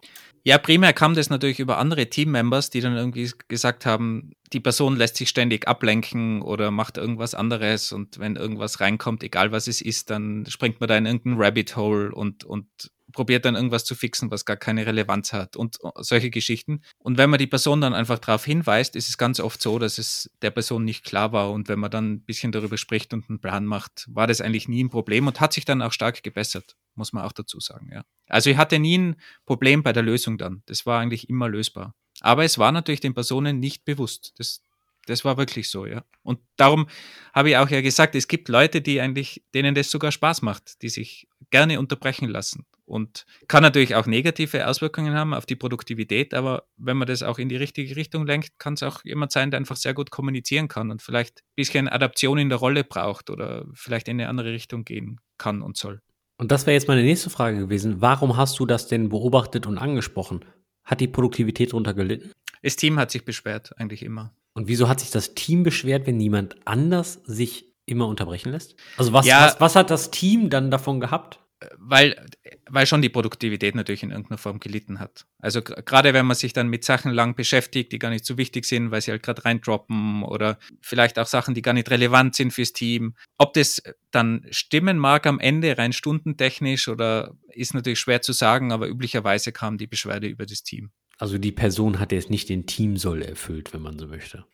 Ja, 0.46 0.58
primär 0.58 0.91
kam 0.91 1.14
das 1.14 1.30
natürlich 1.30 1.60
über 1.60 1.78
andere 1.78 2.10
Teammembers, 2.10 2.70
die 2.70 2.82
dann 2.82 2.98
irgendwie 2.98 3.32
gesagt 3.48 3.86
haben, 3.86 4.34
die 4.52 4.60
Person 4.60 4.98
lässt 4.98 5.16
sich 5.16 5.30
ständig 5.30 5.70
ablenken 5.70 6.41
oder 6.41 6.70
macht 6.70 6.98
irgendwas 6.98 7.34
anderes 7.34 7.94
und 7.94 8.20
wenn 8.20 8.36
irgendwas 8.36 8.82
reinkommt, 8.82 9.24
egal 9.24 9.54
was 9.54 9.68
es 9.68 9.82
ist, 9.82 10.10
dann 10.10 10.46
springt 10.48 10.82
man 10.82 10.89
da 10.89 10.98
in 10.98 11.06
irgendein 11.06 11.41
Rabbit 11.41 11.78
Hole 11.78 12.14
und, 12.14 12.44
und 12.44 12.68
probiert 13.14 13.45
dann 13.45 13.55
irgendwas 13.55 13.86
zu 13.86 13.95
fixen, 13.95 14.30
was 14.32 14.43
gar 14.43 14.57
keine 14.57 14.86
Relevanz 14.86 15.32
hat 15.32 15.55
und 15.55 15.78
solche 15.97 16.30
Geschichten. 16.30 16.82
Und 16.97 17.18
wenn 17.18 17.30
man 17.30 17.39
die 17.39 17.47
Person 17.47 17.80
dann 17.80 17.93
einfach 17.93 18.20
darauf 18.20 18.43
hinweist, 18.43 18.95
ist 18.95 19.07
es 19.07 19.18
ganz 19.18 19.39
oft 19.39 19.61
so, 19.61 19.80
dass 19.80 19.97
es 19.97 20.30
der 20.41 20.51
Person 20.51 20.84
nicht 20.84 21.05
klar 21.05 21.32
war. 21.32 21.51
Und 21.51 21.70
wenn 21.70 21.80
man 21.80 21.91
dann 21.91 22.14
ein 22.14 22.22
bisschen 22.22 22.51
darüber 22.51 22.78
spricht 22.78 23.14
und 23.14 23.30
einen 23.30 23.39
Plan 23.39 23.66
macht, 23.66 24.07
war 24.11 24.28
das 24.28 24.41
eigentlich 24.41 24.68
nie 24.68 24.84
ein 24.84 24.89
Problem 24.89 25.28
und 25.28 25.39
hat 25.39 25.53
sich 25.53 25.64
dann 25.64 25.82
auch 25.82 25.93
stark 25.93 26.22
gebessert, 26.24 26.76
muss 26.95 27.14
man 27.14 27.24
auch 27.24 27.32
dazu 27.32 27.59
sagen. 27.59 27.89
Ja. 27.93 28.03
Also 28.28 28.49
ich 28.49 28.57
hatte 28.57 28.80
nie 28.80 28.97
ein 28.97 29.16
Problem 29.45 29.84
bei 29.84 29.93
der 29.93 30.03
Lösung 30.03 30.38
dann. 30.38 30.64
Das 30.66 30.86
war 30.86 30.99
eigentlich 30.99 31.30
immer 31.30 31.47
lösbar. 31.47 31.95
Aber 32.22 32.43
es 32.43 32.57
war 32.57 32.72
natürlich 32.72 33.01
den 33.01 33.14
Personen 33.14 33.59
nicht 33.59 33.86
bewusst. 33.86 34.34
Das, 34.38 34.61
das 35.05 35.26
war 35.26 35.38
wirklich 35.38 35.70
so, 35.70 35.86
ja. 35.86 36.03
Und 36.22 36.39
darum 36.55 36.88
habe 37.34 37.49
ich 37.49 37.57
auch 37.57 37.70
ja 37.70 37.82
gesagt, 37.82 38.16
es 38.16 38.28
gibt 38.28 38.49
Leute, 38.49 38.82
die 38.82 39.01
eigentlich, 39.01 39.43
denen 39.53 39.76
das 39.76 39.91
sogar 39.91 40.11
Spaß 40.11 40.41
macht, 40.41 40.82
die 40.82 40.89
sich 40.89 41.28
gerne 41.49 41.80
unterbrechen 41.80 42.28
lassen. 42.28 42.66
Und 42.86 43.25
kann 43.47 43.63
natürlich 43.63 43.95
auch 43.95 44.05
negative 44.05 44.67
Auswirkungen 44.67 45.13
haben 45.13 45.34
auf 45.34 45.45
die 45.45 45.55
Produktivität, 45.55 46.34
aber 46.34 46.63
wenn 46.77 46.97
man 46.97 47.07
das 47.07 47.23
auch 47.23 47.39
in 47.39 47.47
die 47.47 47.55
richtige 47.55 47.95
Richtung 47.95 48.25
lenkt, 48.25 48.59
kann 48.59 48.73
es 48.73 48.84
auch 48.84 49.03
jemand 49.05 49.31
sein, 49.31 49.51
der 49.51 49.59
einfach 49.59 49.77
sehr 49.77 49.93
gut 49.93 50.11
kommunizieren 50.11 50.67
kann 50.67 50.91
und 50.91 51.01
vielleicht 51.01 51.39
ein 51.39 51.55
bisschen 51.55 51.88
Adaption 51.88 52.38
in 52.38 52.49
der 52.49 52.57
Rolle 52.57 52.84
braucht 52.84 53.29
oder 53.29 53.65
vielleicht 53.73 54.09
in 54.09 54.19
eine 54.19 54.29
andere 54.29 54.51
Richtung 54.51 54.84
gehen 54.84 55.21
kann 55.38 55.61
und 55.61 55.77
soll. 55.77 56.01
Und 56.38 56.51
das 56.51 56.65
wäre 56.65 56.73
jetzt 56.73 56.88
meine 56.88 57.03
nächste 57.03 57.29
Frage 57.29 57.57
gewesen. 57.57 58.01
Warum 58.01 58.36
hast 58.36 58.59
du 58.59 58.65
das 58.65 58.88
denn 58.88 59.09
beobachtet 59.09 59.65
und 59.65 59.77
angesprochen? 59.77 60.43
Hat 60.84 60.99
die 60.99 61.07
Produktivität 61.07 61.71
darunter 61.71 61.93
gelitten? 61.93 62.31
Das 62.61 62.75
Team 62.75 62.99
hat 62.99 63.11
sich 63.11 63.23
beschwert, 63.23 63.73
eigentlich 63.77 64.03
immer. 64.03 64.34
Und 64.53 64.67
wieso 64.67 64.88
hat 64.88 64.99
sich 64.99 65.11
das 65.11 65.36
Team 65.36 65.63
beschwert, 65.63 66.05
wenn 66.05 66.17
niemand 66.17 66.55
anders 66.65 67.21
sich 67.25 67.73
immer 67.86 68.07
unterbrechen 68.07 68.51
lässt? 68.51 68.75
Also 68.97 69.13
was, 69.13 69.25
ja, 69.25 69.45
was, 69.45 69.59
was 69.59 69.75
hat 69.75 69.89
das 69.89 70.11
Team 70.11 70.49
dann 70.49 70.71
davon 70.71 70.99
gehabt? 70.99 71.39
Weil, 71.78 72.26
weil 72.70 72.86
schon 72.86 73.01
die 73.01 73.09
Produktivität 73.09 73.76
natürlich 73.76 74.03
in 74.03 74.11
irgendeiner 74.11 74.38
Form 74.38 74.59
gelitten 74.59 74.99
hat. 74.99 75.26
Also 75.39 75.61
gerade 75.61 76.14
wenn 76.14 76.26
man 76.26 76.36
sich 76.36 76.53
dann 76.53 76.68
mit 76.68 76.84
Sachen 76.84 77.11
lang 77.11 77.36
beschäftigt, 77.36 77.91
die 77.91 77.99
gar 77.99 78.09
nicht 78.09 78.26
so 78.26 78.38
wichtig 78.38 78.66
sind, 78.66 78.91
weil 78.91 79.01
sie 79.01 79.11
halt 79.11 79.24
gerade 79.24 79.45
reindroppen 79.45 80.24
oder 80.24 80.57
vielleicht 80.82 81.20
auch 81.20 81.28
Sachen, 81.28 81.53
die 81.53 81.61
gar 81.61 81.74
nicht 81.74 81.89
relevant 81.89 82.36
sind 82.36 82.51
fürs 82.51 82.74
Team. 82.74 83.16
Ob 83.38 83.53
das 83.53 83.82
dann 84.11 84.45
stimmen 84.51 84.97
mag 84.97 85.26
am 85.26 85.39
Ende, 85.39 85.78
rein 85.78 85.93
stundentechnisch 85.93 86.88
oder 86.88 87.36
ist 87.49 87.74
natürlich 87.74 87.99
schwer 87.99 88.22
zu 88.22 88.34
sagen, 88.34 88.72
aber 88.72 88.88
üblicherweise 88.88 89.51
kam 89.51 89.78
die 89.78 89.88
Beschwerde 89.88 90.28
über 90.28 90.45
das 90.45 90.64
Team. 90.64 90.91
Also 91.18 91.38
die 91.38 91.51
Person 91.51 91.99
hat 91.99 92.11
jetzt 92.11 92.30
nicht 92.30 92.49
den 92.49 92.66
Teamsoll 92.66 93.22
erfüllt, 93.22 93.74
wenn 93.74 93.82
man 93.82 93.99
so 93.99 94.07
möchte. 94.07 94.45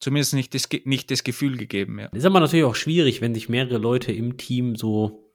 Zumindest 0.00 0.34
nicht 0.34 0.54
das, 0.54 0.68
nicht 0.84 1.10
das 1.10 1.24
Gefühl 1.24 1.56
gegeben, 1.56 1.98
ja. 1.98 2.06
Ist 2.06 2.24
aber 2.24 2.40
natürlich 2.40 2.64
auch 2.64 2.74
schwierig, 2.74 3.20
wenn 3.20 3.34
sich 3.34 3.48
mehrere 3.48 3.78
Leute 3.78 4.12
im 4.12 4.36
Team 4.36 4.76
so 4.76 5.25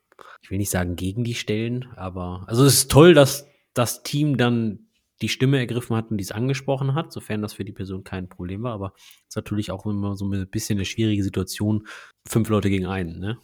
ich 0.42 0.50
will 0.50 0.58
nicht 0.58 0.70
sagen 0.70 0.96
gegen 0.96 1.24
die 1.24 1.34
stellen, 1.34 1.88
aber 1.96 2.44
also 2.46 2.64
es 2.64 2.74
ist 2.74 2.90
toll, 2.90 3.14
dass 3.14 3.46
das 3.74 4.02
Team 4.02 4.36
dann 4.36 4.86
die 5.22 5.28
Stimme 5.28 5.58
ergriffen 5.58 5.96
hat 5.96 6.10
und 6.10 6.18
dies 6.18 6.32
angesprochen 6.32 6.94
hat, 6.94 7.12
sofern 7.12 7.42
das 7.42 7.54
für 7.54 7.64
die 7.64 7.72
Person 7.72 8.02
kein 8.04 8.28
Problem 8.28 8.64
war. 8.64 8.72
Aber 8.72 8.92
es 8.96 9.28
ist 9.30 9.36
natürlich 9.36 9.70
auch 9.70 9.86
immer 9.86 10.16
so 10.16 10.28
ein 10.28 10.48
bisschen 10.48 10.78
eine 10.78 10.84
schwierige 10.84 11.22
Situation, 11.22 11.86
fünf 12.28 12.48
Leute 12.48 12.70
gegen 12.70 12.86
einen, 12.86 13.20
ne? 13.20 13.38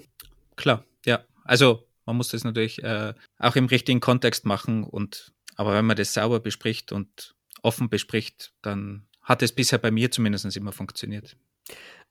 Klar, 0.56 0.84
ja. 1.06 1.24
Also 1.44 1.84
man 2.04 2.16
muss 2.16 2.28
das 2.28 2.42
natürlich 2.42 2.82
äh, 2.82 3.14
auch 3.38 3.54
im 3.54 3.66
richtigen 3.66 4.00
Kontext 4.00 4.44
machen 4.44 4.82
und 4.82 5.32
aber 5.54 5.74
wenn 5.74 5.86
man 5.86 5.96
das 5.96 6.14
sauber 6.14 6.40
bespricht 6.40 6.92
und 6.92 7.34
offen 7.62 7.88
bespricht, 7.88 8.52
dann 8.62 9.06
hat 9.22 9.42
es 9.42 9.52
bisher 9.52 9.78
bei 9.78 9.90
mir 9.90 10.10
zumindest 10.10 10.56
immer 10.56 10.72
funktioniert. 10.72 11.36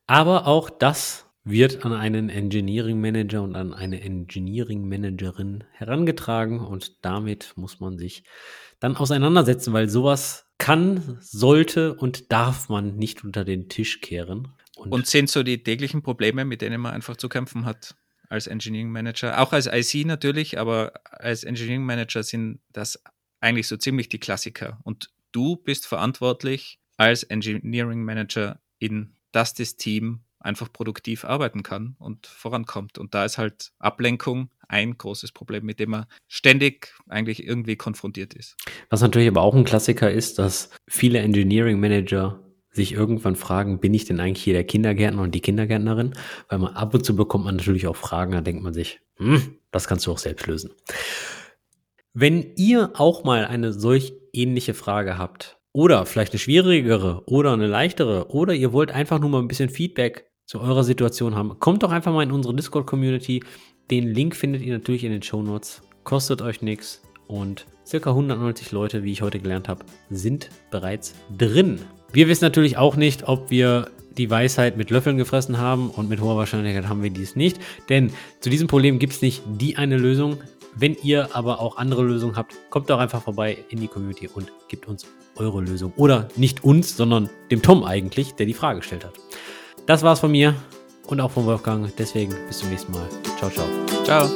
Aber 0.06 0.48
auch 0.48 0.70
das 0.70 1.27
wird 1.50 1.86
an 1.86 1.94
einen 1.94 2.30
Engineering 2.30 3.00
Manager 3.00 3.44
und 3.44 3.56
an 3.56 3.74
eine 3.74 4.02
Engineering 4.02 4.88
Managerin 4.88 5.64
herangetragen 5.72 6.60
und 6.60 7.04
damit 7.06 7.54
muss 7.56 7.80
man 7.80 7.98
sich 7.98 8.24
dann 8.80 8.96
auseinandersetzen, 8.96 9.74
weil 9.74 9.90
sowas 9.90 10.46
kann, 10.58 11.18
sollte 11.22 11.96
und 11.96 12.32
darf 12.32 12.70
man 12.70 12.96
nicht 12.96 13.24
unter 13.24 13.46
den 13.46 13.70
Tisch 13.70 14.02
kehren. 14.02 14.50
Und, 14.76 14.92
und 14.92 15.08
sind 15.08 15.30
so 15.30 15.44
die 15.44 15.64
täglichen 15.64 16.04
Probleme, 16.04 16.46
mit 16.46 16.62
denen 16.62 16.82
man 16.82 16.94
einfach 16.94 17.18
zu 17.18 17.30
kämpfen 17.30 17.66
hat 17.66 17.96
als 18.30 18.48
Engineering 18.48 18.92
Manager, 18.92 19.42
auch 19.42 19.54
als 19.54 19.68
IC 19.68 20.06
natürlich, 20.06 20.60
aber 20.60 20.94
als 21.06 21.44
Engineering 21.44 21.84
Manager 21.84 22.24
sind 22.24 22.60
das 22.74 23.02
eigentlich 23.40 23.68
so 23.68 23.78
ziemlich 23.78 24.10
die 24.10 24.20
Klassiker. 24.20 24.80
Und 24.84 25.10
du 25.32 25.56
bist 25.56 25.88
verantwortlich 25.88 26.80
als 26.98 27.24
Engineering 27.24 28.04
Manager 28.04 28.60
in 28.80 29.14
dass 29.32 29.54
das 29.54 29.76
Team 29.76 30.22
einfach 30.40 30.72
produktiv 30.72 31.26
arbeiten 31.26 31.64
kann 31.64 31.96
und 32.00 32.28
vorankommt. 32.28 32.98
Und 32.98 33.14
da 33.14 33.26
ist 33.26 33.38
halt 33.38 33.72
Ablenkung 33.80 34.50
ein 34.68 34.98
großes 34.98 35.32
Problem, 35.32 35.66
mit 35.66 35.80
dem 35.80 35.92
man 35.92 36.06
ständig 36.28 36.94
eigentlich 37.08 37.46
irgendwie 37.46 37.76
konfrontiert 37.76 38.34
ist. 38.34 38.58
Was 38.90 39.02
natürlich 39.02 39.28
aber 39.28 39.42
auch 39.42 39.56
ein 39.56 39.64
Klassiker 39.64 40.12
ist, 40.12 40.40
dass 40.40 40.70
viele 40.88 41.20
Engineering 41.20 41.80
Manager 41.80 42.44
sich 42.72 42.94
irgendwann 42.94 43.36
fragen, 43.36 43.80
bin 43.80 43.94
ich 43.94 44.06
denn 44.06 44.20
eigentlich 44.20 44.44
hier 44.44 44.54
der 44.54 44.64
Kindergärtner 44.64 45.24
und 45.24 45.34
die 45.34 45.42
Kindergärtnerin? 45.42 46.14
Weil 46.48 46.60
man 46.60 46.74
ab 46.74 46.94
und 46.94 47.06
zu 47.06 47.16
bekommt 47.16 47.46
man 47.46 47.56
natürlich 47.56 47.88
auch 47.88 47.96
Fragen, 47.96 48.32
da 48.34 48.42
denkt 48.42 48.64
man 48.64 48.74
sich, 48.74 49.00
hm, 49.18 49.58
das 49.72 49.88
kannst 49.88 50.06
du 50.06 50.12
auch 50.12 50.18
selbst 50.18 50.48
lösen. 50.48 50.72
Wenn 52.14 52.54
ihr 52.56 52.92
auch 52.96 53.24
mal 53.24 53.46
eine 53.46 53.74
solch 53.74 54.14
ähnliche 54.32 54.74
Frage 54.74 55.18
habt, 55.18 55.57
oder 55.78 56.08
vielleicht 56.08 56.34
eine 56.34 56.40
schwierigere 56.40 57.22
oder 57.28 57.54
eine 57.54 57.68
leichtere, 57.68 58.32
oder 58.32 58.56
ihr 58.56 58.74
wollt 58.74 58.90
einfach 58.90 59.20
nur 59.20 59.30
mal 59.30 59.44
ein 59.44 59.48
bisschen 59.48 59.70
Feedback 59.70 60.26
zu 60.48 60.60
eurer 60.60 60.84
Situation 60.84 61.36
haben, 61.36 61.60
kommt 61.60 61.84
doch 61.84 61.92
einfach 61.92 62.12
mal 62.12 62.24
in 62.24 62.32
unsere 62.32 62.56
Discord-Community. 62.56 63.44
Den 63.92 64.12
Link 64.12 64.36
findet 64.36 64.64
ihr 64.64 64.74
natürlich 64.74 65.04
in 65.04 65.12
den 65.12 65.22
Show 65.22 65.44
Notes. 65.44 65.84
Kostet 66.04 66.42
euch 66.42 66.64
nichts. 66.64 67.04
Und 67.28 67.68
circa 67.86 68.10
190 68.10 68.72
Leute, 68.72 69.04
wie 69.04 69.12
ich 69.12 69.22
heute 69.22 69.38
gelernt 69.38 69.68
habe, 69.68 69.86
sind 70.10 70.50
bereits 70.72 71.14
drin. 71.38 71.78
Wir 72.12 72.28
wissen 72.28 72.46
natürlich 72.46 72.78
auch 72.78 72.96
nicht, 72.96 73.28
ob 73.28 73.52
wir 73.52 73.92
die 74.18 74.32
Weisheit 74.32 74.78
mit 74.78 74.90
Löffeln 74.90 75.18
gefressen 75.18 75.60
haben 75.60 75.92
und 75.92 76.10
mit 76.10 76.22
hoher 76.22 76.38
Wahrscheinlichkeit 76.38 76.90
haben 76.90 77.04
wir 77.04 77.12
dies 77.12 77.36
nicht. 77.36 77.60
Denn 77.90 78.12
zu 78.40 78.50
diesem 78.50 78.68
Problem 78.68 78.98
gibt 78.98 79.14
es 79.14 79.22
nicht 79.22 79.44
die 79.46 79.78
eine 79.78 79.98
Lösung. 79.98 80.38
Wenn 80.76 80.96
ihr 81.04 81.36
aber 81.36 81.60
auch 81.60 81.78
andere 81.78 82.04
Lösungen 82.04 82.36
habt, 82.36 82.56
kommt 82.70 82.90
doch 82.90 83.00
einfach 83.00 83.24
vorbei 83.24 83.58
in 83.70 83.80
die 83.80 83.88
Community 83.88 84.28
und 84.28 84.52
gebt 84.68 84.88
uns 84.88 85.06
eure 85.36 85.62
Lösung. 85.62 85.94
Oder 85.96 86.28
nicht 86.36 86.64
uns, 86.64 86.96
sondern 86.96 87.30
dem 87.52 87.62
Tom 87.62 87.84
eigentlich, 87.84 88.34
der 88.34 88.46
die 88.46 88.54
Frage 88.54 88.80
gestellt 88.80 89.06
hat. 89.06 89.14
Das 89.86 90.04
war's 90.04 90.20
von 90.20 90.32
mir 90.32 90.56
und 91.08 91.22
auch 91.22 91.32
von 91.32 91.46
Wolfgang. 91.46 91.92
Deswegen 91.98 92.36
bis 92.48 92.60
zum 92.60 92.70
nächsten 92.70 92.92
Mal. 92.92 93.08
Ciao, 93.38 93.50
ciao. 93.50 93.68
Ciao. 94.04 94.30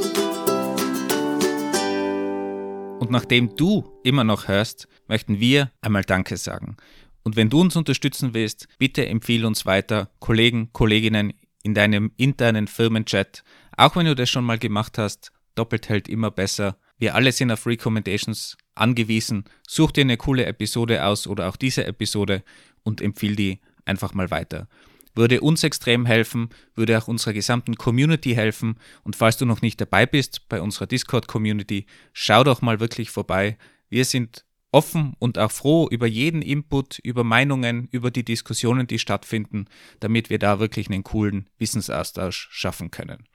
Und 2.99 3.09
nachdem 3.09 3.55
du 3.55 3.83
immer 4.03 4.23
noch 4.23 4.47
hörst, 4.47 4.87
möchten 5.07 5.39
wir 5.39 5.71
einmal 5.81 6.03
Danke 6.03 6.37
sagen. 6.37 6.77
Und 7.23 7.35
wenn 7.35 7.49
du 7.49 7.61
uns 7.61 7.75
unterstützen 7.75 8.33
willst, 8.33 8.67
bitte 8.77 9.05
empfehle 9.05 9.45
uns 9.45 9.65
weiter 9.65 10.09
Kollegen, 10.19 10.71
Kolleginnen 10.71 11.33
in 11.63 11.73
deinem 11.73 12.11
internen 12.17 12.67
Firmenchat. 12.67 13.43
Auch 13.77 13.95
wenn 13.95 14.05
du 14.05 14.15
das 14.15 14.29
schon 14.29 14.45
mal 14.45 14.57
gemacht 14.57 14.97
hast, 14.97 15.31
doppelt 15.55 15.89
hält 15.89 16.07
immer 16.07 16.31
besser. 16.31 16.77
Wir 16.97 17.15
alle 17.15 17.31
sind 17.31 17.51
auf 17.51 17.65
Recommendations 17.65 18.57
angewiesen. 18.75 19.45
Such 19.67 19.91
dir 19.91 20.01
eine 20.01 20.17
coole 20.17 20.45
Episode 20.45 21.05
aus 21.05 21.27
oder 21.27 21.49
auch 21.49 21.55
diese 21.55 21.85
Episode 21.85 22.43
und 22.83 23.01
empfiehl 23.01 23.35
die 23.35 23.59
einfach 23.85 24.13
mal 24.13 24.31
weiter. 24.31 24.67
Würde 25.13 25.41
uns 25.41 25.63
extrem 25.63 26.05
helfen, 26.05 26.49
würde 26.73 26.97
auch 26.97 27.07
unserer 27.07 27.33
gesamten 27.33 27.75
Community 27.75 28.33
helfen. 28.33 28.75
Und 29.03 29.15
falls 29.15 29.37
du 29.37 29.45
noch 29.45 29.61
nicht 29.61 29.81
dabei 29.81 30.05
bist 30.05 30.47
bei 30.47 30.61
unserer 30.61 30.87
Discord-Community, 30.87 31.85
schau 32.13 32.43
doch 32.43 32.61
mal 32.61 32.79
wirklich 32.79 33.09
vorbei. 33.09 33.57
Wir 33.89 34.05
sind 34.05 34.45
offen 34.71 35.13
und 35.19 35.37
auch 35.37 35.51
froh 35.51 35.87
über 35.89 36.07
jeden 36.07 36.41
Input, 36.41 36.99
über 36.99 37.23
Meinungen, 37.23 37.89
über 37.91 38.09
die 38.09 38.23
Diskussionen, 38.23 38.87
die 38.87 38.99
stattfinden, 38.99 39.65
damit 39.99 40.29
wir 40.29 40.39
da 40.39 40.59
wirklich 40.59 40.89
einen 40.89 41.03
coolen 41.03 41.49
Wissensaustausch 41.57 42.47
schaffen 42.51 42.89
können. 42.89 43.27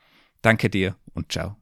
Danke 0.43 0.71
dir 0.71 0.97
und 1.13 1.31
ciao. 1.33 1.55